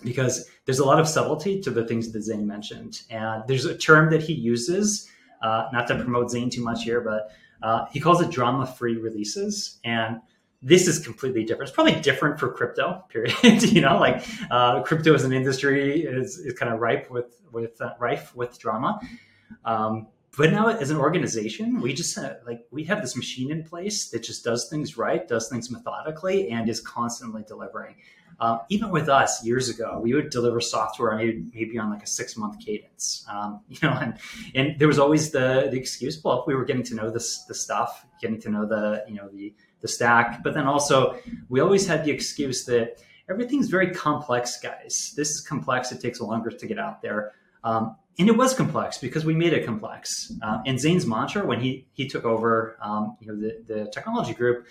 because 0.03 0.49
there's 0.65 0.79
a 0.79 0.85
lot 0.85 0.99
of 0.99 1.07
subtlety 1.07 1.61
to 1.61 1.69
the 1.69 1.85
things 1.85 2.11
that 2.11 2.21
Zain 2.23 2.47
mentioned. 2.47 3.01
And 3.09 3.43
there's 3.47 3.65
a 3.65 3.77
term 3.77 4.09
that 4.11 4.23
he 4.23 4.33
uses, 4.33 5.09
uh, 5.41 5.67
not 5.71 5.87
to 5.87 5.95
promote 5.95 6.31
Zain 6.31 6.49
too 6.49 6.63
much 6.63 6.83
here, 6.83 7.01
but 7.01 7.31
uh, 7.63 7.85
he 7.91 7.99
calls 7.99 8.21
it 8.21 8.29
drama 8.31 8.65
free 8.65 8.97
releases. 8.97 9.79
And 9.83 10.21
this 10.61 10.87
is 10.87 10.99
completely 10.99 11.43
different. 11.43 11.69
It's 11.69 11.75
probably 11.75 11.99
different 12.01 12.39
for 12.39 12.51
crypto, 12.51 13.03
period. 13.09 13.63
you 13.63 13.81
know, 13.81 13.97
like 13.99 14.23
uh, 14.51 14.81
crypto 14.83 15.13
as 15.13 15.23
an 15.23 15.33
industry 15.33 16.03
is, 16.03 16.37
is 16.37 16.53
kind 16.53 16.71
of 16.71 16.79
ripe 16.79 17.09
with, 17.09 17.41
with 17.51 17.81
uh, 17.81 17.93
rife 17.99 18.35
with 18.35 18.59
drama. 18.59 18.99
Um, 19.65 20.07
but 20.37 20.51
now 20.51 20.69
as 20.69 20.91
an 20.91 20.97
organization, 20.97 21.81
we 21.81 21.93
just 21.93 22.17
uh, 22.17 22.35
like 22.45 22.65
we 22.71 22.85
have 22.85 23.01
this 23.01 23.17
machine 23.17 23.51
in 23.51 23.63
place 23.63 24.09
that 24.11 24.23
just 24.23 24.45
does 24.45 24.69
things 24.69 24.97
right, 24.97 25.27
does 25.27 25.49
things 25.49 25.69
methodically, 25.69 26.49
and 26.49 26.69
is 26.69 26.79
constantly 26.79 27.43
delivering. 27.45 27.95
Uh, 28.41 28.57
even 28.69 28.89
with 28.89 29.07
us 29.07 29.45
years 29.45 29.69
ago, 29.69 29.99
we 30.01 30.15
would 30.15 30.31
deliver 30.31 30.59
software 30.59 31.15
maybe, 31.15 31.45
maybe 31.53 31.77
on 31.77 31.91
like 31.91 32.01
a 32.01 32.07
six 32.07 32.35
month 32.35 32.57
cadence, 32.59 33.23
um, 33.29 33.61
you 33.69 33.77
know, 33.83 33.91
and, 33.91 34.15
and 34.55 34.79
there 34.79 34.87
was 34.87 34.97
always 34.97 35.29
the, 35.29 35.67
the 35.69 35.77
excuse, 35.77 36.19
well, 36.23 36.41
if 36.41 36.47
we 36.47 36.55
were 36.55 36.65
getting 36.65 36.81
to 36.81 36.95
know 36.95 37.11
this, 37.11 37.43
the 37.43 37.53
stuff, 37.53 38.03
getting 38.19 38.41
to 38.41 38.49
know 38.49 38.65
the, 38.65 39.05
you 39.07 39.13
know, 39.13 39.29
the, 39.29 39.53
the 39.81 39.87
stack, 39.87 40.41
but 40.43 40.55
then 40.55 40.65
also 40.65 41.19
we 41.49 41.59
always 41.59 41.85
had 41.85 42.03
the 42.03 42.09
excuse 42.09 42.65
that 42.65 42.97
everything's 43.29 43.67
very 43.67 43.91
complex, 43.91 44.59
guys. 44.59 45.13
This 45.15 45.29
is 45.29 45.41
complex. 45.41 45.91
It 45.91 46.01
takes 46.01 46.19
longer 46.19 46.49
to 46.49 46.65
get 46.65 46.79
out 46.79 47.03
there. 47.03 47.33
Um, 47.63 47.95
and 48.17 48.27
it 48.27 48.35
was 48.35 48.55
complex 48.55 48.97
because 48.97 49.23
we 49.23 49.35
made 49.35 49.53
it 49.53 49.67
complex. 49.67 50.33
Uh, 50.41 50.61
and 50.65 50.79
Zain's 50.79 51.05
mantra 51.05 51.45
when 51.45 51.61
he 51.61 51.85
he 51.93 52.07
took 52.07 52.25
over, 52.25 52.75
um, 52.81 53.17
you 53.19 53.27
know, 53.27 53.39
the, 53.39 53.63
the 53.67 53.91
technology 53.91 54.33
group 54.33 54.65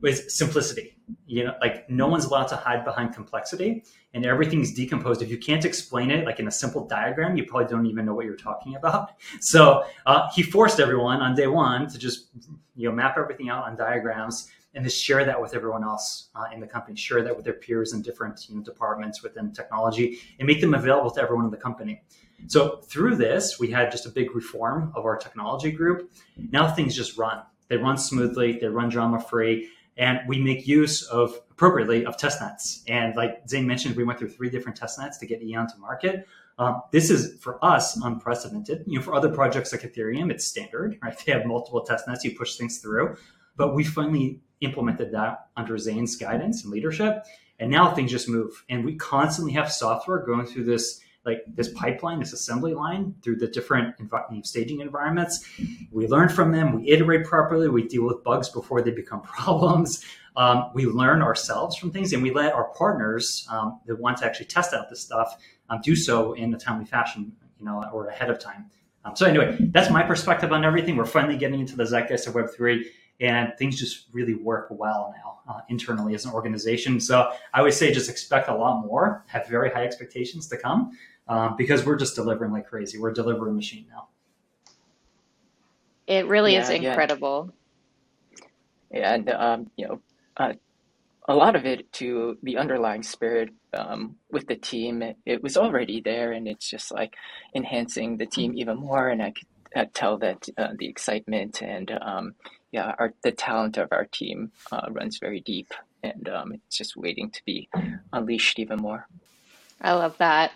was 0.00 0.36
simplicity. 0.36 0.96
You 1.26 1.44
know, 1.44 1.54
like 1.60 1.88
no 1.88 2.08
one's 2.08 2.24
allowed 2.24 2.48
to 2.48 2.56
hide 2.56 2.84
behind 2.84 3.14
complexity 3.14 3.84
and 4.12 4.26
everything's 4.26 4.72
decomposed. 4.72 5.22
If 5.22 5.30
you 5.30 5.38
can't 5.38 5.64
explain 5.64 6.10
it 6.10 6.24
like 6.24 6.40
in 6.40 6.48
a 6.48 6.50
simple 6.50 6.86
diagram, 6.86 7.36
you 7.36 7.44
probably 7.44 7.68
don't 7.68 7.86
even 7.86 8.04
know 8.06 8.14
what 8.14 8.24
you're 8.24 8.36
talking 8.36 8.76
about. 8.76 9.10
So 9.40 9.84
uh, 10.06 10.28
he 10.34 10.42
forced 10.42 10.80
everyone 10.80 11.20
on 11.20 11.34
day 11.34 11.46
one 11.46 11.88
to 11.88 11.98
just, 11.98 12.28
you 12.74 12.88
know, 12.88 12.94
map 12.94 13.16
everything 13.18 13.48
out 13.48 13.64
on 13.64 13.76
diagrams 13.76 14.50
and 14.74 14.84
to 14.84 14.90
share 14.90 15.24
that 15.24 15.40
with 15.40 15.54
everyone 15.54 15.84
else 15.84 16.28
uh, 16.34 16.44
in 16.52 16.60
the 16.60 16.66
company, 16.66 16.96
share 16.96 17.22
that 17.22 17.34
with 17.34 17.44
their 17.44 17.54
peers 17.54 17.92
in 17.92 18.02
different 18.02 18.48
you 18.48 18.56
know, 18.56 18.62
departments 18.62 19.22
within 19.22 19.52
technology 19.52 20.18
and 20.38 20.46
make 20.46 20.60
them 20.60 20.74
available 20.74 21.10
to 21.10 21.20
everyone 21.20 21.44
in 21.44 21.50
the 21.50 21.56
company. 21.56 22.02
So 22.48 22.78
through 22.78 23.16
this, 23.16 23.58
we 23.58 23.70
had 23.70 23.90
just 23.90 24.06
a 24.06 24.10
big 24.10 24.34
reform 24.34 24.92
of 24.94 25.04
our 25.04 25.16
technology 25.16 25.70
group. 25.70 26.12
Now 26.36 26.70
things 26.70 26.94
just 26.94 27.16
run. 27.16 27.42
They 27.68 27.76
run 27.76 27.98
smoothly, 27.98 28.58
they 28.60 28.68
run 28.68 28.88
drama 28.88 29.20
free, 29.20 29.70
and 29.96 30.20
we 30.26 30.38
make 30.38 30.66
use 30.66 31.02
of 31.04 31.40
appropriately 31.50 32.04
of 32.04 32.16
test 32.16 32.40
nets. 32.40 32.82
And 32.88 33.16
like 33.16 33.48
Zain 33.48 33.66
mentioned, 33.66 33.96
we 33.96 34.04
went 34.04 34.18
through 34.18 34.30
three 34.30 34.50
different 34.50 34.76
test 34.76 34.98
nets 34.98 35.18
to 35.18 35.26
get 35.26 35.42
Eon 35.42 35.68
to 35.68 35.78
market. 35.78 36.26
Um, 36.58 36.82
this 36.90 37.10
is 37.10 37.38
for 37.40 37.62
us 37.64 37.96
unprecedented. 38.02 38.84
You 38.86 38.98
know, 38.98 39.04
for 39.04 39.14
other 39.14 39.30
projects 39.30 39.72
like 39.72 39.82
Ethereum, 39.82 40.30
it's 40.30 40.46
standard, 40.46 40.98
right? 41.02 41.16
They 41.24 41.32
have 41.32 41.46
multiple 41.46 41.80
test 41.82 42.06
nets, 42.08 42.24
you 42.24 42.36
push 42.36 42.56
things 42.56 42.78
through. 42.78 43.16
But 43.56 43.74
we 43.74 43.84
finally 43.84 44.40
implemented 44.60 45.12
that 45.12 45.48
under 45.56 45.78
Zain's 45.78 46.16
guidance 46.16 46.62
and 46.62 46.72
leadership. 46.72 47.24
And 47.58 47.70
now 47.70 47.94
things 47.94 48.10
just 48.10 48.28
move. 48.28 48.64
And 48.68 48.84
we 48.84 48.96
constantly 48.96 49.54
have 49.54 49.72
software 49.72 50.18
going 50.18 50.46
through 50.46 50.64
this 50.64 51.00
like 51.26 51.42
this 51.54 51.68
pipeline, 51.70 52.20
this 52.20 52.32
assembly 52.32 52.72
line 52.72 53.14
through 53.20 53.36
the 53.36 53.48
different 53.48 53.98
env- 53.98 54.46
staging 54.46 54.80
environments. 54.80 55.44
We 55.90 56.06
learn 56.06 56.28
from 56.28 56.52
them, 56.52 56.72
we 56.72 56.88
iterate 56.88 57.26
properly, 57.26 57.68
we 57.68 57.86
deal 57.86 58.04
with 58.04 58.22
bugs 58.22 58.48
before 58.48 58.80
they 58.80 58.92
become 58.92 59.20
problems. 59.22 60.04
Um, 60.36 60.70
we 60.74 60.86
learn 60.86 61.22
ourselves 61.22 61.76
from 61.76 61.90
things, 61.90 62.12
and 62.12 62.22
we 62.22 62.30
let 62.30 62.52
our 62.52 62.72
partners 62.74 63.46
um, 63.50 63.80
that 63.86 63.98
want 63.98 64.18
to 64.18 64.26
actually 64.26 64.46
test 64.46 64.72
out 64.74 64.88
this 64.88 65.00
stuff 65.00 65.36
um, 65.68 65.80
do 65.82 65.96
so 65.96 66.34
in 66.34 66.54
a 66.54 66.58
timely 66.58 66.84
fashion, 66.84 67.32
you 67.58 67.64
know, 67.64 67.84
or 67.92 68.08
ahead 68.08 68.30
of 68.30 68.38
time. 68.38 68.70
Um, 69.04 69.16
so 69.16 69.26
anyway, 69.26 69.56
that's 69.72 69.90
my 69.90 70.02
perspective 70.02 70.52
on 70.52 70.64
everything. 70.64 70.96
We're 70.96 71.06
finally 71.06 71.38
getting 71.38 71.60
into 71.60 71.76
the 71.76 71.84
zeitgeist 71.84 72.26
of 72.26 72.34
Web 72.34 72.50
three, 72.54 72.90
and 73.18 73.52
things 73.58 73.78
just 73.78 74.06
really 74.12 74.34
work 74.34 74.68
well 74.70 75.14
now 75.16 75.54
uh, 75.54 75.60
internally 75.68 76.14
as 76.14 76.26
an 76.26 76.32
organization. 76.32 77.00
So 77.00 77.32
I 77.54 77.62
would 77.62 77.72
say 77.72 77.92
just 77.92 78.10
expect 78.10 78.48
a 78.48 78.54
lot 78.54 78.84
more, 78.84 79.24
have 79.28 79.48
very 79.48 79.70
high 79.70 79.84
expectations 79.84 80.48
to 80.48 80.58
come 80.58 80.92
um, 81.28 81.56
because 81.56 81.84
we're 81.84 81.96
just 81.96 82.14
delivering 82.14 82.52
like 82.52 82.68
crazy. 82.68 82.98
We're 82.98 83.10
a 83.10 83.14
delivery 83.14 83.52
machine 83.52 83.86
now. 83.90 84.08
It 86.06 86.26
really 86.26 86.54
yeah, 86.54 86.62
is 86.62 86.70
incredible. 86.70 87.52
Yeah, 88.92 89.14
and 89.14 89.28
um, 89.30 89.70
you 89.76 89.88
know, 89.88 90.00
uh, 90.36 90.52
a 91.28 91.34
lot 91.34 91.56
of 91.56 91.66
it 91.66 91.92
to 91.94 92.38
the 92.42 92.58
underlying 92.58 93.02
spirit 93.02 93.50
um, 93.74 94.16
with 94.30 94.46
the 94.46 94.54
team. 94.54 95.02
It, 95.02 95.16
it, 95.26 95.42
was 95.42 95.56
already 95.56 96.00
there, 96.00 96.30
and 96.32 96.46
it's 96.46 96.70
just 96.70 96.92
like 96.92 97.16
enhancing 97.54 98.16
the 98.16 98.26
team 98.26 98.56
even 98.56 98.76
more. 98.76 99.08
And 99.08 99.20
I 99.20 99.32
could 99.32 99.48
uh, 99.74 99.86
tell 99.92 100.18
that 100.18 100.48
uh, 100.56 100.68
the 100.78 100.86
excitement 100.86 101.60
and 101.60 101.90
um, 102.00 102.34
yeah, 102.70 102.94
our, 102.98 103.12
the 103.22 103.32
talent 103.32 103.76
of 103.76 103.88
our 103.90 104.04
team 104.04 104.52
uh, 104.70 104.86
runs 104.90 105.18
very 105.18 105.40
deep, 105.40 105.72
and 106.02 106.28
um, 106.28 106.52
it's 106.52 106.76
just 106.76 106.96
waiting 106.96 107.30
to 107.30 107.44
be 107.44 107.68
unleashed 108.12 108.58
even 108.58 108.78
more. 108.78 109.08
I 109.80 109.92
love 109.92 110.16
that. 110.18 110.52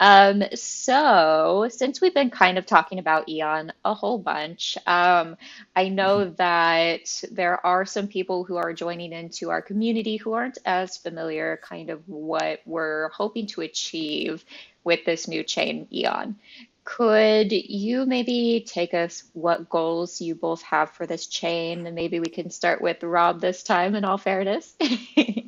Um, 0.00 0.44
so 0.54 1.68
since 1.70 2.00
we've 2.00 2.14
been 2.14 2.30
kind 2.30 2.58
of 2.58 2.66
talking 2.66 2.98
about 2.98 3.28
Eon 3.28 3.72
a 3.84 3.94
whole 3.94 4.18
bunch, 4.18 4.78
um, 4.86 5.36
I 5.74 5.88
know 5.88 6.18
mm-hmm. 6.18 6.34
that 6.36 7.24
there 7.32 7.64
are 7.66 7.84
some 7.84 8.06
people 8.06 8.44
who 8.44 8.56
are 8.56 8.72
joining 8.72 9.12
into 9.12 9.50
our 9.50 9.62
community 9.62 10.16
who 10.16 10.32
aren't 10.32 10.58
as 10.64 10.96
familiar 10.96 11.58
kind 11.62 11.90
of 11.90 12.08
what 12.08 12.60
we're 12.64 13.08
hoping 13.10 13.46
to 13.48 13.62
achieve 13.62 14.44
with 14.84 15.04
this 15.04 15.28
new 15.28 15.42
chain 15.42 15.86
Eon. 15.92 16.36
could 16.84 17.52
you 17.52 18.06
maybe 18.06 18.64
take 18.66 18.94
us 18.94 19.24
what 19.34 19.68
goals 19.68 20.22
you 20.22 20.34
both 20.34 20.62
have 20.62 20.90
for 20.90 21.06
this 21.06 21.26
chain? 21.26 21.86
And 21.86 21.94
maybe 21.94 22.18
we 22.18 22.30
can 22.30 22.50
start 22.50 22.80
with 22.80 23.02
Rob 23.02 23.40
this 23.40 23.62
time, 23.62 23.94
in 23.94 24.04
all 24.04 24.16
fairness. 24.16 24.74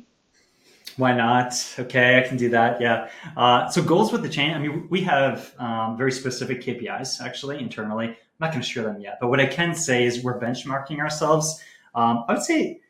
Why 1.01 1.13
not? 1.13 1.55
Okay, 1.79 2.19
I 2.19 2.27
can 2.27 2.37
do 2.37 2.47
that. 2.49 2.79
Yeah. 2.79 3.09
Uh, 3.35 3.67
so 3.71 3.81
goals 3.81 4.11
with 4.11 4.21
the 4.21 4.29
chain. 4.29 4.53
I 4.53 4.59
mean, 4.59 4.85
we 4.91 5.01
have 5.01 5.51
um, 5.57 5.97
very 5.97 6.11
specific 6.11 6.61
KPIs 6.61 7.19
actually 7.19 7.57
internally. 7.57 8.09
I'm 8.09 8.15
not 8.39 8.51
going 8.51 8.61
to 8.61 8.67
share 8.67 8.83
them 8.83 9.01
yet, 9.01 9.17
but 9.19 9.29
what 9.29 9.39
I 9.39 9.47
can 9.47 9.73
say 9.73 10.03
is 10.03 10.23
we're 10.23 10.39
benchmarking 10.39 10.99
ourselves. 10.99 11.59
Um, 11.95 12.23
I 12.27 12.33
would 12.33 12.43
say 12.43 12.81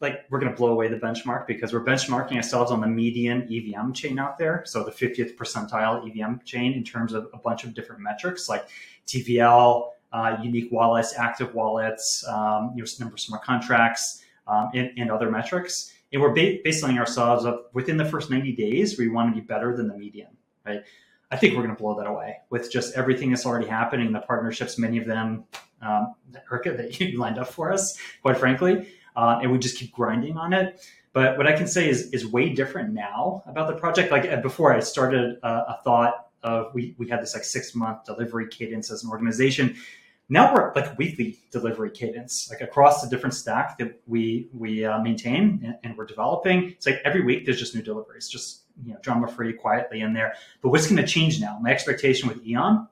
like 0.00 0.20
we're 0.30 0.38
going 0.38 0.52
to 0.52 0.56
blow 0.56 0.68
away 0.68 0.86
the 0.86 1.00
benchmark 1.00 1.48
because 1.48 1.72
we're 1.72 1.84
benchmarking 1.84 2.36
ourselves 2.36 2.70
on 2.70 2.80
the 2.80 2.86
median 2.86 3.48
EVM 3.52 3.90
chain 3.90 4.20
out 4.20 4.38
there. 4.38 4.62
So 4.64 4.84
the 4.84 4.92
50th 4.92 5.34
percentile 5.34 6.08
EVM 6.08 6.44
chain 6.44 6.74
in 6.74 6.84
terms 6.84 7.12
of 7.12 7.26
a 7.34 7.38
bunch 7.38 7.64
of 7.64 7.74
different 7.74 8.02
metrics 8.02 8.48
like 8.48 8.68
TVL, 9.08 9.88
uh, 10.12 10.36
unique 10.40 10.70
wallets, 10.70 11.18
active 11.18 11.52
wallets, 11.56 12.24
um, 12.28 12.76
number 13.00 13.14
of 13.14 13.20
smart 13.20 13.42
contracts, 13.42 14.22
um, 14.46 14.70
and, 14.74 14.92
and, 14.96 15.10
other 15.10 15.28
metrics. 15.28 15.92
And 16.12 16.20
we're 16.20 16.32
ba- 16.32 16.58
baselining 16.64 16.98
ourselves 16.98 17.44
up 17.44 17.70
within 17.74 17.96
the 17.96 18.04
first 18.04 18.30
90 18.30 18.52
days. 18.52 18.98
We 18.98 19.08
want 19.08 19.34
to 19.34 19.40
be 19.40 19.46
better 19.46 19.76
than 19.76 19.88
the 19.88 19.96
median, 19.96 20.36
right? 20.66 20.82
I 21.30 21.36
think 21.36 21.54
we're 21.54 21.62
going 21.62 21.74
to 21.74 21.82
blow 21.82 21.96
that 21.96 22.06
away 22.06 22.38
with 22.50 22.70
just 22.70 22.94
everything 22.94 23.30
that's 23.30 23.46
already 23.46 23.66
happening, 23.66 24.12
the 24.12 24.20
partnerships, 24.20 24.78
many 24.78 24.98
of 24.98 25.06
them, 25.06 25.44
um, 25.80 26.14
that 26.32 27.00
you 27.00 27.18
lined 27.18 27.38
up 27.38 27.48
for 27.48 27.72
us, 27.72 27.98
quite 28.22 28.36
frankly 28.36 28.86
uh, 29.16 29.38
and 29.42 29.50
we 29.50 29.58
just 29.58 29.76
keep 29.76 29.92
grinding 29.92 30.36
on 30.36 30.52
it. 30.52 30.80
But 31.12 31.36
what 31.36 31.46
I 31.46 31.52
can 31.52 31.66
say 31.66 31.88
is 31.88 32.10
is 32.10 32.26
way 32.26 32.50
different 32.50 32.94
now 32.94 33.42
about 33.46 33.68
the 33.68 33.74
project. 33.74 34.10
Like 34.10 34.24
uh, 34.24 34.40
before, 34.40 34.72
I 34.72 34.80
started 34.80 35.38
a, 35.42 35.48
a 35.48 35.80
thought 35.84 36.28
of 36.42 36.72
we 36.74 36.94
we 36.98 37.08
had 37.08 37.20
this 37.20 37.34
like 37.34 37.44
six 37.44 37.74
month 37.74 38.04
delivery 38.04 38.48
cadence 38.48 38.90
as 38.90 39.04
an 39.04 39.10
organization. 39.10 39.76
Now 40.32 40.54
we're 40.54 40.72
like 40.74 40.96
weekly 40.96 41.38
delivery 41.50 41.90
cadence, 41.90 42.48
like 42.50 42.62
across 42.62 43.02
the 43.02 43.08
different 43.10 43.34
stack 43.34 43.76
that 43.76 44.00
we 44.06 44.48
we 44.54 44.82
uh, 44.82 44.98
maintain 45.02 45.60
and, 45.62 45.74
and, 45.84 45.96
we're 45.96 46.06
developing. 46.06 46.70
It's 46.70 46.86
like 46.86 47.02
every 47.04 47.22
week 47.22 47.44
there's 47.44 47.58
just 47.58 47.74
new 47.74 47.82
deliveries, 47.82 48.30
just 48.30 48.62
you 48.82 48.94
know 48.94 48.98
drama 49.02 49.28
free, 49.28 49.52
quietly 49.52 50.00
in 50.00 50.14
there. 50.14 50.32
But 50.62 50.70
what's 50.70 50.86
going 50.86 50.96
to 50.96 51.06
change 51.06 51.38
now? 51.38 51.58
My 51.60 51.70
expectation 51.70 52.28
with 52.28 52.46
Eon 52.46 52.88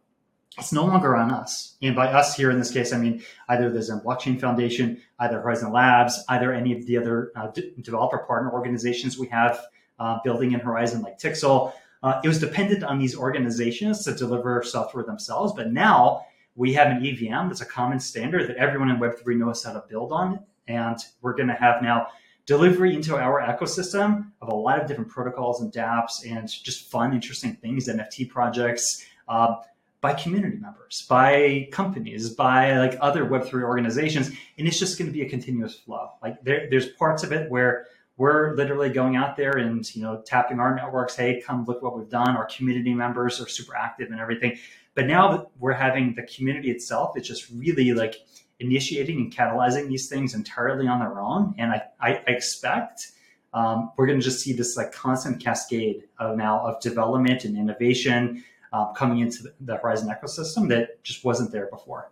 it's 0.59 0.73
no 0.73 0.85
longer 0.85 1.17
on 1.17 1.31
us. 1.31 1.77
And 1.81 1.97
by 1.97 2.09
us 2.09 2.37
here 2.37 2.51
in 2.51 2.59
this 2.59 2.71
case, 2.71 2.93
I 2.93 2.99
mean 2.99 3.23
either 3.49 3.71
the 3.71 3.83
Zen 3.83 4.01
Blockchain 4.01 4.39
Foundation, 4.39 5.01
either 5.19 5.41
Horizen 5.41 5.73
Labs, 5.73 6.23
either 6.29 6.53
any 6.53 6.77
of 6.77 6.87
the 6.87 6.99
other 6.99 7.33
uh, 7.37 7.47
d- 7.49 7.73
developer 7.81 8.19
partner 8.19 8.53
organizations 8.53 9.17
we 9.17 9.29
have 9.29 9.61
uh, 9.99 10.19
building 10.25 10.53
in 10.53 10.61
Horizen, 10.61 11.03
like 11.03 11.19
Tixel. 11.19 11.73
Uh, 12.03 12.21
it 12.25 12.29
was 12.29 12.39
dependent 12.41 12.83
on 12.83 12.99
these 12.99 13.17
organizations 13.17 14.05
to 14.05 14.15
deliver 14.15 14.63
software 14.63 15.05
themselves. 15.05 15.53
But 15.55 15.73
now 15.73 16.27
we 16.57 16.73
have 16.75 16.89
an 16.89 17.05
EVM 17.05 17.49
that's 17.49 17.61
a 17.61 17.67
common 17.67 18.01
standard 18.01 18.49
that 18.49 18.57
everyone 18.57 18.91
in 18.91 18.99
Web3 18.99 19.37
knows 19.37 19.63
how 19.65 19.73
to 19.73 19.85
build 19.89 20.13
on. 20.13 20.41
And 20.69 20.99
we're 21.23 21.35
going 21.35 21.49
to 21.49 21.55
have 21.55 21.83
now 21.83 22.09
delivery 22.47 22.95
into 22.95 23.17
our 23.17 23.41
ecosystem 23.43 24.31
of 24.41 24.49
a 24.49 24.55
lot 24.55 24.81
of 24.81 24.87
different 24.87 25.11
protocols 25.11 25.61
and 25.61 25.73
dApps 25.73 26.27
and 26.29 26.49
just 26.49 26.91
fun, 26.91 27.13
interesting 27.15 27.55
things, 27.57 27.89
NFT 27.89 28.29
projects. 28.29 29.07
Uh, 29.29 29.57
by 30.01 30.15
community 30.15 30.57
members, 30.57 31.05
by 31.09 31.69
companies, 31.71 32.31
by 32.31 32.79
like 32.79 32.97
other 33.01 33.27
Web3 33.27 33.63
organizations. 33.63 34.29
And 34.59 34.67
it's 34.67 34.79
just 34.79 34.99
going 34.99 35.09
to 35.09 35.13
be 35.13 35.23
a 35.23 35.29
continuous 35.29 35.75
flow. 35.75 36.13
Like 36.23 36.43
there, 36.43 36.69
there's 36.71 36.89
parts 36.89 37.23
of 37.23 37.33
it 37.33 37.51
where 37.51 37.87
we're 38.17 38.55
literally 38.55 38.91
going 38.91 39.17
out 39.17 39.37
there 39.37 39.59
and, 39.59 39.85
you 39.95 40.03
know, 40.03 40.23
tapping 40.25 40.59
our 40.59 40.75
networks. 40.75 41.17
Hey, 41.17 41.41
come 41.41 41.65
look 41.65 41.83
what 41.83 41.99
we've 41.99 42.09
done. 42.09 42.37
Our 42.37 42.47
community 42.47 42.95
members 42.95 43.41
are 43.41 43.49
super 43.49 43.77
active 43.77 44.11
and 44.11 44.21
everything. 44.21 44.59
But 45.01 45.07
now 45.07 45.35
that 45.35 45.47
we're 45.59 45.73
having 45.73 46.15
the 46.15 46.25
community 46.25 46.71
itself, 46.71 47.17
it's 47.17 47.27
just 47.27 47.49
really 47.49 47.95
like 47.95 48.17
initiating 48.59 49.17
and 49.17 49.35
catalyzing 49.35 49.89
these 49.89 50.11
things 50.11 50.35
entirely 50.35 50.87
on 50.87 50.99
their 50.99 51.19
own. 51.19 51.55
And 51.57 51.73
I, 51.73 51.85
I, 51.99 52.11
expect 52.27 53.13
um, 53.55 53.93
we're 53.97 54.07
going 54.07 54.19
to 54.19 54.23
just 54.23 54.41
see 54.41 54.53
this 54.53 54.77
like 54.77 54.93
constant 54.93 55.43
cascade 55.43 56.03
of 56.19 56.37
now 56.37 56.61
of 56.67 56.83
development 56.83 57.47
and 57.47 57.57
innovation 57.57 58.45
um, 58.75 58.93
coming 58.95 59.21
into 59.21 59.45
the 59.63 59.79
Horizen 59.79 60.15
ecosystem 60.15 60.69
that 60.69 61.03
just 61.03 61.25
wasn't 61.25 61.51
there 61.51 61.69
before. 61.71 62.11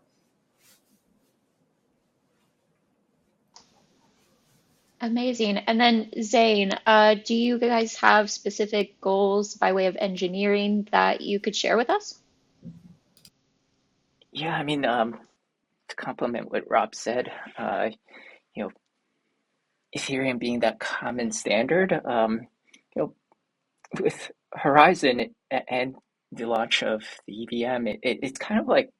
Amazing. 5.02 5.58
And 5.58 5.78
then 5.78 6.10
Zain, 6.22 6.72
uh, 6.86 7.16
do 7.22 7.34
you 7.34 7.58
guys 7.58 7.96
have 7.96 8.30
specific 8.30 8.98
goals 9.02 9.56
by 9.56 9.74
way 9.74 9.88
of 9.88 9.96
engineering 9.96 10.88
that 10.90 11.20
you 11.20 11.38
could 11.38 11.54
share 11.54 11.76
with 11.76 11.90
us? 11.90 12.18
Yeah, 14.38 14.54
I 14.54 14.62
mean, 14.64 14.84
um, 14.84 15.18
to 15.88 15.96
complement 15.96 16.50
what 16.50 16.70
Rob 16.70 16.94
said, 16.94 17.30
uh, 17.58 17.90
you 18.54 18.64
know, 18.64 18.70
Ethereum 19.96 20.38
being 20.38 20.60
that 20.60 20.80
common 20.80 21.32
standard, 21.32 21.92
um, 22.06 22.42
you 22.96 23.02
know, 23.02 23.14
with 24.00 24.30
Horizen 24.56 25.30
and 25.68 25.96
the 26.32 26.46
launch 26.46 26.82
of 26.84 27.02
the 27.26 27.44
EVM, 27.44 27.88
it, 27.88 28.00
it, 28.02 28.18
it's 28.22 28.38
kind 28.38 28.60
of 28.60 28.68
like 28.68 28.90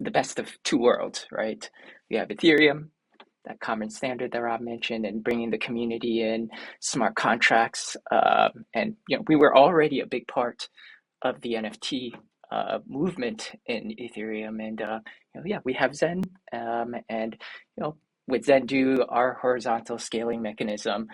the 0.00 0.12
best 0.12 0.38
of 0.38 0.48
two 0.64 0.78
worlds, 0.78 1.26
right? 1.32 1.68
We 2.10 2.16
have 2.16 2.28
Ethereum, 2.28 2.88
that 3.46 3.60
common 3.60 3.90
standard 3.90 4.32
that 4.32 4.42
Rob 4.42 4.60
mentioned, 4.60 5.06
and 5.06 5.24
bringing 5.24 5.50
the 5.50 5.58
community 5.58 6.22
in, 6.22 6.50
smart 6.80 7.16
contracts, 7.16 7.96
uh, 8.12 8.50
and 8.74 8.96
you 9.08 9.16
know 9.18 9.24
we 9.28 9.36
were 9.36 9.56
already 9.56 10.00
a 10.00 10.06
big 10.06 10.28
part 10.28 10.68
of 11.22 11.40
the 11.42 11.54
NFT 11.54 12.12
uh, 12.54 12.78
movement 12.86 13.52
in 13.66 13.94
Ethereum, 14.00 14.64
and 14.64 14.80
uh, 14.80 15.00
you 15.34 15.40
know, 15.40 15.46
yeah, 15.46 15.58
we 15.64 15.72
have 15.72 15.96
Zen, 15.96 16.22
um, 16.52 16.94
and 17.08 17.36
you 17.76 17.82
know 17.82 17.96
with 18.28 18.46
Zendoo, 18.46 19.04
our 19.08 19.34
horizontal 19.34 19.98
scaling 19.98 20.40
mechanism, 20.40 21.08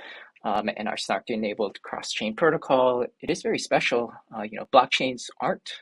um, 0.44 0.68
and 0.76 0.86
our 0.86 0.96
Snark-enabled 0.96 1.80
cross-chain 1.82 2.36
protocol, 2.36 3.04
it 3.20 3.30
is 3.30 3.42
very 3.42 3.58
special. 3.58 4.12
Uh, 4.36 4.42
you 4.42 4.58
know, 4.58 4.66
blockchains 4.72 5.28
aren't 5.40 5.72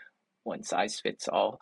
one 0.44 0.62
size 0.62 1.00
fits 1.00 1.28
all. 1.28 1.61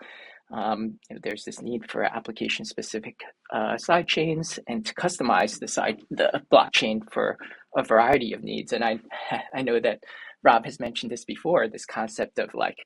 Um, 0.53 0.99
you 1.09 1.17
know, 1.17 1.21
there's 1.25 1.45
this 1.45 1.61
need 1.61 1.91
for 1.91 2.05
application-specific 2.05 3.17
uh, 3.53 3.77
side 3.79 4.07
chains 4.07 4.61
and 4.69 4.87
to 4.87 4.95
customize 4.95 5.59
the 5.59 5.69
side 5.69 6.01
the 6.11 6.43
blockchain 6.53 7.01
for 7.11 7.37
a 7.77 7.83
variety 7.83 8.33
of 8.33 8.45
needs. 8.45 8.73
And 8.73 8.85
I 8.85 9.01
I 9.55 9.63
know 9.63 9.81
that 9.81 10.05
Rob 10.45 10.65
has 10.67 10.79
mentioned 10.79 11.11
this 11.11 11.25
before. 11.25 11.67
This 11.67 11.87
concept 11.87 12.39
of 12.39 12.55
like 12.55 12.77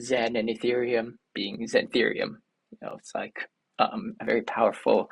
Zen 0.00 0.36
and 0.36 0.48
Ethereum 0.48 1.14
being 1.34 1.66
Zenthereum. 1.66 2.36
You 2.70 2.78
know, 2.82 2.96
it's 2.98 3.12
like 3.14 3.48
um, 3.78 4.14
a 4.20 4.24
very 4.24 4.42
powerful 4.42 5.08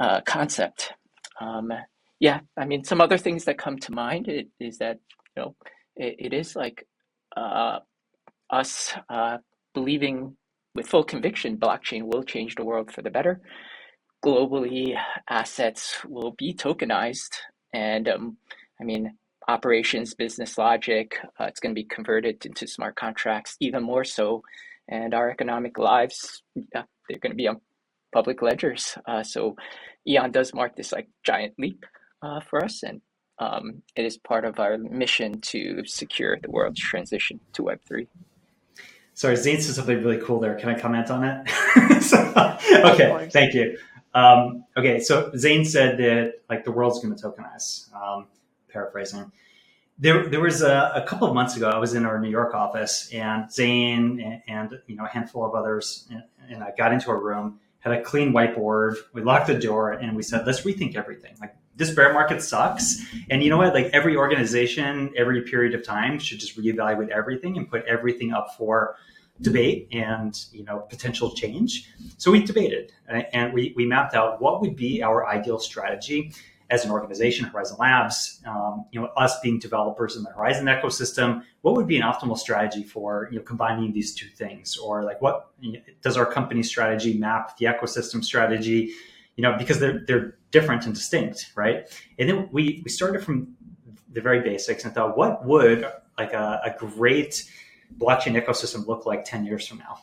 uh, 0.00 0.20
concept. 0.22 0.92
Um, 1.40 1.72
yeah, 2.20 2.40
I 2.56 2.64
mean, 2.64 2.84
some 2.84 3.00
other 3.00 3.18
things 3.18 3.44
that 3.44 3.58
come 3.58 3.78
to 3.78 3.92
mind 3.92 4.28
is, 4.28 4.44
is 4.60 4.78
that 4.78 4.98
you 5.36 5.42
know 5.42 5.56
it, 5.96 6.16
it 6.18 6.32
is 6.32 6.56
like 6.56 6.86
uh, 7.36 7.78
us 8.50 8.94
uh, 9.08 9.38
believing 9.74 10.36
with 10.74 10.86
full 10.86 11.04
conviction 11.04 11.56
blockchain 11.56 12.02
will 12.04 12.22
change 12.22 12.54
the 12.54 12.64
world 12.64 12.90
for 12.92 13.02
the 13.02 13.10
better. 13.10 13.40
Globally, 14.24 14.96
assets 15.28 15.98
will 16.08 16.34
be 16.38 16.54
tokenized, 16.54 17.34
and 17.72 18.08
um, 18.08 18.38
I 18.80 18.84
mean, 18.84 19.16
operations, 19.48 20.14
business 20.14 20.58
logic, 20.58 21.18
uh, 21.38 21.44
it's 21.44 21.60
going 21.60 21.74
to 21.74 21.80
be 21.80 21.84
converted 21.84 22.44
into 22.46 22.66
smart 22.66 22.96
contracts 22.96 23.56
even 23.60 23.82
more 23.82 24.04
so, 24.04 24.42
and 24.88 25.14
our 25.14 25.30
economic 25.30 25.78
lives, 25.78 26.42
yeah, 26.54 26.82
they're 27.08 27.18
going 27.18 27.32
to 27.32 27.36
be 27.36 27.48
on 27.48 27.60
public 28.12 28.42
ledgers. 28.42 28.96
Uh, 29.06 29.22
so, 29.22 29.56
Eon 30.06 30.30
does 30.30 30.52
mark 30.52 30.76
this 30.76 30.92
like 30.92 31.08
giant 31.22 31.54
leap 31.58 31.84
uh, 32.22 32.40
for 32.40 32.64
us, 32.64 32.82
and 32.82 33.00
um, 33.38 33.82
it 33.96 34.04
is 34.04 34.16
part 34.18 34.44
of 34.44 34.58
our 34.58 34.78
mission 34.78 35.40
to 35.40 35.84
secure 35.86 36.38
the 36.40 36.50
world's 36.50 36.80
transition 36.80 37.40
to 37.54 37.62
Web3. 37.62 38.06
Sorry, 39.14 39.36
Zain 39.36 39.60
said 39.60 39.76
something 39.76 40.02
really 40.02 40.20
cool 40.20 40.40
there. 40.40 40.56
Can 40.56 40.68
I 40.68 40.78
comment 40.78 41.10
on 41.10 41.24
it? 41.24 41.48
so, 42.02 42.18
okay, 42.92 43.28
thank 43.30 43.54
you. 43.54 43.78
Um, 44.12 44.64
okay, 44.76 45.00
so 45.00 45.32
Zain 45.36 45.64
said 45.64 45.98
that 45.98 46.34
like 46.48 46.64
the 46.64 46.72
world's 46.72 47.00
going 47.00 47.14
to 47.14 47.22
tokenize. 47.22 47.92
Um, 47.94 48.26
paraphrasing. 48.74 49.32
There, 49.98 50.28
there 50.28 50.40
was 50.40 50.60
a, 50.60 50.92
a, 50.96 51.06
couple 51.06 51.28
of 51.28 51.34
months 51.34 51.56
ago. 51.56 51.70
I 51.70 51.78
was 51.78 51.94
in 51.94 52.04
our 52.04 52.18
New 52.18 52.28
York 52.28 52.52
office, 52.52 53.08
and 53.12 53.50
Zain 53.50 54.20
and, 54.20 54.42
and 54.48 54.80
you 54.88 54.96
know 54.96 55.04
a 55.04 55.08
handful 55.08 55.46
of 55.46 55.54
others, 55.54 56.08
and, 56.10 56.24
and 56.50 56.64
I 56.64 56.72
got 56.76 56.92
into 56.92 57.10
a 57.10 57.16
room, 57.16 57.60
had 57.78 57.92
a 57.92 58.02
clean 58.02 58.32
whiteboard. 58.32 58.96
We 59.12 59.22
locked 59.22 59.46
the 59.46 59.58
door, 59.58 59.92
and 59.92 60.16
we 60.16 60.22
said, 60.22 60.46
"Let's 60.46 60.62
rethink 60.62 60.96
everything. 60.96 61.36
Like 61.40 61.54
this 61.76 61.90
bear 61.90 62.12
market 62.12 62.42
sucks. 62.42 63.04
And 63.30 63.42
you 63.42 63.50
know 63.50 63.58
what? 63.58 63.74
Like 63.74 63.86
every 63.92 64.16
organization, 64.16 65.12
every 65.16 65.42
period 65.42 65.74
of 65.74 65.84
time 65.84 66.18
should 66.18 66.38
just 66.38 66.56
reevaluate 66.56 67.08
everything 67.08 67.56
and 67.56 67.68
put 67.68 67.84
everything 67.84 68.32
up 68.32 68.56
for 68.56 68.96
debate 69.40 69.88
and 69.92 70.44
you 70.52 70.64
know 70.64 70.80
potential 70.88 71.34
change. 71.34 71.90
So 72.18 72.30
we 72.30 72.44
debated 72.44 72.92
and 73.08 73.52
we, 73.52 73.72
we 73.76 73.84
mapped 73.84 74.14
out 74.14 74.40
what 74.40 74.60
would 74.60 74.76
be 74.76 75.02
our 75.02 75.26
ideal 75.26 75.58
strategy 75.58 76.32
as 76.74 76.84
an 76.84 76.90
organization, 76.90 77.46
Horizen 77.46 77.78
Labs, 77.78 78.42
um, 78.46 78.84
you 78.90 79.00
know, 79.00 79.06
us 79.16 79.38
being 79.40 79.60
developers 79.60 80.16
in 80.16 80.24
the 80.24 80.30
Horizen 80.30 80.64
ecosystem, 80.64 81.42
what 81.62 81.74
would 81.76 81.86
be 81.86 81.96
an 81.96 82.02
optimal 82.02 82.36
strategy 82.36 82.82
for 82.82 83.28
you 83.30 83.38
know 83.38 83.44
combining 83.44 83.92
these 83.92 84.12
two 84.12 84.26
things, 84.26 84.76
or 84.76 85.04
like 85.04 85.22
what 85.22 85.50
you 85.60 85.72
know, 85.72 85.78
does 86.02 86.16
our 86.16 86.26
company 86.26 86.64
strategy 86.64 87.16
map 87.16 87.56
the 87.58 87.66
ecosystem 87.66 88.24
strategy? 88.24 88.92
You 89.36 89.42
know, 89.42 89.56
because 89.56 89.78
they're 89.78 90.00
they're 90.06 90.36
different 90.50 90.84
and 90.84 90.94
distinct, 90.94 91.52
right? 91.54 91.88
And 92.18 92.28
then 92.28 92.48
we 92.50 92.82
we 92.84 92.90
started 92.90 93.22
from 93.24 93.54
the 94.12 94.20
very 94.20 94.40
basics 94.40 94.84
and 94.84 94.92
thought, 94.92 95.16
what 95.16 95.44
would 95.44 95.86
like 96.18 96.32
a, 96.32 96.60
a 96.64 96.70
great 96.76 97.48
blockchain 97.98 98.40
ecosystem 98.40 98.86
look 98.86 99.06
like 99.06 99.24
ten 99.24 99.44
years 99.44 99.66
from 99.66 99.78
now? 99.78 99.98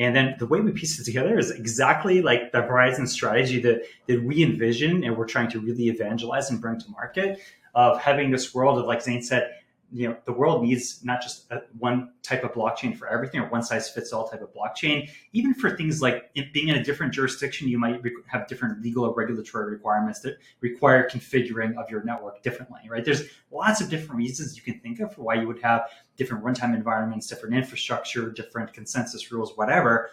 And 0.00 0.16
then 0.16 0.34
the 0.38 0.46
way 0.46 0.60
we 0.60 0.72
piece 0.72 0.98
it 0.98 1.04
together 1.04 1.38
is 1.38 1.50
exactly 1.50 2.22
like 2.22 2.52
the 2.52 2.62
Horizen 2.62 3.06
strategy 3.06 3.60
that, 3.60 3.82
that 4.06 4.24
we 4.24 4.42
envision 4.42 5.04
and 5.04 5.14
we're 5.14 5.26
trying 5.26 5.50
to 5.50 5.60
really 5.60 5.88
evangelize 5.88 6.50
and 6.50 6.58
bring 6.58 6.80
to 6.80 6.90
market 6.90 7.38
of 7.74 8.00
having 8.00 8.30
this 8.30 8.54
world 8.54 8.78
of, 8.78 8.86
like 8.86 9.02
Zain 9.02 9.20
said, 9.20 9.54
you 9.92 10.08
know 10.08 10.16
the 10.24 10.32
world 10.32 10.62
needs 10.62 11.04
not 11.04 11.20
just 11.20 11.50
a, 11.50 11.62
one 11.78 12.10
type 12.22 12.44
of 12.44 12.52
blockchain 12.52 12.96
for 12.96 13.08
everything 13.08 13.40
or 13.40 13.48
one 13.48 13.62
size 13.62 13.90
fits 13.90 14.12
all 14.12 14.28
type 14.28 14.42
of 14.42 14.52
blockchain. 14.54 15.10
Even 15.32 15.54
for 15.54 15.76
things 15.76 16.00
like 16.00 16.32
being 16.52 16.68
in 16.68 16.76
a 16.76 16.84
different 16.84 17.12
jurisdiction 17.12 17.68
you 17.68 17.78
might 17.78 18.00
have 18.26 18.46
different 18.46 18.82
legal 18.82 19.04
or 19.04 19.14
regulatory 19.14 19.70
requirements 19.70 20.20
that 20.20 20.38
require 20.60 21.08
configuring 21.08 21.76
of 21.76 21.90
your 21.90 22.02
network 22.04 22.42
differently 22.42 22.80
right? 22.88 23.04
There's 23.04 23.24
lots 23.50 23.80
of 23.80 23.88
different 23.88 24.16
reasons 24.16 24.56
you 24.56 24.62
can 24.62 24.80
think 24.80 25.00
of 25.00 25.14
for 25.14 25.22
why 25.22 25.34
you 25.34 25.46
would 25.46 25.60
have 25.62 25.88
different 26.16 26.44
runtime 26.44 26.74
environments 26.74 27.26
different 27.26 27.54
infrastructure 27.54 28.30
different 28.30 28.72
consensus 28.72 29.32
rules 29.32 29.56
whatever. 29.56 30.10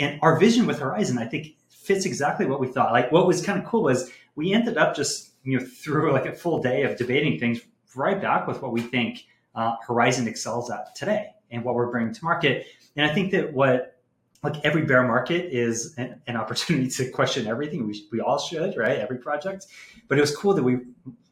And 0.00 0.18
our 0.22 0.38
vision 0.38 0.66
with 0.66 0.80
Horizen 0.80 1.18
i 1.18 1.26
think 1.26 1.56
fits 1.88 2.04
exactly 2.04 2.44
what 2.44 2.60
we 2.60 2.66
thought. 2.66 2.92
Like 2.92 3.10
what 3.10 3.26
was 3.26 3.44
kind 3.44 3.58
of 3.58 3.64
cool 3.64 3.82
was 3.82 4.10
we 4.36 4.52
ended 4.52 4.76
up 4.76 4.94
just 4.94 5.30
you 5.42 5.58
know 5.58 5.64
through 5.64 6.12
like 6.12 6.26
a 6.26 6.34
full 6.34 6.60
day 6.60 6.82
of 6.82 6.96
debating 6.98 7.38
things 7.38 7.60
right 7.98 8.20
back 8.20 8.46
with 8.46 8.62
what 8.62 8.72
we 8.72 8.80
think 8.80 9.26
uh, 9.54 9.76
Horizen 9.86 10.26
excels 10.26 10.70
at 10.70 10.94
today 10.94 11.30
and 11.50 11.64
what 11.64 11.74
we're 11.74 11.90
bringing 11.90 12.14
to 12.14 12.24
market. 12.24 12.66
And 12.96 13.04
I 13.04 13.12
think 13.12 13.32
that 13.32 13.52
what 13.52 13.94
like 14.42 14.64
every 14.64 14.82
bear 14.82 15.02
market 15.06 15.52
is 15.52 15.94
an, 15.98 16.20
an 16.26 16.36
opportunity 16.36 16.88
to 16.88 17.10
question 17.10 17.46
everything. 17.46 17.86
We, 17.86 18.06
we 18.12 18.20
all 18.20 18.38
should, 18.38 18.76
right? 18.76 18.98
Every 18.98 19.18
project. 19.18 19.66
But 20.06 20.18
it 20.18 20.20
was 20.20 20.34
cool 20.36 20.54
that 20.54 20.62
we 20.62 20.78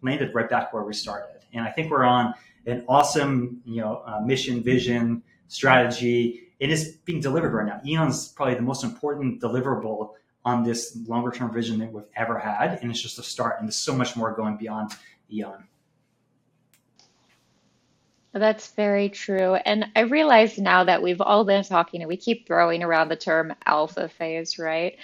landed 0.03 0.35
right 0.35 0.49
back 0.49 0.73
where 0.73 0.83
we 0.83 0.93
started. 0.93 1.43
And 1.53 1.65
I 1.65 1.71
think 1.71 1.91
we're 1.91 2.05
on 2.05 2.35
an 2.67 2.85
awesome, 2.89 3.63
you 3.65 3.81
know, 3.81 4.03
uh, 4.07 4.21
mission, 4.21 4.63
vision, 4.63 5.23
strategy. 5.49 6.43
It 6.59 6.71
is 6.71 6.99
being 7.05 7.21
delivered 7.21 7.53
right 7.53 7.67
now. 7.67 7.81
Eon's 7.87 8.29
probably 8.29 8.55
the 8.55 8.63
most 8.63 8.83
important 8.83 9.41
deliverable 9.41 10.15
on 10.45 10.65
this 10.65 10.99
longer 11.07 11.31
term 11.31 11.53
vision 11.53 11.79
that 11.79 11.93
we've 11.93 12.05
ever 12.17 12.39
had. 12.39 12.79
And 12.83 12.91
it's 12.91 13.01
just 13.01 13.19
a 13.19 13.23
start. 13.23 13.57
And 13.59 13.69
there's 13.69 13.77
so 13.77 13.95
much 13.95 14.17
more 14.17 14.35
going 14.35 14.57
beyond 14.57 14.93
Eon. 15.33 15.65
That's 18.37 18.69
very 18.73 19.09
true. 19.09 19.55
And 19.55 19.87
I 19.97 20.01
realize 20.01 20.59
now 20.59 20.85
that 20.85 21.03
we've 21.03 21.23
all 21.23 21.47
been 21.47 21.65
talking 21.65 22.03
and 22.03 22.09
we 22.09 22.19
keep 22.19 22.47
throwing 22.47 22.83
around 22.83 23.09
the 23.09 23.17
term 23.17 23.55
alpha 23.65 24.11
phase, 24.11 24.59
right? 24.59 24.99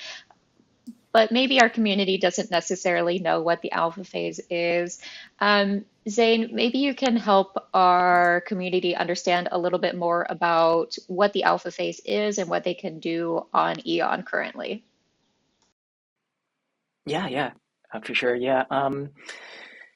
But 1.13 1.33
maybe 1.33 1.59
our 1.59 1.71
community 1.71 2.19
doesn't 2.19 2.51
necessarily 2.51 3.21
know 3.21 3.41
what 3.41 3.63
the 3.63 3.73
alpha 3.73 4.05
phase 4.05 4.39
is. 4.51 5.01
Um, 5.41 5.87
Zain, 6.07 6.51
maybe 6.53 6.79
you 6.79 6.95
can 6.95 7.17
help 7.17 7.57
our 7.73 8.43
community 8.43 8.95
understand 8.95 9.49
a 9.51 9.59
little 9.59 9.79
bit 9.79 9.97
more 9.97 10.27
about 10.29 10.97
what 11.07 11.33
the 11.33 11.45
alpha 11.45 11.71
phase 11.71 12.01
is 12.05 12.37
and 12.37 12.51
what 12.51 12.65
they 12.65 12.75
can 12.75 12.99
do 12.99 13.47
on 13.55 13.87
Eon 13.87 14.25
currently. 14.25 14.85
Yeah, 17.07 17.29
yeah, 17.29 17.53
for 18.05 18.15
sure. 18.15 18.35
Yeah. 18.35 18.65
Um, 18.71 19.09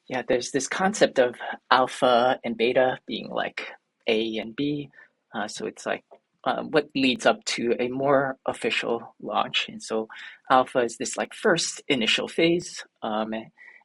yeah, 0.09 0.23
there's 0.27 0.51
this 0.51 0.69
concept 0.69 1.19
of 1.19 1.35
alpha 1.71 2.39
and 2.45 2.57
beta 2.57 2.99
being 3.07 3.29
like 3.29 3.69
A 4.07 4.37
and 4.39 4.55
B. 4.55 4.91
Uh, 5.35 5.49
so 5.49 5.67
it's 5.67 5.85
like 5.85 6.05
uh, 6.45 6.63
what 6.63 6.89
leads 6.95 7.27
up 7.27 7.45
to 7.45 7.75
a 7.81 7.89
more 7.89 8.39
official 8.47 9.15
launch. 9.21 9.67
And 9.69 9.83
so 9.83 10.09
alpha 10.51 10.79
is 10.81 10.97
this 10.97 11.17
like 11.17 11.35
first 11.35 11.83
initial 11.89 12.29
phase. 12.29 12.85
Um, 13.03 13.35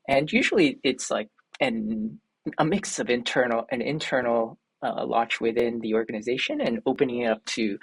and 0.07 0.31
usually 0.31 0.79
it's 0.83 1.09
like 1.09 1.29
an, 1.59 2.19
a 2.57 2.65
mix 2.65 2.99
of 2.99 3.09
internal 3.09 3.65
an 3.71 3.81
internal 3.81 4.59
uh, 4.83 5.05
launch 5.05 5.39
within 5.39 5.79
the 5.79 5.93
organization 5.93 6.59
and 6.61 6.81
opening 6.85 7.21
it 7.21 7.31
up 7.31 7.43
to 7.45 7.77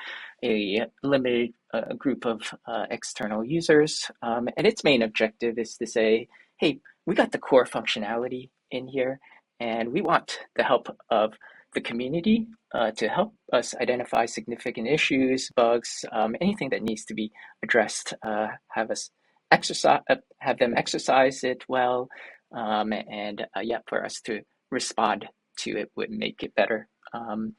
a 0.45 0.85
limited 1.03 1.53
uh, 1.73 1.95
group 1.95 2.25
of 2.25 2.43
uh, 2.67 2.87
external 2.91 3.45
users. 3.45 4.11
Um, 4.23 4.49
and 4.57 4.67
its 4.67 4.85
main 4.85 5.03
objective 5.03 5.59
is 5.59 5.77
to 5.77 5.87
say, 5.87 6.29
hey, 6.59 6.81
we 7.09 7.15
got 7.15 7.33
the 7.33 7.39
core 7.39 7.65
functionality 7.65 8.51
in 8.71 8.87
here, 8.87 9.19
and 9.61 9.91
we 9.95 10.03
want 10.03 10.41
the 10.57 10.63
help 10.63 10.95
of 11.11 11.33
the 11.73 11.81
community 11.81 12.47
uh, 12.75 12.91
to 12.91 13.09
help 13.09 13.33
us 13.51 13.75
identify 13.81 14.27
significant 14.27 14.87
issues, 14.87 15.51
bugs, 15.57 16.05
um, 16.13 16.37
anything 16.43 16.69
that 16.69 16.83
needs 16.83 17.07
to 17.07 17.15
be 17.15 17.33
addressed. 17.65 18.13
Uh, 18.23 18.49
have 18.73 18.91
us 18.91 19.09
exercise, 19.51 20.03
uh, 20.11 20.17
have 20.41 20.59
them 20.59 20.75
exercise 20.77 21.45
it 21.45 21.65
well, 21.67 22.11
um, 22.55 22.93
and 22.93 23.47
uh, 23.57 23.61
yeah, 23.63 23.79
for 23.89 24.05
us 24.05 24.21
to 24.21 24.43
respond 24.71 25.25
to 25.61 25.79
it 25.79 25.91
would 25.97 26.11
make 26.11 26.43
it 26.43 26.55
better. 26.57 26.89
Um, 27.15 27.55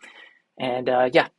and 0.59 0.87
uh, 0.87 1.09
yeah, 1.11 1.29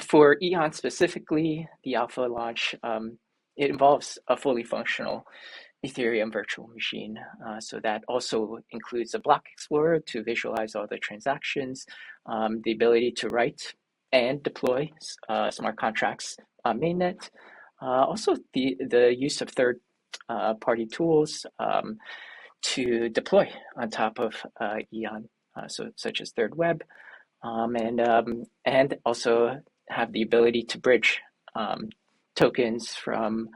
for 0.00 0.36
Eon 0.42 0.72
specifically, 0.72 1.66
the 1.84 1.94
alpha 1.94 2.20
launch, 2.20 2.74
um, 2.82 3.18
it 3.56 3.70
involves 3.70 4.18
a 4.28 4.36
fully 4.36 4.62
functional 4.62 5.24
Ethereum 5.84 6.32
virtual 6.32 6.68
machine. 6.68 7.16
Uh, 7.46 7.60
so 7.60 7.80
that 7.80 8.02
also 8.08 8.58
includes 8.70 9.14
a 9.14 9.18
block 9.18 9.44
explorer 9.52 10.00
to 10.00 10.22
visualize 10.22 10.74
all 10.74 10.86
the 10.90 10.98
transactions, 10.98 11.86
um, 12.26 12.60
the 12.64 12.72
ability 12.72 13.12
to 13.12 13.28
write 13.28 13.74
and 14.12 14.42
deploy 14.42 14.90
uh, 15.28 15.50
smart 15.50 15.76
contracts 15.76 16.36
on 16.64 16.80
mainnet. 16.80 17.28
Uh, 17.82 18.04
also, 18.04 18.34
the, 18.54 18.76
the 18.88 19.14
use 19.16 19.40
of 19.42 19.50
third 19.50 19.80
uh, 20.28 20.54
party 20.54 20.86
tools 20.86 21.44
um, 21.58 21.98
to 22.62 23.08
deploy 23.10 23.48
on 23.76 23.90
top 23.90 24.18
of 24.18 24.34
uh, 24.60 24.76
Eon, 24.92 25.28
uh, 25.56 25.68
so 25.68 25.90
such 25.96 26.20
as 26.20 26.32
thirdweb, 26.32 26.80
um, 27.42 27.76
and 27.76 28.00
um, 28.00 28.44
and 28.64 28.96
also 29.04 29.60
have 29.88 30.12
the 30.12 30.22
ability 30.22 30.62
to 30.62 30.78
bridge 30.78 31.20
um, 31.54 31.90
tokens 32.34 32.94
from 32.94 33.48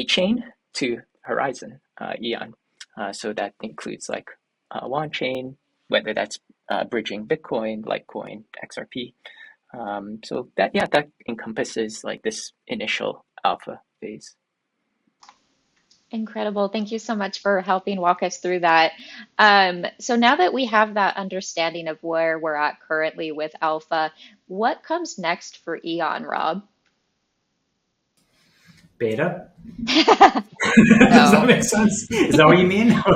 a 0.00 0.04
chain 0.04 0.44
to 0.74 0.98
Horizen 1.28 1.80
uh, 2.00 2.14
Eon. 2.22 2.54
Uh, 2.98 3.12
so 3.12 3.32
that 3.32 3.54
includes 3.62 4.08
like 4.08 4.28
uh, 4.70 4.86
Wanchain, 4.86 5.56
whether 5.88 6.14
that's 6.14 6.38
uh, 6.70 6.84
bridging 6.84 7.26
Bitcoin, 7.26 7.84
Litecoin, 7.84 8.44
XRP. 8.64 9.14
Um, 9.78 10.20
so 10.24 10.48
that 10.56 10.72
yeah, 10.74 10.86
that 10.92 11.08
encompasses 11.28 12.02
like 12.02 12.22
this 12.22 12.52
initial 12.66 13.24
alpha 13.44 13.80
phase. 14.00 14.34
Incredible. 16.12 16.68
Thank 16.68 16.90
you 16.90 16.98
so 16.98 17.14
much 17.14 17.40
for 17.40 17.60
helping 17.60 18.00
walk 18.00 18.24
us 18.24 18.38
through 18.38 18.60
that. 18.60 18.92
Um, 19.38 19.86
so 20.00 20.16
now 20.16 20.34
that 20.36 20.52
we 20.52 20.66
have 20.66 20.94
that 20.94 21.16
understanding 21.16 21.86
of 21.86 22.02
where 22.02 22.36
we're 22.36 22.56
at 22.56 22.80
currently 22.80 23.30
with 23.30 23.52
Alpha, 23.62 24.12
what 24.48 24.82
comes 24.82 25.18
next 25.18 25.58
for 25.58 25.78
Eon, 25.84 26.24
Rob? 26.24 26.64
Beta. 29.00 29.48
Does 29.84 31.32
that 31.32 31.44
make 31.46 31.64
sense? 31.64 32.08
Is 32.10 32.36
that 32.36 32.46
what 32.46 32.58
you 32.58 32.66
mean? 32.66 32.88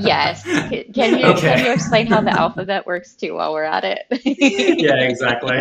yes. 0.00 0.42
Can 0.42 1.18
you 1.18 1.26
okay. 1.26 1.54
can 1.54 1.64
you 1.64 1.72
explain 1.72 2.08
how 2.08 2.20
the 2.20 2.30
alphabet 2.30 2.86
works 2.86 3.14
too 3.14 3.34
while 3.34 3.52
we're 3.52 3.64
at 3.64 3.84
it? 3.84 4.00
yeah, 4.80 5.00
exactly. 5.00 5.60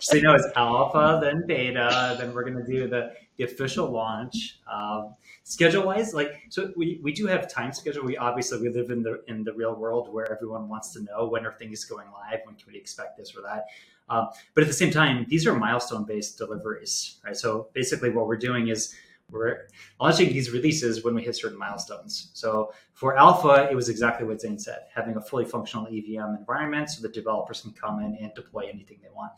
so 0.00 0.16
you 0.16 0.22
know 0.22 0.34
it's 0.34 0.48
alpha, 0.56 1.18
then 1.22 1.44
beta, 1.46 2.16
then 2.18 2.32
we're 2.32 2.44
gonna 2.44 2.64
do 2.64 2.88
the, 2.88 3.12
the 3.36 3.44
official 3.44 3.90
launch. 3.90 4.58
Um, 4.72 5.14
schedule 5.42 5.84
wise, 5.84 6.14
like 6.14 6.32
so 6.48 6.72
we, 6.76 7.00
we 7.02 7.12
do 7.12 7.26
have 7.26 7.52
time 7.52 7.72
schedule. 7.72 8.04
We 8.04 8.16
obviously 8.16 8.60
we 8.60 8.68
live 8.68 8.90
in 8.90 9.02
the 9.02 9.22
in 9.26 9.44
the 9.44 9.52
real 9.52 9.74
world 9.74 10.12
where 10.12 10.30
everyone 10.32 10.68
wants 10.68 10.92
to 10.94 11.02
know 11.02 11.26
when 11.26 11.44
are 11.44 11.52
things 11.52 11.84
going 11.84 12.06
live, 12.12 12.40
when 12.44 12.54
can 12.54 12.72
we 12.72 12.78
expect 12.78 13.18
this 13.18 13.34
or 13.36 13.42
that. 13.42 13.66
Um, 14.08 14.28
but 14.54 14.62
at 14.62 14.68
the 14.68 14.74
same 14.74 14.90
time, 14.90 15.26
these 15.28 15.46
are 15.46 15.54
milestone 15.56 16.04
based 16.04 16.38
deliveries, 16.38 17.18
right? 17.24 17.36
So 17.36 17.68
basically, 17.72 18.10
what 18.10 18.26
we're 18.26 18.36
doing 18.36 18.68
is 18.68 18.94
we're 19.30 19.66
launching 20.00 20.28
these 20.28 20.52
releases 20.52 21.02
when 21.02 21.14
we 21.14 21.22
hit 21.22 21.34
certain 21.34 21.58
milestones. 21.58 22.30
So 22.34 22.72
for 22.92 23.16
Alpha, 23.16 23.68
it 23.70 23.74
was 23.74 23.88
exactly 23.88 24.26
what 24.26 24.40
Zain 24.40 24.58
said, 24.58 24.82
having 24.94 25.16
a 25.16 25.20
fully 25.20 25.44
functional 25.44 25.86
EVM 25.86 26.36
environment 26.38 26.90
so 26.90 27.02
that 27.02 27.12
developers 27.12 27.62
can 27.62 27.72
come 27.72 28.00
in 28.00 28.16
and 28.20 28.32
deploy 28.34 28.68
anything 28.72 28.98
they 29.02 29.10
want. 29.14 29.32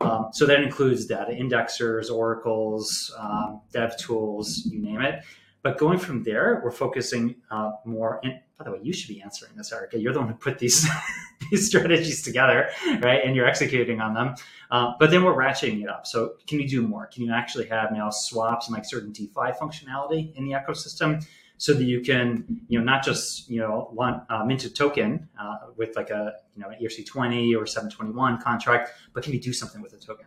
Um, 0.00 0.28
so 0.32 0.46
that 0.46 0.62
includes 0.62 1.06
data 1.06 1.32
indexers, 1.32 2.10
oracles, 2.10 3.12
um, 3.18 3.62
dev 3.72 3.96
tools, 3.96 4.66
you 4.66 4.80
name 4.80 5.00
it. 5.00 5.24
But 5.66 5.78
going 5.78 5.98
from 5.98 6.22
there, 6.22 6.60
we're 6.62 6.70
focusing 6.70 7.34
uh, 7.50 7.72
more. 7.84 8.22
By 8.56 8.64
the 8.64 8.70
way, 8.70 8.78
you 8.84 8.92
should 8.92 9.08
be 9.08 9.20
answering 9.20 9.50
this, 9.56 9.72
Erica. 9.72 9.98
You're 9.98 10.12
the 10.12 10.20
one 10.20 10.28
who 10.28 10.34
put 10.34 10.60
these 10.60 10.88
these 11.50 11.66
strategies 11.66 12.22
together, 12.22 12.70
right? 13.02 13.20
And 13.24 13.34
you're 13.34 13.48
executing 13.48 14.00
on 14.00 14.14
them. 14.14 14.36
Uh, 14.70 14.92
but 15.00 15.10
then 15.10 15.24
we're 15.24 15.34
ratcheting 15.34 15.82
it 15.82 15.88
up. 15.88 16.06
So 16.06 16.34
can 16.46 16.60
you 16.60 16.68
do 16.68 16.82
more? 16.82 17.06
Can 17.08 17.24
you 17.24 17.32
actually 17.32 17.66
have 17.66 17.90
now 17.90 18.10
swaps 18.10 18.68
and 18.68 18.76
like 18.76 18.84
certain 18.84 19.10
DeFi 19.10 19.50
functionality 19.60 20.32
in 20.36 20.44
the 20.44 20.52
ecosystem? 20.52 21.26
so 21.58 21.72
that 21.72 21.84
you 21.84 22.02
can, 22.02 22.44
you 22.68 22.78
know, 22.78 22.84
not 22.84 23.02
just, 23.02 23.48
you 23.48 23.58
know, 23.58 23.88
want, 23.90 24.22
uh, 24.28 24.44
mint 24.44 24.62
a 24.66 24.70
token 24.70 25.26
uh, 25.40 25.56
with 25.74 25.96
like 25.96 26.10
a, 26.10 26.34
you 26.54 26.62
know, 26.62 26.68
an 26.68 26.76
ERC20 26.82 27.58
or 27.58 27.64
721 27.64 28.42
contract, 28.42 28.90
but 29.14 29.22
can 29.24 29.32
you 29.32 29.40
do 29.40 29.54
something 29.54 29.80
with 29.80 29.94
a 29.94 29.96
token? 29.96 30.26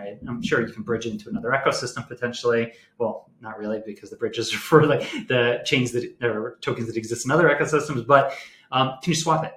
Right. 0.00 0.18
I'm 0.26 0.42
sure 0.42 0.66
you 0.66 0.72
can 0.72 0.82
bridge 0.82 1.06
into 1.06 1.28
another 1.28 1.50
ecosystem 1.50 2.08
potentially. 2.08 2.72
Well, 2.98 3.30
not 3.40 3.58
really 3.58 3.82
because 3.84 4.08
the 4.08 4.16
bridges 4.16 4.52
are 4.54 4.58
for 4.70 4.86
like 4.86 5.02
the 5.28 5.60
chains 5.64 5.92
that 5.92 6.16
or 6.22 6.58
tokens 6.62 6.86
that 6.86 6.96
exist 6.96 7.26
in 7.26 7.30
other 7.30 7.48
ecosystems, 7.48 8.06
but 8.06 8.34
um, 8.72 8.94
can 9.02 9.10
you 9.10 9.16
swap 9.16 9.44
it? 9.44 9.54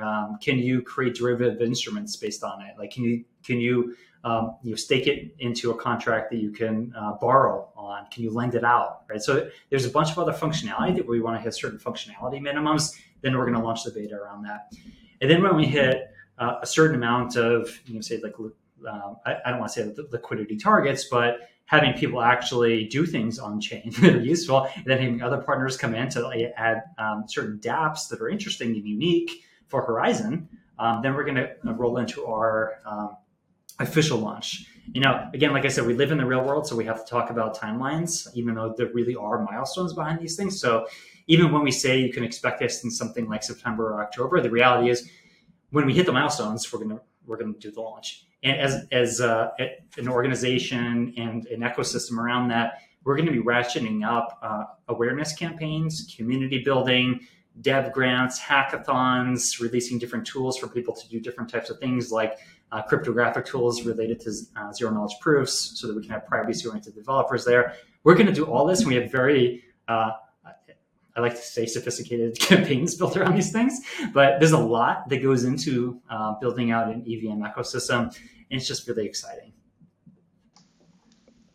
Um, 0.00 0.36
can 0.42 0.58
you 0.58 0.82
create 0.82 1.14
derivative 1.14 1.62
instruments 1.62 2.14
based 2.16 2.44
on 2.44 2.60
it? 2.60 2.74
Like, 2.78 2.90
can 2.90 3.04
you 3.04 3.24
can 3.42 3.58
you 3.58 3.96
um, 4.24 4.56
you 4.62 4.76
stake 4.76 5.06
it 5.06 5.34
into 5.38 5.70
a 5.70 5.76
contract 5.76 6.30
that 6.30 6.38
you 6.38 6.50
can 6.50 6.92
uh, 6.98 7.12
borrow 7.14 7.68
on? 7.76 8.06
Can 8.10 8.24
you 8.24 8.30
lend 8.30 8.54
it 8.54 8.64
out? 8.64 9.04
Right. 9.08 9.22
So 9.22 9.48
there's 9.70 9.86
a 9.86 9.90
bunch 9.90 10.10
of 10.10 10.18
other 10.18 10.32
functionality 10.32 10.94
that 10.96 11.08
we 11.08 11.20
want 11.20 11.38
to 11.38 11.42
hit 11.42 11.54
certain 11.54 11.78
functionality 11.78 12.40
minimums. 12.40 12.98
Then 13.22 13.38
we're 13.38 13.46
going 13.46 13.56
to 13.56 13.64
launch 13.64 13.84
the 13.84 13.92
beta 13.92 14.16
around 14.16 14.42
that. 14.42 14.72
And 15.22 15.30
then 15.30 15.42
when 15.42 15.56
we 15.56 15.64
hit 15.64 16.10
uh, 16.38 16.56
a 16.60 16.66
certain 16.66 16.96
amount 16.96 17.36
of, 17.36 17.70
you 17.86 17.94
know, 17.94 18.00
say 18.00 18.20
like, 18.22 18.34
um, 18.86 19.16
I, 19.24 19.36
I, 19.44 19.50
don't 19.50 19.60
want 19.60 19.72
to 19.72 19.82
say 19.82 19.88
the 19.88 20.08
liquidity 20.10 20.56
targets, 20.56 21.04
but 21.04 21.48
having 21.66 21.92
people 21.94 22.20
actually 22.20 22.84
do 22.84 23.04
things 23.04 23.38
on 23.38 23.60
chain 23.60 23.92
that 24.00 24.14
are 24.16 24.20
useful, 24.20 24.68
and 24.74 24.84
then 24.84 24.98
having 24.98 25.22
other 25.22 25.38
partners 25.38 25.76
come 25.76 25.94
in 25.94 26.08
to 26.10 26.52
add 26.56 26.82
um, 26.98 27.24
certain 27.26 27.58
DApps 27.58 28.08
that 28.08 28.20
are 28.20 28.28
interesting 28.28 28.74
and 28.74 28.86
unique 28.86 29.42
for 29.68 29.86
Horizen. 29.86 30.46
um, 30.78 31.02
then 31.02 31.14
we're 31.14 31.24
going 31.24 31.36
to 31.36 31.56
roll 31.64 31.98
into 31.98 32.26
our 32.26 32.80
um, 32.86 33.16
official 33.78 34.18
launch. 34.18 34.66
You 34.92 35.00
know, 35.00 35.28
again, 35.34 35.52
like 35.52 35.64
I 35.64 35.68
said, 35.68 35.86
we 35.86 35.94
live 35.94 36.12
in 36.12 36.18
the 36.18 36.26
real 36.26 36.44
world, 36.44 36.66
so 36.66 36.76
we 36.76 36.84
have 36.84 37.04
to 37.04 37.10
talk 37.10 37.30
about 37.30 37.56
timelines, 37.58 38.28
even 38.34 38.54
though 38.54 38.74
there 38.76 38.88
really 38.92 39.16
are 39.16 39.42
milestones 39.42 39.92
behind 39.92 40.20
these 40.20 40.36
things. 40.36 40.60
So 40.60 40.86
even 41.26 41.50
when 41.52 41.62
we 41.62 41.72
say 41.72 41.98
you 41.98 42.12
can 42.12 42.22
expect 42.22 42.60
this 42.60 42.84
in 42.84 42.90
something 42.90 43.28
like 43.28 43.42
September 43.42 43.92
or 43.92 44.02
October, 44.02 44.40
the 44.40 44.50
reality 44.50 44.90
is 44.90 45.08
when 45.70 45.86
we 45.86 45.94
hit 45.94 46.06
the 46.06 46.12
milestones, 46.12 46.72
we're 46.72 46.78
gonna 46.78 47.00
we're 47.26 47.36
gonna 47.36 47.54
do 47.58 47.72
the 47.72 47.80
launch. 47.80 48.26
And 48.42 48.60
as 48.60 48.86
as 48.92 49.20
uh, 49.20 49.50
an 49.96 50.08
organization 50.08 51.14
and 51.16 51.46
an 51.46 51.60
ecosystem 51.60 52.18
around 52.18 52.48
that, 52.48 52.82
we're 53.04 53.16
going 53.16 53.26
to 53.26 53.32
be 53.32 53.42
ratcheting 53.42 54.06
up 54.06 54.38
uh, 54.42 54.64
awareness 54.88 55.32
campaigns, 55.32 56.12
community 56.16 56.62
building, 56.62 57.20
dev 57.60 57.92
grants, 57.92 58.40
hackathons, 58.40 59.60
releasing 59.60 59.98
different 59.98 60.26
tools 60.26 60.58
for 60.58 60.68
people 60.68 60.94
to 60.94 61.08
do 61.08 61.20
different 61.20 61.48
types 61.48 61.70
of 61.70 61.78
things 61.78 62.12
like 62.12 62.38
uh, 62.72 62.82
cryptographic 62.82 63.46
tools 63.46 63.84
related 63.84 64.20
to 64.20 64.32
uh, 64.56 64.72
zero 64.72 64.90
knowledge 64.90 65.14
proofs 65.20 65.78
so 65.78 65.86
that 65.86 65.96
we 65.96 66.02
can 66.02 66.10
have 66.10 66.26
privacy 66.26 66.66
oriented 66.66 66.94
developers 66.94 67.44
there. 67.44 67.74
We're 68.04 68.14
going 68.14 68.26
to 68.26 68.32
do 68.32 68.44
all 68.44 68.66
this. 68.66 68.80
And 68.80 68.88
we 68.88 68.96
have 68.96 69.10
very, 69.10 69.64
uh, 69.88 70.12
I 71.16 71.20
like 71.20 71.34
to 71.34 71.42
say 71.42 71.66
sophisticated 71.66 72.38
campaigns 72.38 72.94
built 72.94 73.16
around 73.16 73.34
these 73.34 73.50
things, 73.50 73.80
but 74.12 74.38
there's 74.38 74.52
a 74.52 74.58
lot 74.58 75.08
that 75.08 75.22
goes 75.22 75.44
into 75.44 76.00
uh, 76.10 76.34
building 76.40 76.70
out 76.70 76.88
an 76.88 77.02
EVM 77.06 77.42
ecosystem. 77.42 78.14
And 78.50 78.60
it's 78.60 78.68
just 78.68 78.86
really 78.86 79.06
exciting. 79.06 79.52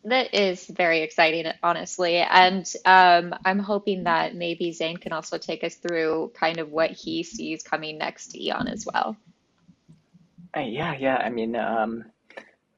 That 0.03 0.33
is 0.33 0.65
very 0.65 1.01
exciting, 1.01 1.45
honestly. 1.61 2.17
And 2.17 2.65
um, 2.85 3.35
I'm 3.45 3.59
hoping 3.59 4.05
that 4.05 4.35
maybe 4.35 4.71
Zain 4.71 4.97
can 4.97 5.13
also 5.13 5.37
take 5.37 5.63
us 5.63 5.75
through 5.75 6.31
kind 6.33 6.57
of 6.57 6.71
what 6.71 6.89
he 6.89 7.21
sees 7.21 7.61
coming 7.61 7.99
next 7.99 8.31
to 8.31 8.43
Eon 8.43 8.67
as 8.67 8.87
well. 8.91 9.15
Uh, 10.57 10.61
yeah, 10.61 10.95
yeah. 10.97 11.17
I 11.17 11.29
mean, 11.29 11.55
um, 11.55 12.05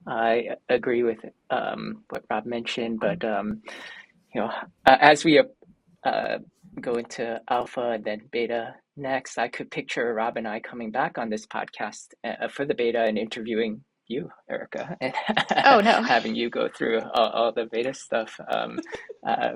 I 0.06 0.58
agree 0.68 1.04
with 1.04 1.20
um, 1.50 2.04
what 2.10 2.26
Rob 2.30 2.46
mentioned, 2.46 3.00
but 3.00 3.24
um, 3.24 3.62
you 4.36 4.42
know, 4.42 4.52
as 4.86 5.24
we 5.24 5.42
uh, 6.04 6.38
go 6.82 6.96
into 6.96 7.42
alpha 7.50 7.92
and 7.92 8.04
then 8.04 8.22
beta 8.32 8.76
next, 8.96 9.38
I 9.38 9.48
could 9.48 9.72
picture 9.72 10.14
Rob 10.14 10.38
and 10.38 10.48
I 10.48 10.60
coming 10.60 10.92
back 10.92 11.18
on 11.18 11.30
this 11.30 11.46
podcast 11.46 12.08
uh, 12.24 12.48
for 12.48 12.66
the 12.66 12.74
beta 12.74 13.02
and 13.02 13.18
interviewing 13.18 13.84
you, 14.08 14.30
Erica, 14.50 14.98
and 15.02 15.14
oh 15.66 15.80
no, 15.80 16.02
having 16.02 16.36
you 16.36 16.50
go 16.50 16.68
through 16.68 17.02
all, 17.14 17.30
all 17.30 17.52
the 17.52 17.66
beta 17.66 17.94
stuff, 17.94 18.40
um, 18.52 18.80
uh, 19.28 19.54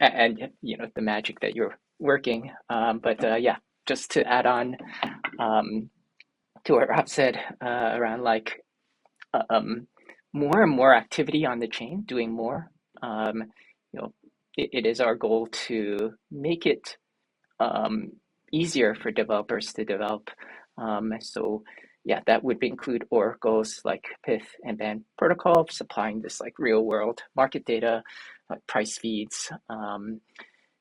and 0.00 0.50
you 0.62 0.76
know 0.76 0.86
the 0.94 1.02
magic 1.02 1.40
that 1.40 1.54
you're 1.54 1.76
working. 1.98 2.50
Um, 2.70 2.98
but 2.98 3.24
uh, 3.24 3.36
yeah, 3.36 3.56
just 3.86 4.12
to 4.12 4.26
add 4.26 4.46
on 4.46 4.76
um, 5.38 5.90
to 6.64 6.74
what 6.74 6.88
Rob 6.88 7.08
said 7.08 7.38
uh, 7.64 7.90
around 7.94 8.22
like 8.22 8.64
um, 9.50 9.86
more 10.32 10.62
and 10.62 10.72
more 10.72 10.94
activity 10.94 11.44
on 11.46 11.58
the 11.58 11.68
chain, 11.68 12.02
doing 12.06 12.32
more. 12.32 12.70
Um, 13.02 13.44
you 13.92 14.00
know, 14.00 14.12
it, 14.56 14.70
it 14.72 14.86
is 14.86 15.00
our 15.00 15.14
goal 15.14 15.46
to 15.68 16.12
make 16.30 16.66
it 16.66 16.96
um, 17.60 18.12
easier 18.52 18.94
for 18.94 19.10
developers 19.10 19.72
to 19.74 19.84
develop. 19.84 20.30
Um, 20.78 21.12
so 21.20 21.62
yeah, 22.04 22.20
that 22.26 22.44
would 22.44 22.62
include 22.62 23.06
oracles 23.10 23.80
like 23.84 24.04
Pyth 24.26 24.46
and 24.62 24.76
Band 24.76 25.04
protocol, 25.16 25.66
supplying 25.70 26.20
this 26.20 26.40
like 26.40 26.58
real 26.58 26.84
world 26.84 27.22
market 27.34 27.64
data, 27.64 28.02
like 28.50 28.66
price 28.66 28.98
feeds, 28.98 29.50
um, 29.70 30.20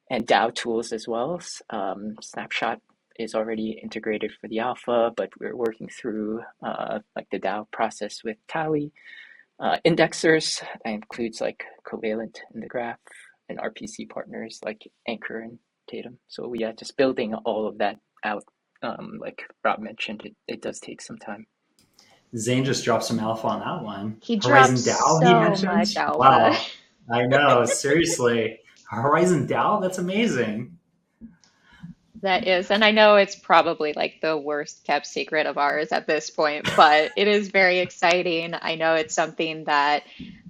and 0.09 0.27
DAO 0.27 0.53
tools 0.53 0.91
as 0.91 1.07
well. 1.07 1.39
Um, 1.69 2.15
Snapshot 2.21 2.81
is 3.17 3.35
already 3.35 3.79
integrated 3.81 4.33
for 4.39 4.47
the 4.49 4.59
alpha, 4.59 5.11
but 5.15 5.29
we're 5.39 5.55
working 5.55 5.87
through 5.87 6.41
uh, 6.65 6.99
like 7.15 7.27
the 7.31 7.39
DAO 7.39 7.71
process 7.71 8.23
with 8.23 8.37
Tally. 8.47 8.91
Uh, 9.59 9.77
indexers 9.85 10.61
that 10.83 10.91
includes 10.91 11.39
like 11.39 11.63
Covalent 11.87 12.37
in 12.53 12.59
the 12.59 12.67
graph 12.67 12.97
and 13.49 13.59
RPC 13.59 14.09
partners 14.09 14.59
like 14.63 14.89
Ankr 15.07 15.43
and 15.43 15.59
Tatum. 15.89 16.19
So 16.27 16.47
we 16.47 16.63
are 16.63 16.73
just 16.73 16.97
building 16.97 17.33
all 17.33 17.67
of 17.67 17.79
that 17.79 17.97
out 18.23 18.43
um, 18.83 19.17
like 19.19 19.43
Rob 19.63 19.79
mentioned, 19.79 20.21
it, 20.25 20.35
it 20.47 20.61
does 20.61 20.79
take 20.79 21.01
some 21.01 21.17
time. 21.17 21.47
Zain 22.35 22.65
just 22.65 22.83
dropped 22.83 23.05
some 23.05 23.19
alpha 23.19 23.47
on 23.47 23.59
that 23.59 23.83
one. 23.83 24.17
He 24.21 24.37
Horizen 24.37 24.83
dropped 24.83 24.99
DAO, 24.99 25.19
so 25.19 25.25
he 25.25 25.33
mentioned. 25.33 25.71
much 25.71 25.95
alpha. 25.95 26.17
Wow, 26.17 26.57
I 27.11 27.25
know. 27.25 27.65
Seriously, 27.65 28.59
Horizen 28.91 29.47
DAO. 29.47 29.81
That's 29.81 29.99
amazing. 29.99 30.77
That 32.21 32.47
is, 32.47 32.71
and 32.71 32.85
I 32.85 32.91
know 32.91 33.17
it's 33.17 33.35
probably 33.35 33.93
like 33.93 34.21
the 34.21 34.37
worst 34.37 34.85
kept 34.85 35.05
secret 35.05 35.45
of 35.45 35.57
ours 35.57 35.91
at 35.91 36.07
this 36.07 36.29
point, 36.29 36.69
but 36.75 37.11
it 37.17 37.27
is 37.27 37.49
very 37.49 37.79
exciting. 37.79 38.53
I 38.59 38.75
know 38.75 38.95
it's 38.95 39.13
something 39.13 39.65
that 39.65 40.03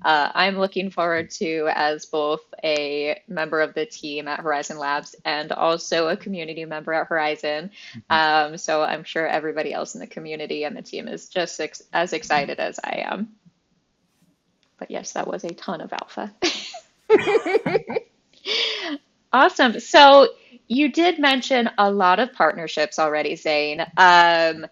uh, 0.03 0.31
I'm 0.33 0.57
looking 0.57 0.89
forward 0.89 1.29
to 1.31 1.69
as 1.73 2.05
both 2.05 2.41
a 2.63 3.21
member 3.27 3.61
of 3.61 3.73
the 3.73 3.85
team 3.85 4.27
at 4.27 4.39
Horizen 4.39 4.77
Labs 4.77 5.15
and 5.23 5.51
also 5.51 6.07
a 6.07 6.17
community 6.17 6.65
member 6.65 6.93
at 6.93 7.09
Horizen. 7.09 7.69
Mm-hmm. 8.09 8.53
Um, 8.53 8.57
so 8.57 8.81
I'm 8.81 9.03
sure 9.03 9.27
everybody 9.27 9.73
else 9.73 9.95
in 9.95 10.01
the 10.01 10.07
community 10.07 10.63
and 10.63 10.75
the 10.75 10.81
team 10.81 11.07
is 11.07 11.29
just 11.29 11.59
ex- 11.59 11.83
as 11.93 12.13
excited 12.13 12.59
as 12.59 12.79
I 12.83 13.03
am. 13.05 13.29
But 14.77 14.91
yes, 14.91 15.13
that 15.13 15.27
was 15.27 15.43
a 15.43 15.53
ton 15.53 15.81
of 15.81 15.93
alpha. 15.93 16.33
awesome. 19.33 19.79
So 19.79 20.29
you 20.67 20.91
did 20.91 21.19
mention 21.19 21.69
a 21.77 21.91
lot 21.91 22.19
of 22.19 22.33
partnerships 22.33 22.99
already, 22.99 23.35
Zain. 23.35 23.81
Um, 23.97 24.65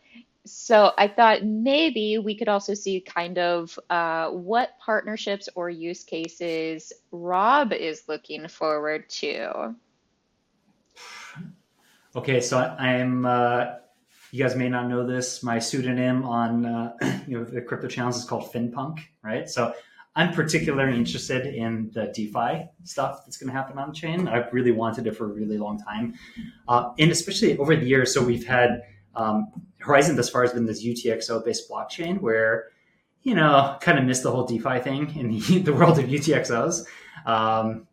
so 0.45 0.91
I 0.97 1.07
thought 1.07 1.45
maybe 1.45 2.17
we 2.17 2.35
could 2.35 2.47
also 2.47 2.73
see 2.73 2.99
kind 2.99 3.37
of 3.37 3.77
uh, 3.89 4.29
what 4.29 4.77
partnerships 4.79 5.47
or 5.55 5.69
use 5.69 6.03
cases 6.03 6.91
Rob 7.11 7.73
is 7.73 8.03
looking 8.07 8.47
forward 8.47 9.09
to. 9.09 9.75
Okay, 12.15 12.41
so 12.41 12.57
I'm. 12.57 13.25
Uh, 13.25 13.65
you 14.31 14.41
guys 14.41 14.55
may 14.55 14.69
not 14.69 14.87
know 14.87 15.05
this. 15.05 15.43
My 15.43 15.59
pseudonym 15.59 16.23
on 16.23 16.65
uh, 16.65 16.93
you 17.27 17.37
know 17.37 17.43
the 17.43 17.61
crypto 17.61 17.87
channels 17.87 18.17
is 18.17 18.25
called 18.25 18.51
FinPunk, 18.51 18.99
right? 19.23 19.47
So 19.49 19.73
I'm 20.15 20.33
particularly 20.33 20.97
interested 20.97 21.45
in 21.45 21.91
the 21.93 22.11
DeFi 22.13 22.69
stuff 22.83 23.21
that's 23.25 23.37
going 23.37 23.49
to 23.49 23.53
happen 23.53 23.77
on 23.77 23.93
chain. 23.93 24.27
I've 24.27 24.51
really 24.51 24.71
wanted 24.71 25.07
it 25.07 25.15
for 25.15 25.25
a 25.25 25.33
really 25.33 25.57
long 25.57 25.79
time, 25.79 26.15
uh, 26.67 26.91
and 26.97 27.11
especially 27.11 27.57
over 27.57 27.75
the 27.75 27.85
years. 27.85 28.13
So 28.13 28.23
we've 28.23 28.45
had 28.45 28.81
um, 29.15 29.51
Horizen 29.83 30.15
thus 30.15 30.29
far 30.29 30.43
has 30.43 30.53
been 30.53 30.65
this 30.65 30.85
UTXO 30.85 31.43
based 31.43 31.69
blockchain 31.69 32.19
where 32.21 32.69
you 33.23 33.35
know 33.35 33.77
kind 33.81 33.99
of 33.99 34.05
missed 34.05 34.23
the 34.23 34.31
whole 34.31 34.45
DeFi 34.45 34.79
thing 34.79 35.15
in 35.17 35.31
the, 35.31 35.59
the 35.65 35.73
world 35.73 35.99
of 35.99 36.05
UTXOs, 36.05 36.85
um, 37.25 37.87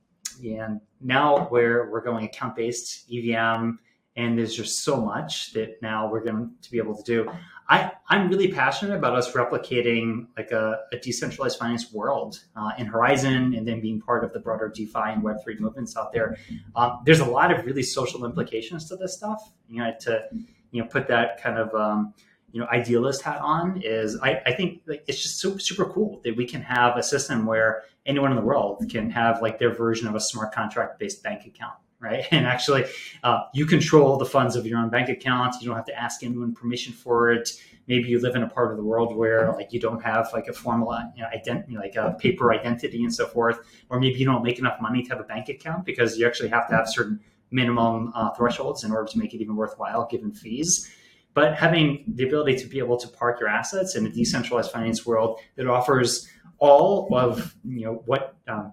and 0.44 0.80
now 1.00 1.46
where 1.46 1.90
we're 1.90 2.02
going 2.02 2.24
account 2.24 2.56
based 2.56 3.10
EVM 3.12 3.78
and 4.18 4.36
there's 4.36 4.54
just 4.54 4.82
so 4.82 5.00
much 5.00 5.52
that 5.52 5.80
now 5.80 6.10
we're 6.10 6.22
going 6.22 6.50
to 6.60 6.70
be 6.72 6.78
able 6.78 6.96
to 6.96 7.02
do. 7.04 7.30
I, 7.68 7.92
I'm 8.08 8.28
really 8.28 8.48
passionate 8.48 8.96
about 8.96 9.14
us 9.14 9.30
replicating 9.32 10.26
like 10.36 10.50
a, 10.50 10.80
a 10.92 10.98
decentralized 10.98 11.56
finance 11.56 11.92
world 11.92 12.40
uh, 12.56 12.72
in 12.78 12.90
Horizen 12.90 13.56
and 13.56 13.68
then 13.68 13.80
being 13.80 14.00
part 14.00 14.24
of 14.24 14.32
the 14.32 14.40
broader 14.40 14.72
DeFi 14.74 15.12
and 15.12 15.22
Web3 15.22 15.60
movements 15.60 15.96
out 15.96 16.12
there. 16.12 16.36
Um, 16.74 17.02
there's 17.04 17.20
a 17.20 17.24
lot 17.24 17.52
of 17.52 17.64
really 17.64 17.84
social 17.84 18.24
implications 18.24 18.88
to 18.88 18.96
this 18.96 19.14
stuff. 19.14 19.52
You 19.68 19.84
know, 19.84 19.94
to 20.00 20.28
you 20.70 20.82
know 20.82 20.88
put 20.88 21.08
that 21.08 21.42
kind 21.42 21.58
of 21.58 21.74
um, 21.74 22.14
you 22.52 22.60
know 22.60 22.66
idealist 22.68 23.22
hat 23.22 23.40
on 23.40 23.80
is 23.82 24.18
I, 24.22 24.40
I 24.46 24.52
think 24.52 24.82
like, 24.86 25.04
it's 25.06 25.22
just 25.22 25.38
super, 25.38 25.58
super 25.58 25.84
cool 25.86 26.20
that 26.24 26.36
we 26.36 26.46
can 26.46 26.62
have 26.62 26.96
a 26.96 27.02
system 27.02 27.46
where 27.46 27.82
anyone 28.06 28.30
in 28.30 28.36
the 28.36 28.42
world 28.42 28.84
can 28.90 29.10
have 29.10 29.42
like 29.42 29.58
their 29.58 29.74
version 29.74 30.08
of 30.08 30.14
a 30.14 30.20
smart 30.20 30.52
contract 30.52 30.98
based 30.98 31.22
bank 31.22 31.46
account 31.46 31.74
right? 32.00 32.26
And 32.32 32.46
actually, 32.46 32.84
uh, 33.22 33.44
you 33.54 33.66
control 33.66 34.16
the 34.16 34.24
funds 34.24 34.56
of 34.56 34.66
your 34.66 34.78
own 34.78 34.90
bank 34.90 35.08
account. 35.08 35.56
You 35.60 35.68
don't 35.68 35.76
have 35.76 35.86
to 35.86 35.98
ask 35.98 36.22
anyone 36.22 36.54
permission 36.54 36.92
for 36.92 37.30
it. 37.32 37.50
Maybe 37.86 38.08
you 38.08 38.20
live 38.20 38.36
in 38.36 38.42
a 38.42 38.48
part 38.48 38.70
of 38.70 38.76
the 38.76 38.84
world 38.84 39.16
where 39.16 39.52
like 39.52 39.72
you 39.72 39.80
don't 39.80 40.02
have 40.02 40.28
like 40.32 40.46
a 40.46 40.52
formal 40.52 40.96
you 41.16 41.22
know, 41.22 41.28
identity, 41.34 41.76
like 41.76 41.96
a 41.96 42.16
paper 42.18 42.52
identity 42.52 43.02
and 43.02 43.14
so 43.14 43.26
forth, 43.26 43.60
or 43.88 43.98
maybe 43.98 44.18
you 44.18 44.26
don't 44.26 44.42
make 44.42 44.58
enough 44.58 44.80
money 44.80 45.02
to 45.02 45.10
have 45.10 45.20
a 45.20 45.24
bank 45.24 45.48
account 45.48 45.84
because 45.84 46.18
you 46.18 46.26
actually 46.26 46.50
have 46.50 46.68
to 46.68 46.76
have 46.76 46.88
certain 46.88 47.18
minimum 47.50 48.12
uh, 48.14 48.30
thresholds 48.30 48.84
in 48.84 48.92
order 48.92 49.10
to 49.10 49.18
make 49.18 49.34
it 49.34 49.40
even 49.40 49.56
worthwhile 49.56 50.06
given 50.10 50.32
fees. 50.32 50.90
But 51.34 51.54
having 51.54 52.04
the 52.08 52.26
ability 52.26 52.56
to 52.58 52.66
be 52.66 52.78
able 52.78 52.96
to 52.98 53.08
park 53.08 53.40
your 53.40 53.48
assets 53.48 53.94
in 53.94 54.06
a 54.06 54.10
decentralized 54.10 54.72
finance 54.72 55.06
world 55.06 55.38
that 55.56 55.66
offers 55.66 56.28
all 56.58 57.08
of 57.14 57.54
you 57.64 57.84
know 57.84 58.02
what 58.06 58.34
um, 58.48 58.72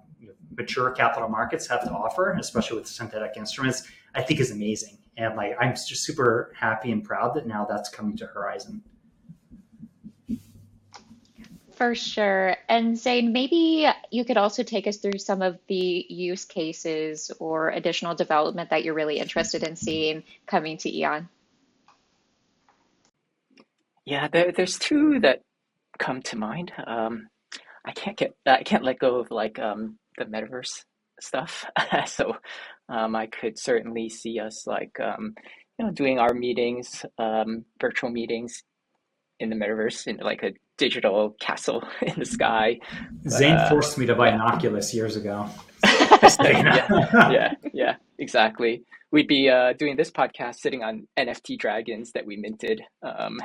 mature 0.57 0.91
capital 0.91 1.29
markets 1.29 1.67
have 1.67 1.83
to 1.83 1.91
offer, 1.91 2.35
especially 2.39 2.77
with 2.77 2.87
synthetic 2.87 3.33
instruments, 3.37 3.87
I 4.13 4.21
think 4.21 4.39
is 4.39 4.51
amazing. 4.51 4.97
And 5.17 5.35
like 5.35 5.55
I'm 5.59 5.73
just 5.73 6.03
super 6.03 6.53
happy 6.57 6.91
and 6.91 7.03
proud 7.03 7.35
that 7.35 7.47
now 7.47 7.65
that's 7.69 7.89
coming 7.89 8.17
to 8.17 8.25
Horizen. 8.25 8.81
For 11.75 11.93
sure. 11.93 12.55
And 12.69 12.97
Zain, 12.97 13.33
maybe 13.33 13.87
you 14.09 14.23
could 14.23 14.37
also 14.37 14.63
take 14.63 14.87
us 14.87 14.97
through 14.97 15.19
some 15.19 15.41
of 15.41 15.59
the 15.67 16.05
use 16.09 16.45
cases 16.45 17.31
or 17.39 17.69
additional 17.69 18.15
development 18.15 18.69
that 18.69 18.85
you're 18.85 18.93
really 18.93 19.19
interested 19.19 19.61
in 19.63 19.75
seeing 19.75 20.23
coming 20.45 20.77
to 20.77 20.97
Eon. 20.97 21.27
Yeah, 24.05 24.29
there, 24.31 24.53
there's 24.53 24.79
two 24.79 25.19
that 25.21 25.41
come 25.99 26.21
to 26.23 26.37
mind. 26.37 26.71
Um, 26.87 27.27
I 27.85 27.91
can't 27.91 28.17
get 28.17 28.33
I 28.45 28.63
can't 28.63 28.83
let 28.83 28.99
go 28.99 29.19
of 29.19 29.31
like 29.31 29.59
um, 29.59 29.97
the 30.17 30.25
metaverse 30.25 30.83
stuff. 31.19 31.65
so 32.05 32.37
um, 32.87 33.15
I 33.15 33.27
could 33.27 33.59
certainly 33.59 34.09
see 34.09 34.39
us 34.39 34.65
like 34.65 34.97
um, 34.99 35.35
you 35.77 35.85
know 35.85 35.91
doing 35.91 36.19
our 36.19 36.33
meetings, 36.33 37.05
um, 37.17 37.65
virtual 37.81 38.09
meetings 38.09 38.63
in 39.39 39.49
the 39.49 39.55
metaverse 39.55 40.07
in 40.07 40.17
like 40.17 40.43
a 40.43 40.53
digital 40.77 41.35
castle 41.39 41.83
in 42.01 42.19
the 42.19 42.25
sky. 42.25 42.79
Zain 43.27 43.53
uh, 43.53 43.69
forced 43.69 43.97
me 43.97 44.05
to 44.05 44.15
buy 44.15 44.29
an 44.29 44.41
Oculus 44.41 44.93
years 44.93 45.15
ago. 45.15 45.49
yeah, 46.39 47.29
yeah, 47.31 47.53
yeah, 47.73 47.95
exactly. 48.17 48.83
We'd 49.11 49.27
be 49.27 49.49
uh, 49.49 49.73
doing 49.73 49.95
this 49.95 50.11
podcast 50.11 50.55
sitting 50.55 50.83
on 50.83 51.07
NFT 51.17 51.57
dragons 51.57 52.11
that 52.13 52.25
we 52.25 52.37
minted. 52.37 52.81
Um, 53.03 53.39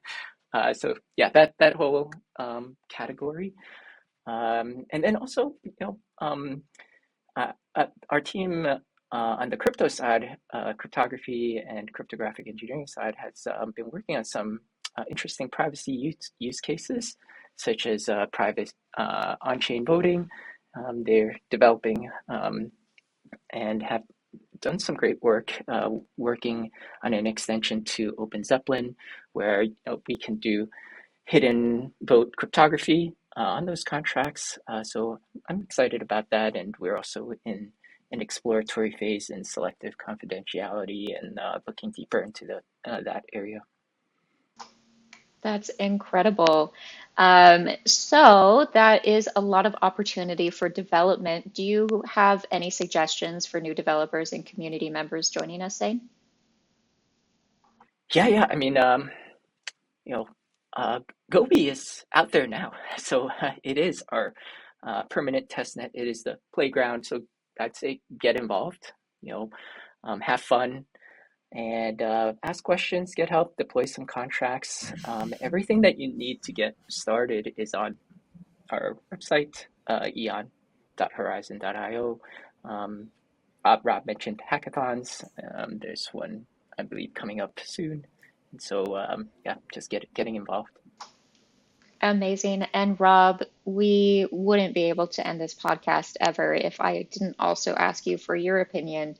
uh, 0.54 0.72
so 0.72 0.94
yeah, 1.16 1.30
that 1.34 1.54
that 1.58 1.74
whole 1.74 2.10
um, 2.38 2.76
category. 2.90 3.54
Um, 4.26 4.86
and 4.92 5.02
then 5.02 5.16
also, 5.16 5.54
you 5.64 5.72
know, 5.80 5.98
um, 6.20 6.62
uh, 7.36 7.52
uh, 7.74 7.86
our 8.10 8.20
team 8.20 8.66
uh, 8.66 8.78
on 9.12 9.50
the 9.50 9.56
crypto 9.56 9.88
side, 9.88 10.36
uh, 10.54 10.72
cryptography 10.78 11.62
and 11.68 11.92
cryptographic 11.92 12.48
engineering 12.48 12.86
side, 12.86 13.14
has 13.18 13.46
um, 13.60 13.72
been 13.76 13.90
working 13.90 14.16
on 14.16 14.24
some 14.24 14.60
interesting 15.10 15.48
privacy 15.48 15.92
use, 15.92 16.32
use 16.38 16.60
cases, 16.60 17.16
such 17.56 17.86
as 17.86 18.08
uh, 18.08 18.26
private 18.32 18.72
on-chain 18.98 19.84
voting. 19.84 20.28
Um, 20.76 21.04
they're 21.04 21.36
developing 21.50 22.10
um, 22.28 22.72
and 23.52 23.82
have 23.82 24.02
done 24.60 24.78
some 24.78 24.94
great 24.94 25.22
work 25.22 25.52
working 26.16 26.70
on 27.04 27.12
an 27.14 27.26
extension 27.26 27.84
to 27.84 28.12
OpenZeppelin, 28.18 28.94
where 29.32 29.62
you 29.62 29.76
know, 29.86 30.00
we 30.08 30.14
can 30.14 30.36
do 30.36 30.68
hidden 31.26 31.92
vote 32.02 32.34
cryptography 32.36 33.14
uh, 33.36 33.40
on 33.40 33.66
those 33.66 33.84
contracts. 33.84 34.58
Uh, 34.68 34.82
so 34.82 35.18
I'm 35.48 35.62
excited 35.62 36.02
about 36.02 36.26
that, 36.30 36.56
and 36.56 36.74
we're 36.78 36.96
also 36.96 37.32
in 37.44 37.72
an 38.10 38.20
exploratory 38.20 38.94
phase 38.98 39.30
in 39.30 39.42
selective 39.42 39.94
confidentiality 39.96 41.18
and 41.18 41.38
uh, 41.38 41.58
looking 41.66 41.90
deeper 41.92 42.20
into 42.20 42.44
the 42.46 42.60
that 42.84 43.24
area. 43.32 43.60
That's 45.42 45.68
incredible. 45.70 46.72
Um, 47.16 47.68
so 47.86 48.68
that 48.74 49.06
is 49.06 49.28
a 49.34 49.40
lot 49.40 49.66
of 49.66 49.74
opportunity 49.82 50.50
for 50.50 50.68
development. 50.68 51.52
Do 51.54 51.62
you 51.62 52.02
have 52.06 52.44
any 52.50 52.70
suggestions 52.70 53.44
for 53.46 53.60
new 53.60 53.74
developers 53.74 54.32
and 54.32 54.46
community 54.46 54.88
members 54.88 55.30
joining 55.30 55.62
us, 55.62 55.78
Zain? 55.78 56.02
Yeah, 58.14 58.28
yeah. 58.28 58.46
I 58.48 58.56
mean, 58.56 58.76
um, 58.78 59.10
you 60.04 60.14
know, 60.14 60.26
uh, 60.76 61.00
Gobi 61.30 61.68
is 61.68 62.04
out 62.14 62.32
there 62.32 62.46
now. 62.46 62.72
So 62.98 63.28
uh, 63.28 63.52
it 63.62 63.78
is 63.78 64.04
our 64.10 64.34
uh, 64.86 65.02
permanent 65.04 65.48
test 65.48 65.76
net. 65.76 65.90
It 65.94 66.08
is 66.08 66.22
the 66.22 66.38
playground. 66.54 67.04
So 67.04 67.20
I'd 67.58 67.76
say 67.76 68.00
get 68.20 68.36
involved, 68.36 68.92
you 69.22 69.32
know, 69.32 69.50
um, 70.04 70.20
have 70.20 70.40
fun 70.40 70.86
and 71.54 72.00
uh, 72.00 72.32
ask 72.42 72.64
questions, 72.64 73.14
get 73.14 73.28
help, 73.28 73.54
deploy 73.56 73.84
some 73.84 74.06
contracts. 74.06 74.92
Um, 75.04 75.34
everything 75.40 75.82
that 75.82 75.98
you 75.98 76.12
need 76.12 76.42
to 76.44 76.52
get 76.52 76.76
started 76.88 77.52
is 77.56 77.74
on 77.74 77.96
our 78.70 78.96
website, 79.12 79.66
uh, 79.86 80.08
eon.horizen.io. 80.16 82.20
Um, 82.64 83.08
Rob, 83.64 84.06
mentioned 84.06 84.40
hackathons. 84.50 85.24
Um, 85.54 85.78
there's 85.78 86.08
one, 86.12 86.46
I 86.78 86.82
believe, 86.82 87.12
coming 87.14 87.40
up 87.40 87.60
soon. 87.62 88.06
So 88.58 88.96
um, 88.96 89.28
yeah, 89.44 89.56
just 89.72 89.90
get 89.90 90.12
getting 90.14 90.36
involved. 90.36 90.70
Amazing. 92.00 92.64
And 92.74 92.98
Rob, 92.98 93.42
we 93.64 94.26
wouldn't 94.32 94.74
be 94.74 94.88
able 94.88 95.06
to 95.08 95.26
end 95.26 95.40
this 95.40 95.54
podcast 95.54 96.16
ever 96.20 96.52
if 96.52 96.80
I 96.80 97.04
didn't 97.04 97.36
also 97.38 97.74
ask 97.74 98.06
you 98.06 98.18
for 98.18 98.34
your 98.34 98.60
opinion 98.60 99.16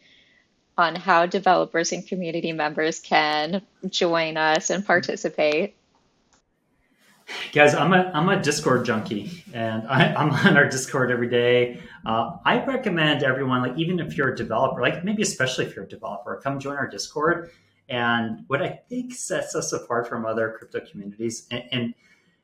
on 0.82 0.96
how 0.96 1.26
developers 1.26 1.92
and 1.92 2.06
community 2.06 2.52
members 2.52 3.00
can 3.00 3.62
join 3.88 4.36
us 4.36 4.70
and 4.70 4.84
participate. 4.84 5.74
Guys, 7.52 7.74
I'm 7.74 7.92
a 7.92 8.10
I'm 8.12 8.28
a 8.28 8.42
Discord 8.42 8.84
junkie, 8.84 9.44
and 9.54 9.86
I, 9.88 10.06
am 10.20 10.30
on 10.30 10.56
our 10.56 10.68
Discord 10.68 11.10
every 11.10 11.30
day. 11.30 11.80
Uh, 12.04 12.36
I 12.44 12.62
recommend 12.64 13.22
everyone, 13.22 13.62
like 13.62 13.78
even 13.78 14.00
if 14.00 14.16
you're 14.16 14.32
a 14.32 14.36
developer, 14.36 14.82
like 14.82 15.04
maybe 15.04 15.22
especially 15.22 15.66
if 15.66 15.74
you're 15.74 15.84
a 15.84 15.88
developer, 15.88 16.38
come 16.42 16.58
join 16.58 16.76
our 16.76 16.88
Discord 16.88 17.50
and 17.88 18.44
what 18.46 18.62
I 18.62 18.80
think 18.88 19.14
sets 19.14 19.54
us 19.54 19.72
apart 19.72 20.08
from 20.08 20.24
other 20.24 20.54
crypto 20.58 20.80
communities, 20.80 21.46
and, 21.50 21.64
and 21.72 21.94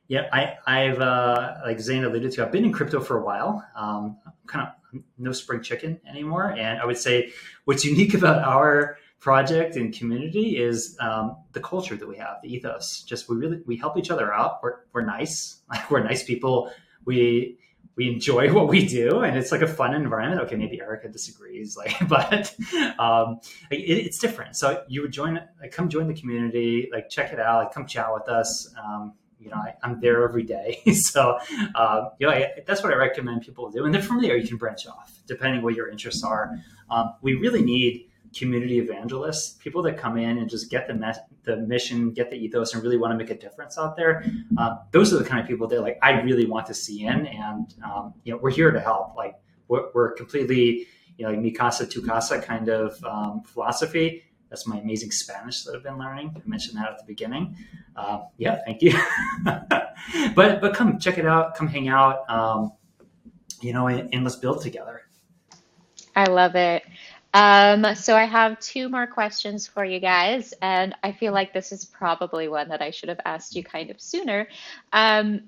yeah, 0.09 0.27
I, 0.33 0.57
I've 0.65 0.99
uh, 0.99 1.57
like 1.63 1.79
Zain 1.79 2.03
alluded 2.03 2.31
to, 2.33 2.43
I've 2.43 2.51
been 2.51 2.65
in 2.65 2.73
crypto 2.73 2.99
for 2.99 3.19
a 3.19 3.23
while. 3.23 3.63
Um, 3.75 4.17
I'm 4.25 4.33
kind 4.47 4.67
of 4.67 5.01
no 5.19 5.31
spring 5.31 5.61
chicken 5.61 6.01
anymore, 6.09 6.51
and 6.51 6.81
I 6.81 6.85
would 6.85 6.97
say 6.97 7.31
what's 7.65 7.85
unique 7.85 8.13
about 8.15 8.43
our 8.43 8.97
project 9.19 9.75
and 9.75 9.93
community 9.93 10.57
is 10.57 10.97
um, 10.99 11.37
the 11.51 11.59
culture 11.59 11.95
that 11.95 12.07
we 12.07 12.17
have, 12.17 12.37
the 12.41 12.51
ethos. 12.51 13.03
Just 13.03 13.29
we 13.29 13.37
really 13.37 13.61
we 13.67 13.77
help 13.77 13.97
each 13.97 14.09
other 14.09 14.33
out. 14.33 14.59
We're, 14.63 14.77
we're 14.93 15.05
nice, 15.05 15.61
like 15.69 15.89
we're 15.91 16.03
nice 16.03 16.23
people. 16.23 16.71
We 17.05 17.59
we 17.95 18.07
enjoy 18.07 18.51
what 18.53 18.67
we 18.67 18.87
do 18.87 19.19
and 19.19 19.37
it's 19.37 19.51
like 19.51 19.61
a 19.61 19.67
fun 19.67 19.93
environment 19.93 20.41
okay 20.41 20.55
maybe 20.55 20.79
erica 20.79 21.09
disagrees 21.09 21.75
like 21.75 21.93
but 22.07 22.55
um, 22.97 23.41
it, 23.69 23.75
it's 23.75 24.19
different 24.19 24.55
so 24.55 24.83
you 24.87 25.01
would 25.01 25.11
join 25.11 25.37
like 25.59 25.71
come 25.71 25.89
join 25.89 26.07
the 26.07 26.13
community 26.13 26.89
like 26.93 27.09
check 27.09 27.33
it 27.33 27.39
out 27.41 27.63
like 27.63 27.73
come 27.73 27.85
chat 27.85 28.07
with 28.13 28.29
us 28.29 28.73
um, 28.81 29.13
you 29.39 29.49
know 29.49 29.55
I, 29.55 29.73
am 29.83 29.99
there 30.01 30.23
every 30.23 30.43
day 30.43 30.81
so 30.93 31.39
uh, 31.75 32.09
you 32.19 32.27
know 32.27 32.33
I, 32.33 32.51
that's 32.65 32.83
what 32.83 32.91
i 32.91 32.95
recommend 32.95 33.41
people 33.41 33.69
do 33.69 33.85
and 33.85 33.93
then 33.93 34.01
from 34.01 34.21
there 34.21 34.37
you 34.37 34.47
can 34.47 34.57
branch 34.57 34.85
off 34.87 35.19
depending 35.27 35.61
what 35.61 35.75
your 35.75 35.89
interests 35.89 36.23
are 36.23 36.57
um, 36.89 37.13
we 37.21 37.35
really 37.35 37.61
need 37.63 38.09
community 38.35 38.79
evangelists, 38.79 39.57
people 39.61 39.81
that 39.83 39.97
come 39.97 40.17
in 40.17 40.37
and 40.37 40.49
just 40.49 40.69
get 40.69 40.87
the 40.87 41.15
the 41.43 41.57
mission, 41.57 42.11
get 42.11 42.29
the 42.29 42.37
ethos, 42.37 42.73
and 42.73 42.83
really 42.83 42.97
want 42.97 43.11
to 43.11 43.17
make 43.17 43.29
a 43.29 43.37
difference 43.37 43.77
out 43.77 43.95
there. 43.95 44.23
Uh, 44.57 44.77
those 44.91 45.13
are 45.13 45.17
the 45.17 45.23
kind 45.23 45.39
of 45.39 45.47
people 45.47 45.67
that 45.67 45.81
like 45.81 45.97
I 46.01 46.21
really 46.21 46.45
want 46.45 46.67
to 46.67 46.73
see 46.73 47.05
in, 47.05 47.25
and 47.27 47.73
um, 47.83 48.13
you 48.23 48.33
know 48.33 48.39
we're 48.41 48.51
here 48.51 48.71
to 48.71 48.79
help. 48.79 49.15
Like 49.15 49.35
we're, 49.67 49.89
we're 49.93 50.11
completely 50.13 50.87
you 51.17 51.25
know 51.25 51.29
like 51.31 51.39
mi 51.39 51.51
casa 51.51 51.85
tu 51.85 52.05
kind 52.05 52.69
of 52.69 53.03
um, 53.03 53.41
philosophy. 53.43 54.23
That's 54.49 54.65
my 54.67 54.77
amazing 54.77 55.11
Spanish 55.11 55.63
that 55.63 55.75
I've 55.75 55.83
been 55.83 55.97
learning. 55.97 56.33
I 56.35 56.47
mentioned 56.47 56.77
that 56.77 56.89
at 56.89 56.97
the 56.97 57.05
beginning. 57.05 57.55
Uh, 57.95 58.21
yeah, 58.37 58.59
thank 58.65 58.81
you. 58.81 58.93
but 59.43 60.61
but 60.61 60.73
come 60.73 60.97
check 60.99 61.17
it 61.17 61.25
out. 61.25 61.55
Come 61.55 61.67
hang 61.67 61.87
out. 61.87 62.29
Um, 62.29 62.73
you 63.61 63.73
know, 63.73 63.87
and, 63.87 64.13
and 64.13 64.23
let's 64.23 64.37
build 64.37 64.61
together. 64.61 65.03
I 66.15 66.25
love 66.25 66.55
it. 66.55 66.83
Um, 67.33 67.93
so 67.93 68.15
I 68.15 68.23
have 68.23 68.59
two 68.59 68.89
more 68.89 69.05
questions 69.05 69.67
for 69.67 69.85
you 69.85 69.99
guys, 69.99 70.53
and 70.61 70.95
I 71.03 71.11
feel 71.11 71.31
like 71.31 71.53
this 71.53 71.71
is 71.71 71.85
probably 71.85 72.47
one 72.47 72.69
that 72.69 72.81
I 72.81 72.89
should 72.89 73.09
have 73.09 73.19
asked 73.25 73.55
you 73.55 73.63
kind 73.63 73.91
of 73.91 74.01
sooner. 74.01 74.47
Um, 74.93 75.41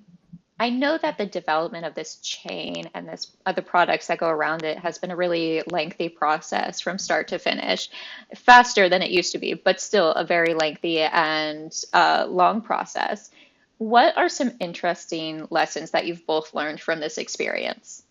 I 0.61 0.69
know 0.69 0.99
that 0.99 1.17
the 1.17 1.25
development 1.25 1.85
of 1.87 1.95
this 1.95 2.17
chain 2.17 2.87
and 2.93 3.09
this 3.09 3.35
other 3.47 3.63
products 3.63 4.05
that 4.05 4.19
go 4.19 4.29
around 4.29 4.61
it 4.61 4.77
has 4.77 4.99
been 4.99 5.09
a 5.09 5.15
really 5.15 5.63
lengthy 5.71 6.07
process 6.07 6.79
from 6.79 6.99
start 6.99 7.29
to 7.29 7.39
finish, 7.39 7.89
faster 8.35 8.87
than 8.87 9.01
it 9.01 9.09
used 9.09 9.31
to 9.31 9.39
be, 9.39 9.55
but 9.55 9.81
still 9.81 10.11
a 10.11 10.23
very 10.23 10.53
lengthy 10.53 10.99
and 10.99 11.83
uh, 11.93 12.27
long 12.29 12.61
process. 12.61 13.31
What 13.79 14.15
are 14.15 14.29
some 14.29 14.51
interesting 14.59 15.47
lessons 15.49 15.89
that 15.91 16.05
you've 16.05 16.27
both 16.27 16.53
learned 16.53 16.79
from 16.79 16.99
this 16.99 17.17
experience? 17.17 18.03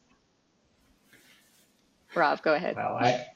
Rob, 2.17 2.43
go 2.43 2.55
ahead. 2.55 2.75
Well, 2.75 2.99
I, 3.01 3.27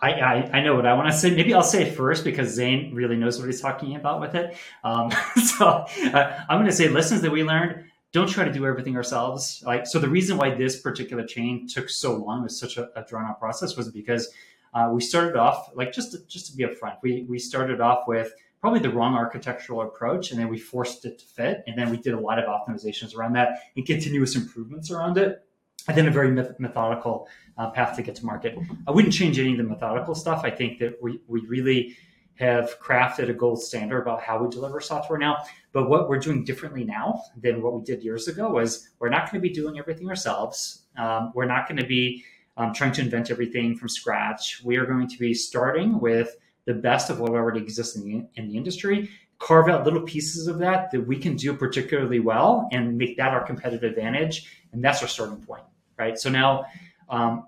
I, 0.00 0.50
I, 0.54 0.62
know 0.62 0.74
what 0.74 0.86
I 0.86 0.94
want 0.94 1.12
to 1.12 1.18
say. 1.18 1.36
Maybe 1.36 1.52
I'll 1.52 1.62
say 1.62 1.90
first 1.90 2.24
because 2.24 2.48
Zain 2.54 2.94
really 2.94 3.16
knows 3.16 3.38
what 3.38 3.44
he's 3.44 3.60
talking 3.60 3.94
about 3.94 4.22
with 4.22 4.34
it. 4.34 4.56
Um, 4.82 5.10
so 5.58 5.66
uh, 5.66 6.44
I'm 6.48 6.56
going 6.56 6.64
to 6.64 6.72
say 6.72 6.88
lessons 6.88 7.20
that 7.20 7.30
we 7.30 7.44
learned. 7.44 7.90
Don't 8.14 8.28
try 8.28 8.44
to 8.44 8.52
do 8.52 8.64
everything 8.64 8.96
ourselves. 8.96 9.60
Like 9.66 9.88
so, 9.88 9.98
the 9.98 10.08
reason 10.08 10.36
why 10.36 10.54
this 10.54 10.80
particular 10.80 11.26
chain 11.26 11.66
took 11.66 11.90
so 11.90 12.14
long 12.14 12.44
was 12.44 12.56
such 12.58 12.76
a, 12.76 12.88
a 12.96 13.04
drawn 13.04 13.24
out 13.28 13.40
process 13.40 13.76
was 13.76 13.90
because 13.90 14.28
uh, 14.72 14.88
we 14.92 15.00
started 15.00 15.34
off 15.34 15.70
like 15.74 15.92
just 15.92 16.12
to, 16.12 16.24
just 16.26 16.46
to 16.52 16.56
be 16.56 16.62
upfront. 16.62 16.98
We 17.02 17.26
we 17.28 17.40
started 17.40 17.80
off 17.80 18.04
with 18.06 18.32
probably 18.60 18.78
the 18.78 18.90
wrong 18.90 19.14
architectural 19.14 19.82
approach, 19.82 20.30
and 20.30 20.38
then 20.38 20.48
we 20.48 20.58
forced 20.58 21.04
it 21.04 21.18
to 21.18 21.26
fit, 21.26 21.64
and 21.66 21.76
then 21.76 21.90
we 21.90 21.96
did 21.96 22.14
a 22.14 22.20
lot 22.20 22.38
of 22.38 22.44
optimizations 22.44 23.16
around 23.16 23.32
that 23.32 23.62
and 23.76 23.84
continuous 23.84 24.36
improvements 24.36 24.92
around 24.92 25.18
it 25.18 25.44
and 25.88 25.96
then 25.98 26.06
a 26.06 26.10
very 26.10 26.30
methodical 26.30 27.28
uh, 27.58 27.70
path 27.70 27.96
to 27.96 28.02
get 28.02 28.14
to 28.14 28.24
market. 28.24 28.56
I 28.86 28.90
wouldn't 28.90 29.12
change 29.12 29.38
any 29.38 29.52
of 29.52 29.58
the 29.58 29.64
methodical 29.64 30.14
stuff. 30.14 30.42
I 30.42 30.50
think 30.50 30.78
that 30.78 31.02
we, 31.02 31.20
we 31.26 31.40
really 31.40 31.96
have 32.36 32.78
crafted 32.80 33.30
a 33.30 33.32
gold 33.32 33.62
standard 33.62 34.02
about 34.02 34.22
how 34.22 34.42
we 34.42 34.50
deliver 34.50 34.80
software 34.80 35.18
now. 35.18 35.44
But 35.72 35.88
what 35.88 36.08
we're 36.08 36.18
doing 36.18 36.44
differently 36.44 36.84
now 36.84 37.22
than 37.40 37.62
what 37.62 37.74
we 37.74 37.82
did 37.84 38.02
years 38.02 38.28
ago 38.28 38.58
is 38.58 38.90
we're 38.98 39.08
not 39.08 39.30
going 39.30 39.42
to 39.42 39.48
be 39.48 39.54
doing 39.54 39.78
everything 39.78 40.08
ourselves. 40.08 40.84
Um, 40.96 41.32
we're 41.34 41.46
not 41.46 41.68
going 41.68 41.78
to 41.78 41.86
be 41.86 42.24
um, 42.56 42.72
trying 42.72 42.92
to 42.92 43.02
invent 43.02 43.30
everything 43.30 43.76
from 43.76 43.88
scratch. 43.88 44.62
We 44.64 44.76
are 44.76 44.86
going 44.86 45.08
to 45.08 45.18
be 45.18 45.34
starting 45.34 46.00
with 46.00 46.36
the 46.66 46.74
best 46.74 47.10
of 47.10 47.20
what 47.20 47.32
already 47.32 47.60
exists 47.60 47.96
in 47.96 48.04
the, 48.04 48.40
in 48.40 48.48
the 48.48 48.56
industry, 48.56 49.10
carve 49.38 49.68
out 49.68 49.84
little 49.84 50.02
pieces 50.02 50.46
of 50.46 50.58
that 50.58 50.90
that 50.90 51.00
we 51.00 51.16
can 51.16 51.36
do 51.36 51.54
particularly 51.54 52.20
well 52.20 52.68
and 52.72 52.96
make 52.96 53.16
that 53.16 53.32
our 53.32 53.44
competitive 53.44 53.82
advantage. 53.82 54.64
And 54.72 54.82
that's 54.82 55.02
our 55.02 55.08
starting 55.08 55.44
point 55.44 55.64
right? 55.98 56.18
So 56.18 56.30
now 56.30 56.66
um, 57.08 57.46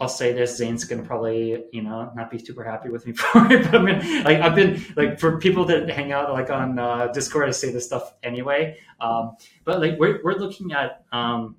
I'll 0.00 0.08
say 0.08 0.32
this: 0.32 0.56
Zain's 0.56 0.84
to 0.84 0.96
probably, 1.02 1.64
you 1.72 1.82
know, 1.82 2.12
not 2.14 2.30
be 2.30 2.38
super 2.38 2.64
happy 2.64 2.88
with 2.88 3.06
me 3.06 3.12
for 3.16 3.50
it. 3.52 3.70
But 3.70 3.80
I 3.80 3.82
mean, 3.82 4.24
like 4.24 4.40
I've 4.40 4.54
been 4.54 4.84
like 4.96 5.18
for 5.20 5.38
people 5.38 5.64
that 5.66 5.88
hang 5.90 6.12
out 6.12 6.32
like 6.32 6.50
on 6.50 6.78
uh, 6.78 7.08
Discord, 7.08 7.48
I 7.48 7.52
say 7.52 7.70
this 7.72 7.86
stuff 7.86 8.14
anyway. 8.22 8.78
Um, 9.00 9.36
but 9.64 9.80
like 9.80 9.98
we're 9.98 10.20
we're 10.22 10.34
looking 10.34 10.72
at 10.72 11.04
um, 11.12 11.56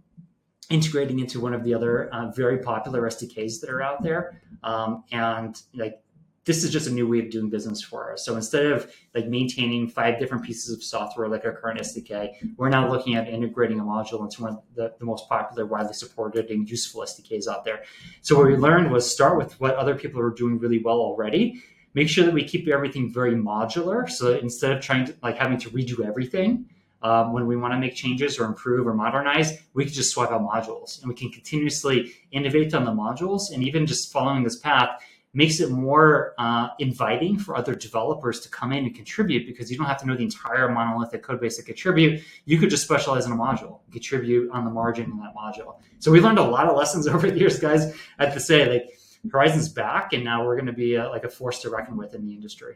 integrating 0.69 1.19
into 1.19 1.39
one 1.39 1.53
of 1.53 1.63
the 1.63 1.73
other 1.73 2.09
uh, 2.09 2.31
very 2.31 2.59
popular 2.59 3.01
SDKs 3.03 3.59
that 3.61 3.69
are 3.69 3.81
out 3.81 4.03
there, 4.03 4.41
um, 4.63 5.03
and 5.11 5.61
like 5.73 6.01
this 6.45 6.63
is 6.63 6.71
just 6.71 6.87
a 6.87 6.91
new 6.91 7.07
way 7.07 7.19
of 7.19 7.29
doing 7.29 7.49
business 7.49 7.81
for 7.81 8.11
us. 8.11 8.25
So 8.25 8.35
instead 8.35 8.65
of 8.65 8.93
like 9.15 9.27
maintaining 9.27 9.87
five 9.87 10.19
different 10.19 10.43
pieces 10.43 10.75
of 10.75 10.83
software 10.83 11.29
like 11.29 11.45
our 11.45 11.53
current 11.53 11.79
SDK, 11.79 12.55
we're 12.57 12.69
now 12.69 12.89
looking 12.91 13.15
at 13.15 13.29
integrating 13.29 13.79
a 13.79 13.83
module 13.83 14.21
into 14.21 14.41
one 14.41 14.53
of 14.53 14.61
the, 14.75 14.93
the 14.99 15.05
most 15.05 15.29
popular, 15.29 15.65
widely 15.65 15.93
supported, 15.93 16.49
and 16.49 16.69
useful 16.69 17.01
SDKs 17.01 17.47
out 17.47 17.63
there. 17.63 17.83
So 18.21 18.37
what 18.37 18.47
we 18.47 18.57
learned 18.57 18.91
was 18.91 19.09
start 19.09 19.37
with 19.37 19.59
what 19.61 19.75
other 19.75 19.95
people 19.95 20.19
are 20.21 20.31
doing 20.31 20.59
really 20.59 20.79
well 20.79 20.99
already. 20.99 21.63
Make 21.93 22.09
sure 22.09 22.25
that 22.25 22.33
we 22.33 22.43
keep 22.43 22.67
everything 22.67 23.11
very 23.11 23.35
modular. 23.35 24.09
So 24.09 24.33
instead 24.33 24.71
of 24.71 24.81
trying 24.81 25.05
to 25.05 25.15
like 25.23 25.37
having 25.37 25.59
to 25.59 25.69
redo 25.69 26.05
everything, 26.05 26.65
um, 27.03 27.33
when 27.33 27.45
we 27.47 27.57
want 27.57 27.73
to 27.73 27.79
make 27.79 27.95
changes 27.95 28.39
or 28.39 28.45
improve 28.45 28.87
or 28.87 28.93
modernize, 28.93 29.59
we 29.73 29.83
can 29.83 29.93
just 29.93 30.11
swap 30.11 30.31
out 30.31 30.41
modules 30.41 31.01
and 31.01 31.09
we 31.09 31.15
can 31.15 31.29
continuously 31.29 32.13
innovate 32.31 32.73
on 32.73 32.85
the 32.85 32.91
modules. 32.91 33.51
And 33.53 33.61
even 33.61 33.85
just 33.85 34.11
following 34.11 34.43
this 34.43 34.57
path, 34.57 35.03
makes 35.33 35.59
it 35.59 35.71
more 35.71 36.35
uh, 36.37 36.69
inviting 36.79 37.37
for 37.39 37.55
other 37.55 37.73
developers 37.73 38.39
to 38.41 38.49
come 38.49 38.71
in 38.71 38.85
and 38.85 38.95
contribute 38.95 39.47
because 39.47 39.71
you 39.71 39.77
don't 39.77 39.87
have 39.87 39.99
to 39.99 40.07
know 40.07 40.15
the 40.15 40.23
entire 40.23 40.69
monolithic 40.69 41.23
code 41.23 41.41
base 41.41 41.57
to 41.57 41.63
contribute. 41.63 42.21
You 42.45 42.59
could 42.59 42.69
just 42.69 42.83
specialize 42.83 43.25
in 43.25 43.31
a 43.31 43.35
module, 43.35 43.79
contribute 43.91 44.51
on 44.51 44.63
the 44.63 44.71
margin 44.71 45.05
in 45.05 45.17
that 45.17 45.33
module. 45.35 45.81
So 45.99 46.11
we 46.11 46.21
learned 46.21 46.37
a 46.37 46.43
lot 46.43 46.67
of 46.67 46.77
lessons 46.77 47.07
over 47.13 47.29
the 47.29 47.37
years, 47.37 47.59
guys. 47.59 47.95
I 48.19 48.25
have 48.25 48.33
to 48.33 48.39
say, 48.39 48.69
like 48.69 48.99
Horizen's 49.27 49.69
back, 49.69 50.13
and 50.13 50.23
now 50.23 50.45
we're 50.45 50.55
going 50.55 50.67
to 50.67 50.73
be 50.73 50.95
a, 50.95 51.09
like 51.09 51.23
a 51.23 51.29
force 51.29 51.59
to 51.61 51.69
reckon 51.69 51.97
with 51.97 52.13
in 52.13 52.25
the 52.25 52.33
industry. 52.33 52.75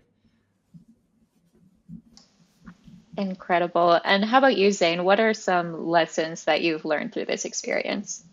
Incredible. 3.17 3.99
And 4.03 4.23
how 4.23 4.37
about 4.37 4.57
you, 4.57 4.71
Zain? 4.71 5.03
What 5.03 5.19
are 5.19 5.33
some 5.33 5.87
lessons 5.87 6.43
that 6.45 6.61
you've 6.61 6.85
learned 6.85 7.13
through 7.13 7.25
this 7.25 7.45
experience? 7.45 8.23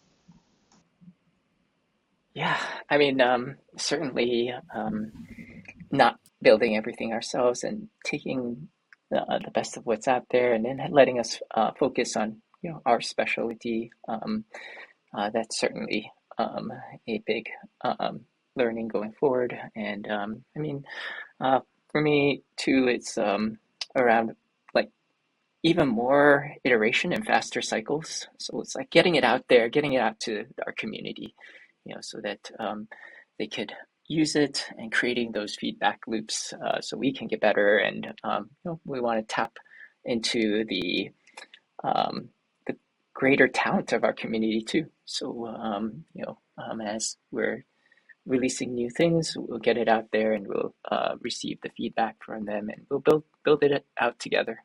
Yeah, 2.35 2.59
I 2.91 2.99
mean, 2.99 3.21
um, 3.21 3.57
certainly 3.79 4.53
um, 4.75 5.13
not 5.93 6.19
building 6.43 6.77
everything 6.77 7.13
ourselves 7.13 7.63
and 7.63 7.89
taking 8.05 8.69
the, 9.11 9.19
uh, 9.23 9.39
the 9.45 9.53
best 9.53 9.77
of 9.77 9.87
what's 9.87 10.09
out 10.09 10.25
there 10.31 10.53
and 10.53 10.65
then 10.65 10.81
letting 10.91 11.21
us 11.21 11.41
uh, 11.55 11.71
focus 11.79 12.17
on 12.17 12.43
you 12.63 12.71
know 12.71 12.83
our 12.85 13.01
specialty. 13.01 13.93
Um, 14.09 14.45
uh, 15.17 15.31
that's 15.33 15.61
certainly 15.61 16.11
um, 16.39 16.73
a 17.09 17.23
big 17.25 17.47
um, 17.83 18.23
learning 18.57 18.89
going 18.89 19.13
forward. 19.13 19.57
And 19.77 20.09
um, 20.11 20.45
I 20.57 20.61
mean, 20.61 20.85
uh, 21.41 21.61
for 21.93 22.01
me 22.01 22.43
too, 22.57 22.89
it's 22.89 23.17
um, 23.17 23.59
around 23.95 24.33
like 24.75 24.91
even 25.63 25.87
more 25.87 26.51
iteration 26.65 27.13
and 27.13 27.25
faster 27.25 27.63
cycles. 27.63 28.27
So 28.39 28.61
it's 28.61 28.75
like 28.75 28.91
getting 28.91 29.15
it 29.15 29.23
out 29.25 29.45
there, 29.49 29.69
getting 29.69 29.93
it 29.93 30.01
out 30.01 30.19
to 30.21 30.47
our 30.67 30.73
community 30.73 31.37
you 31.85 31.95
know, 31.95 32.01
so 32.03 32.21
that 32.23 32.51
um, 32.59 32.89
they 33.39 33.47
could 33.47 33.73
use 34.07 34.37
it 34.37 34.67
and 34.79 34.93
creating 34.93 35.33
those 35.33 35.57
feedback 35.57 36.01
loops 36.07 36.53
uh, 36.53 36.81
so 36.81 36.97
we 36.97 37.13
can 37.13 37.27
get 37.27 37.41
better. 37.41 37.79
And 37.79 38.07
um, 38.25 38.51
you 38.65 38.73
know, 38.73 38.81
we 38.85 39.01
want 39.01 39.21
to 39.27 39.35
tap 39.35 39.53
into 40.05 40.65
the 40.67 41.11
um, 41.83 42.29
the 42.67 42.77
greater 43.15 43.49
talent 43.49 43.93
of 43.93 44.05
our 44.05 44.13
community 44.13 44.63
too. 44.63 44.87
So 45.05 45.47
um, 45.47 46.05
you 46.15 46.25
know, 46.25 46.39
um, 46.59 46.81
as 46.81 47.17
we're 47.31 47.65
releasing 48.27 48.75
new 48.75 48.91
things, 48.91 49.35
we'll 49.37 49.59
get 49.59 49.79
it 49.79 49.89
out 49.89 50.07
there 50.13 50.33
and 50.33 50.47
we'll 50.47 50.75
uh, 50.91 51.17
receive 51.21 51.61
the 51.63 51.71
feedback 51.77 52.17
from 52.25 52.45
them, 52.45 52.69
and 52.69 52.87
we'll 52.91 53.01
build 53.01 53.25
build 53.45 53.63
it 53.65 53.85
out 54.01 54.19
together. 54.19 54.63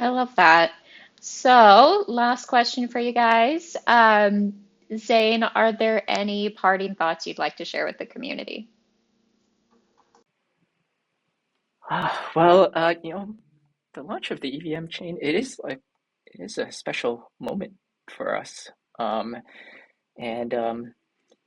I 0.00 0.08
love 0.08 0.34
that. 0.36 0.72
So, 1.20 2.04
last 2.08 2.46
question 2.46 2.88
for 2.88 2.98
you 2.98 3.12
guys. 3.12 3.76
Um, 3.86 4.54
Zain, 4.96 5.42
are 5.42 5.72
there 5.72 6.02
any 6.08 6.50
parting 6.50 6.94
thoughts 6.94 7.26
you'd 7.26 7.38
like 7.38 7.56
to 7.56 7.64
share 7.64 7.86
with 7.86 7.98
the 7.98 8.06
community? 8.06 8.68
Uh, 11.90 12.08
well, 12.34 12.70
uh, 12.74 12.94
you 13.02 13.12
know, 13.12 13.34
the 13.94 14.02
launch 14.02 14.30
of 14.30 14.40
the 14.40 14.56
EVM 14.56 14.86
chain, 14.88 15.18
it 15.20 15.34
is 15.34 15.58
like 15.62 15.80
it 16.26 16.42
is 16.42 16.58
a 16.58 16.70
special 16.72 17.30
moment 17.40 17.74
for 18.10 18.36
us. 18.36 18.70
Um, 18.98 19.36
and 20.18 20.54
um, 20.54 20.82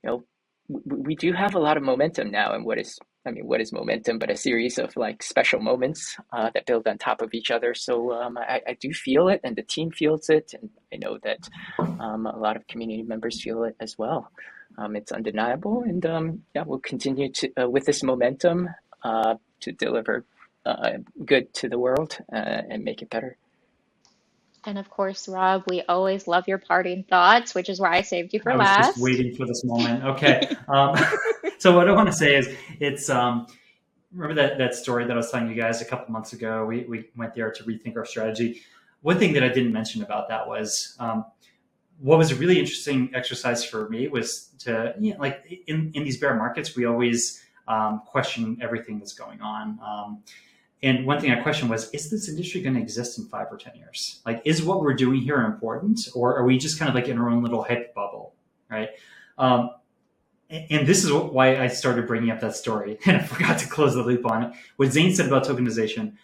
you 0.02 0.10
know, 0.10 0.24
we, 0.68 0.80
we 0.84 1.16
do 1.16 1.32
have 1.32 1.54
a 1.54 1.58
lot 1.60 1.76
of 1.76 1.82
momentum 1.82 2.30
now 2.30 2.54
in 2.54 2.64
what 2.64 2.78
is 2.78 2.98
I 3.26 3.30
mean, 3.30 3.46
what 3.46 3.60
is 3.60 3.72
momentum 3.72 4.18
but 4.18 4.30
a 4.30 4.36
series 4.36 4.78
of 4.78 4.96
like 4.96 5.22
special 5.22 5.60
moments 5.60 6.16
uh, 6.32 6.50
that 6.54 6.66
build 6.66 6.86
on 6.86 6.98
top 6.98 7.20
of 7.20 7.34
each 7.34 7.50
other? 7.50 7.74
So 7.74 8.12
um, 8.12 8.38
I, 8.38 8.62
I, 8.66 8.72
do 8.74 8.92
feel 8.92 9.28
it, 9.28 9.40
and 9.44 9.54
the 9.56 9.62
team 9.62 9.90
feels 9.90 10.30
it, 10.30 10.54
and 10.54 10.70
I 10.92 10.96
know 10.96 11.18
that 11.18 11.48
um, 11.78 12.26
a 12.26 12.38
lot 12.38 12.56
of 12.56 12.66
community 12.66 13.02
members 13.02 13.42
feel 13.42 13.64
it 13.64 13.76
as 13.80 13.98
well. 13.98 14.30
Um, 14.78 14.96
it's 14.96 15.12
undeniable, 15.12 15.82
and 15.82 16.04
um, 16.06 16.42
yeah, 16.54 16.62
we'll 16.64 16.78
continue 16.78 17.30
to 17.32 17.62
uh, 17.62 17.68
with 17.68 17.84
this 17.84 18.02
momentum 18.02 18.68
uh, 19.02 19.34
to 19.60 19.72
deliver 19.72 20.24
uh, 20.64 20.98
good 21.24 21.52
to 21.54 21.68
the 21.68 21.78
world 21.78 22.16
uh, 22.32 22.62
and 22.70 22.84
make 22.84 23.02
it 23.02 23.10
better. 23.10 23.36
And 24.64 24.78
of 24.78 24.90
course, 24.90 25.28
Rob, 25.28 25.64
we 25.68 25.82
always 25.88 26.26
love 26.26 26.44
your 26.46 26.58
parting 26.58 27.04
thoughts, 27.04 27.54
which 27.54 27.68
is 27.68 27.80
why 27.80 27.96
I 27.96 28.02
saved 28.02 28.34
you 28.34 28.40
for 28.40 28.54
last. 28.54 28.60
I 28.60 28.60
was 28.60 28.76
last. 28.76 28.86
Just 28.88 29.02
waiting 29.02 29.34
for 29.34 29.46
this 29.46 29.64
moment. 29.64 30.04
Okay. 30.04 30.56
So 31.62 31.74
what 31.74 31.88
I 31.88 31.92
want 31.92 32.06
to 32.06 32.12
say 32.12 32.36
is, 32.36 32.54
it's 32.78 33.10
um, 33.10 33.48
remember 34.12 34.40
that 34.40 34.58
that 34.58 34.74
story 34.74 35.04
that 35.04 35.12
I 35.12 35.16
was 35.16 35.30
telling 35.30 35.48
you 35.48 35.54
guys 35.54 35.82
a 35.82 35.84
couple 35.84 36.12
months 36.12 36.32
ago. 36.32 36.64
We 36.64 36.84
we 36.84 37.10
went 37.16 37.34
there 37.34 37.50
to 37.50 37.64
rethink 37.64 37.96
our 37.96 38.04
strategy. 38.04 38.62
One 39.02 39.18
thing 39.18 39.32
that 39.32 39.42
I 39.42 39.48
didn't 39.48 39.72
mention 39.72 40.02
about 40.02 40.28
that 40.28 40.46
was 40.46 40.96
um, 41.00 41.24
what 41.98 42.16
was 42.16 42.30
a 42.30 42.36
really 42.36 42.58
interesting 42.58 43.10
exercise 43.14 43.64
for 43.64 43.88
me 43.88 44.06
was 44.06 44.50
to 44.60 44.94
you 45.00 45.14
know, 45.14 45.20
like 45.20 45.62
in 45.66 45.90
in 45.94 46.04
these 46.04 46.18
bear 46.18 46.34
markets, 46.34 46.76
we 46.76 46.84
always 46.84 47.42
um, 47.66 48.02
question 48.06 48.56
everything 48.60 48.98
that's 48.98 49.12
going 49.12 49.40
on. 49.40 49.78
Um, 49.84 50.22
and 50.82 51.04
one 51.04 51.20
thing 51.20 51.32
I 51.32 51.42
questioned 51.42 51.70
was, 51.70 51.90
is 51.90 52.08
this 52.08 52.28
industry 52.28 52.62
going 52.62 52.74
to 52.74 52.80
exist 52.80 53.18
in 53.18 53.26
five 53.26 53.48
or 53.50 53.56
10 53.56 53.74
years? 53.74 54.22
Like, 54.24 54.40
is 54.44 54.62
what 54.62 54.80
we're 54.80 54.94
doing 54.94 55.20
here 55.20 55.40
important, 55.42 56.08
or 56.14 56.36
are 56.36 56.44
we 56.44 56.56
just 56.56 56.78
kind 56.78 56.88
of 56.88 56.94
like 56.94 57.08
in 57.08 57.18
our 57.18 57.28
own 57.28 57.42
little 57.42 57.64
hype 57.64 57.92
bubble, 57.94 58.34
right? 58.70 58.90
Um, 59.38 59.70
and 60.50 60.86
this 60.86 61.04
is 61.04 61.12
why 61.12 61.56
I 61.56 61.68
started 61.68 62.06
bringing 62.06 62.30
up 62.30 62.40
that 62.40 62.56
story, 62.56 62.98
and 63.06 63.16
I 63.16 63.20
forgot 63.20 63.58
to 63.58 63.68
close 63.68 63.94
the 63.94 64.02
loop 64.02 64.26
on 64.26 64.44
it. 64.44 64.52
What 64.76 64.92
Zain 64.92 65.14
said 65.14 65.26
about 65.26 65.44
tokenization, 65.44 66.14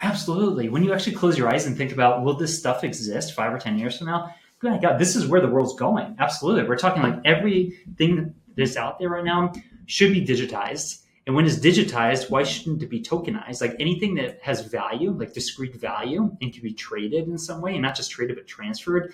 absolutely. 0.00 0.68
When 0.68 0.82
you 0.82 0.92
actually 0.92 1.16
close 1.16 1.36
your 1.36 1.48
eyes 1.48 1.66
and 1.66 1.76
think 1.76 1.92
about, 1.92 2.22
will 2.22 2.34
this 2.34 2.58
stuff 2.58 2.84
exist 2.84 3.34
five 3.34 3.52
or 3.52 3.58
10 3.58 3.78
years 3.78 3.98
from 3.98 4.06
now? 4.06 4.34
My 4.62 4.78
God, 4.78 4.98
this 4.98 5.16
is 5.16 5.26
where 5.26 5.40
the 5.40 5.48
world's 5.48 5.74
going. 5.74 6.16
Absolutely. 6.18 6.64
We're 6.64 6.76
talking 6.76 7.02
like 7.02 7.20
everything 7.24 8.34
that's 8.56 8.76
out 8.76 8.98
there 8.98 9.08
right 9.08 9.24
now 9.24 9.52
should 9.86 10.12
be 10.12 10.24
digitized 10.24 11.00
and 11.26 11.36
when 11.36 11.46
it's 11.46 11.58
digitized, 11.58 12.28
why 12.28 12.42
shouldn't 12.42 12.82
it 12.82 12.88
be 12.88 13.00
tokenized? 13.00 13.60
Like 13.60 13.76
anything 13.78 14.14
that 14.16 14.40
has 14.42 14.62
value, 14.62 15.12
like 15.12 15.32
discrete 15.32 15.76
value, 15.76 16.36
and 16.40 16.52
can 16.52 16.62
be 16.62 16.72
traded 16.72 17.28
in 17.28 17.38
some 17.38 17.60
way, 17.60 17.74
and 17.74 17.82
not 17.82 17.94
just 17.94 18.10
traded 18.10 18.34
but 18.36 18.48
transferred, 18.48 19.12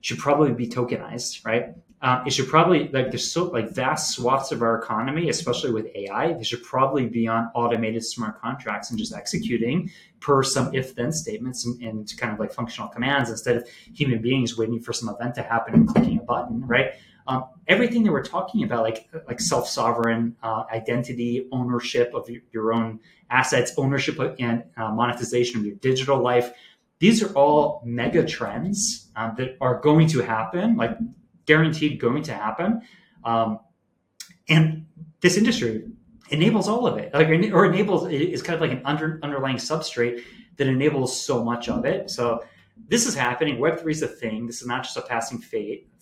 should 0.00 0.18
probably 0.18 0.52
be 0.52 0.68
tokenized, 0.68 1.44
right? 1.44 1.74
Um, 2.02 2.26
it 2.26 2.32
should 2.32 2.48
probably 2.48 2.88
like 2.88 3.10
there's 3.10 3.30
so 3.30 3.44
like 3.44 3.70
vast 3.70 4.14
swaths 4.14 4.52
of 4.52 4.62
our 4.62 4.78
economy, 4.78 5.28
especially 5.28 5.70
with 5.70 5.86
AI, 5.94 6.32
they 6.32 6.44
should 6.44 6.62
probably 6.62 7.06
be 7.06 7.28
on 7.28 7.50
automated 7.54 8.04
smart 8.04 8.40
contracts 8.40 8.90
and 8.90 8.98
just 8.98 9.14
executing 9.14 9.90
per 10.18 10.42
some 10.42 10.74
if-then 10.74 11.12
statements 11.12 11.66
and, 11.66 11.82
and 11.82 12.16
kind 12.16 12.32
of 12.32 12.40
like 12.40 12.52
functional 12.52 12.88
commands 12.88 13.28
instead 13.28 13.56
of 13.56 13.68
human 13.94 14.22
beings 14.22 14.56
waiting 14.56 14.80
for 14.80 14.94
some 14.94 15.10
event 15.10 15.34
to 15.34 15.42
happen 15.42 15.74
and 15.74 15.88
clicking 15.88 16.18
a 16.18 16.22
button, 16.22 16.66
right? 16.66 16.94
Um, 17.26 17.44
everything 17.68 18.02
that 18.04 18.12
we're 18.12 18.24
talking 18.24 18.64
about, 18.64 18.82
like 18.82 19.08
like 19.26 19.38
self-sovereign 19.38 20.36
uh, 20.42 20.64
identity, 20.72 21.48
ownership 21.52 22.12
of 22.14 22.28
your, 22.30 22.40
your, 22.50 22.72
own 22.72 22.98
assets, 23.30 23.72
ownership 23.76 24.18
and 24.38 24.64
uh, 24.78 24.90
monetization 24.90 25.60
of 25.60 25.66
your 25.66 25.76
digital 25.76 26.18
life, 26.18 26.50
these 26.98 27.22
are 27.22 27.32
all 27.34 27.82
mega 27.84 28.24
trends 28.26 29.10
um, 29.16 29.34
that 29.36 29.58
are 29.60 29.80
going 29.80 30.08
to 30.08 30.20
happen. 30.22 30.76
Like 30.76 30.96
guaranteed 31.50 31.92
going 32.06 32.22
to 32.30 32.34
happen. 32.44 32.68
Um, 33.30 33.48
and 34.48 34.86
this 35.20 35.36
industry 35.36 35.72
enables 36.30 36.66
all 36.68 36.86
of 36.90 36.94
it, 37.02 37.08
like, 37.12 37.28
or 37.58 37.64
enables 37.72 38.00
is 38.08 38.42
kind 38.46 38.54
of 38.58 38.60
like 38.60 38.74
an 38.78 38.82
under, 38.90 39.18
underlying 39.26 39.60
substrate 39.70 40.16
that 40.56 40.68
enables 40.68 41.10
so 41.28 41.34
much 41.50 41.68
of 41.68 41.84
it. 41.92 42.00
So 42.16 42.24
this 42.92 43.04
is 43.08 43.14
happening. 43.26 43.58
Web 43.58 43.74
three 43.80 43.96
is 43.98 44.02
a 44.02 44.12
thing. 44.22 44.46
This 44.46 44.60
is 44.62 44.68
not 44.72 44.82
just 44.84 44.96
a 44.96 45.02
passing 45.02 45.40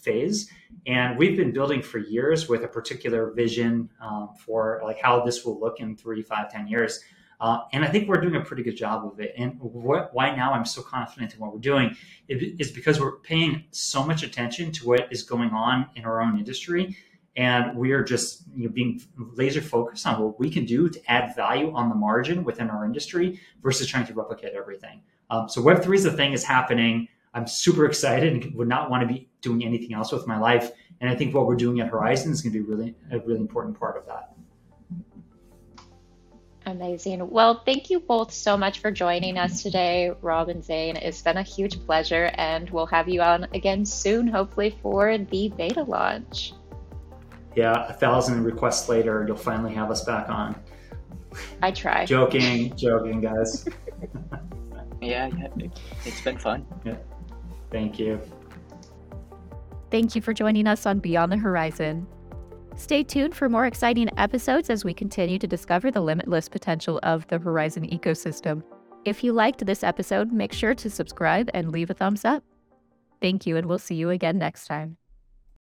phase, 0.07 0.51
and 0.87 1.19
we've 1.19 1.37
been 1.43 1.53
building 1.59 1.83
for 1.83 1.99
years 1.99 2.49
with 2.49 2.63
a 2.65 2.69
particular 2.79 3.23
vision 3.43 3.89
um, 4.07 4.29
for 4.45 4.81
like 4.89 5.01
how 5.01 5.15
this 5.27 5.45
will 5.45 5.59
look 5.65 5.81
in 5.81 5.97
three, 5.97 6.23
five, 6.23 6.47
ten 6.53 6.69
years. 6.69 6.93
Uh, 7.41 7.61
and 7.73 7.85
I 7.85 7.89
think 7.89 8.09
we're 8.09 8.21
doing 8.21 8.37
a 8.37 8.41
pretty 8.41 8.63
good 8.63 8.77
job 8.77 9.05
of 9.07 9.21
it. 9.21 9.33
And 9.37 9.59
what, 9.61 10.13
why 10.13 10.35
now 10.35 10.53
I'm 10.53 10.65
so 10.65 10.83
confident 10.83 11.35
in 11.35 11.41
what 11.41 11.53
we're 11.53 11.61
doing 11.61 11.97
is 12.29 12.71
because 12.71 13.01
we're 13.01 13.19
paying 13.19 13.65
so 13.71 14.03
much 14.03 14.23
attention 14.23 14.73
to 14.73 14.87
what 14.87 15.09
is 15.13 15.23
going 15.23 15.51
on 15.51 15.87
in 15.95 16.05
our 16.05 16.21
own 16.21 16.37
industry. 16.39 16.97
And 17.37 17.77
we 17.77 17.93
are 17.93 18.03
just 18.03 18.43
you 18.57 18.65
know, 18.65 18.73
being 18.73 19.01
laser 19.17 19.61
focused 19.61 20.05
on 20.07 20.21
what 20.21 20.41
we 20.41 20.51
can 20.51 20.65
do 20.65 20.89
to 20.89 21.01
add 21.11 21.37
value 21.37 21.73
on 21.73 21.89
the 21.89 21.95
margin 21.95 22.43
within 22.43 22.69
our 22.69 22.85
industry 22.85 23.41
versus 23.63 23.87
trying 23.87 24.07
to 24.07 24.15
replicate 24.15 24.55
everything. 24.55 25.01
Um, 25.31 25.49
so 25.49 25.63
Web3 25.63 25.95
is 25.95 26.03
the 26.03 26.13
thing 26.13 26.33
is 26.33 26.43
happening. 26.43 27.07
I'm 27.35 27.47
super 27.47 27.87
excited 27.87 28.33
and 28.33 28.55
would 28.57 28.67
not 28.67 28.91
want 28.91 29.03
to 29.03 29.07
be 29.07 29.29
doing 29.43 29.65
anything 29.65 29.93
else 29.93 30.11
with 30.11 30.27
my 30.27 30.39
life. 30.39 30.73
And 31.01 31.09
I 31.09 31.15
think 31.15 31.35
what 31.35 31.47
we're 31.47 31.55
doing 31.55 31.79
at 31.79 31.93
Horizen 31.93 32.31
is 32.31 32.43
going 32.43 32.53
to 32.53 32.59
be 32.59 32.65
really 32.65 32.97
a 33.13 33.21
really 33.21 33.41
important 33.41 33.79
part 33.79 33.97
of 33.97 34.07
that. 34.07 34.33
Amazing. 36.69 37.31
Well, 37.31 37.63
thank 37.65 37.89
you 37.89 37.99
both 37.99 38.31
so 38.31 38.55
much 38.55 38.81
for 38.81 38.91
joining 38.91 39.39
us 39.39 39.63
today, 39.63 40.13
Rob 40.21 40.51
and 40.51 40.63
Zain. 40.63 40.97
It's 40.97 41.23
been 41.23 41.39
a 41.39 41.43
huge 41.43 41.81
pleasure, 41.87 42.31
and 42.35 42.69
we'll 42.69 42.87
have 42.87 43.09
you 43.09 43.23
on 43.23 43.45
again 43.55 43.87
soon, 43.87 44.29
hopefully, 44.29 44.79
for 44.83 45.17
the 45.17 45.49
beta 45.57 45.83
launch. 45.83 46.53
Yeah, 47.57 47.87
a 47.87 47.95
thousand 47.95 48.45
requests 48.45 48.87
later, 48.87 49.25
you'll 49.27 49.39
finally 49.39 49.73
have 49.75 49.91
us 49.91 50.05
back 50.05 50.29
on. 50.29 50.61
I 51.63 51.71
try. 51.71 52.05
joking, 52.05 52.77
joking, 52.77 53.23
guys. 53.23 53.67
yeah, 55.01 55.31
yeah, 55.39 55.69
it's 56.05 56.21
been 56.21 56.37
fun. 56.37 56.67
Yeah. 56.85 56.97
Thank 57.71 57.99
you. 57.99 58.21
Thank 59.91 60.15
you 60.15 60.21
for 60.21 60.35
joining 60.35 60.67
us 60.67 60.85
on 60.85 60.99
Beyond 60.99 61.33
the 61.33 61.37
Horizen. 61.37 62.05
Stay 62.79 63.03
tuned 63.03 63.35
for 63.35 63.49
more 63.49 63.67
exciting 63.67 64.09
episodes 64.19 64.71
as 64.71 64.85
we 64.85 64.95
continue 64.95 65.37
to 65.41 65.49
discover 65.49 65.91
the 65.91 66.01
limitless 66.01 66.49
potential 66.49 67.01
of 67.03 67.27
the 67.27 67.37
Horizen 67.37 67.93
ecosystem. 67.93 68.63
If 69.05 69.25
you 69.25 69.33
liked 69.33 69.67
this 69.67 69.83
episode, 69.83 70.33
make 70.33 70.53
sure 70.53 70.77
to 70.77 70.89
subscribe 70.89 71.51
and 71.55 71.73
leave 71.73 71.91
a 71.91 71.95
thumbs 71.95 72.25
up. 72.25 72.45
Thank 73.21 73.49
you, 73.49 73.57
and 73.57 73.67
we'll 73.67 73.81
see 73.81 73.97
you 73.97 74.11
again 74.11 74.39
next 74.39 74.67
time. 74.67 74.97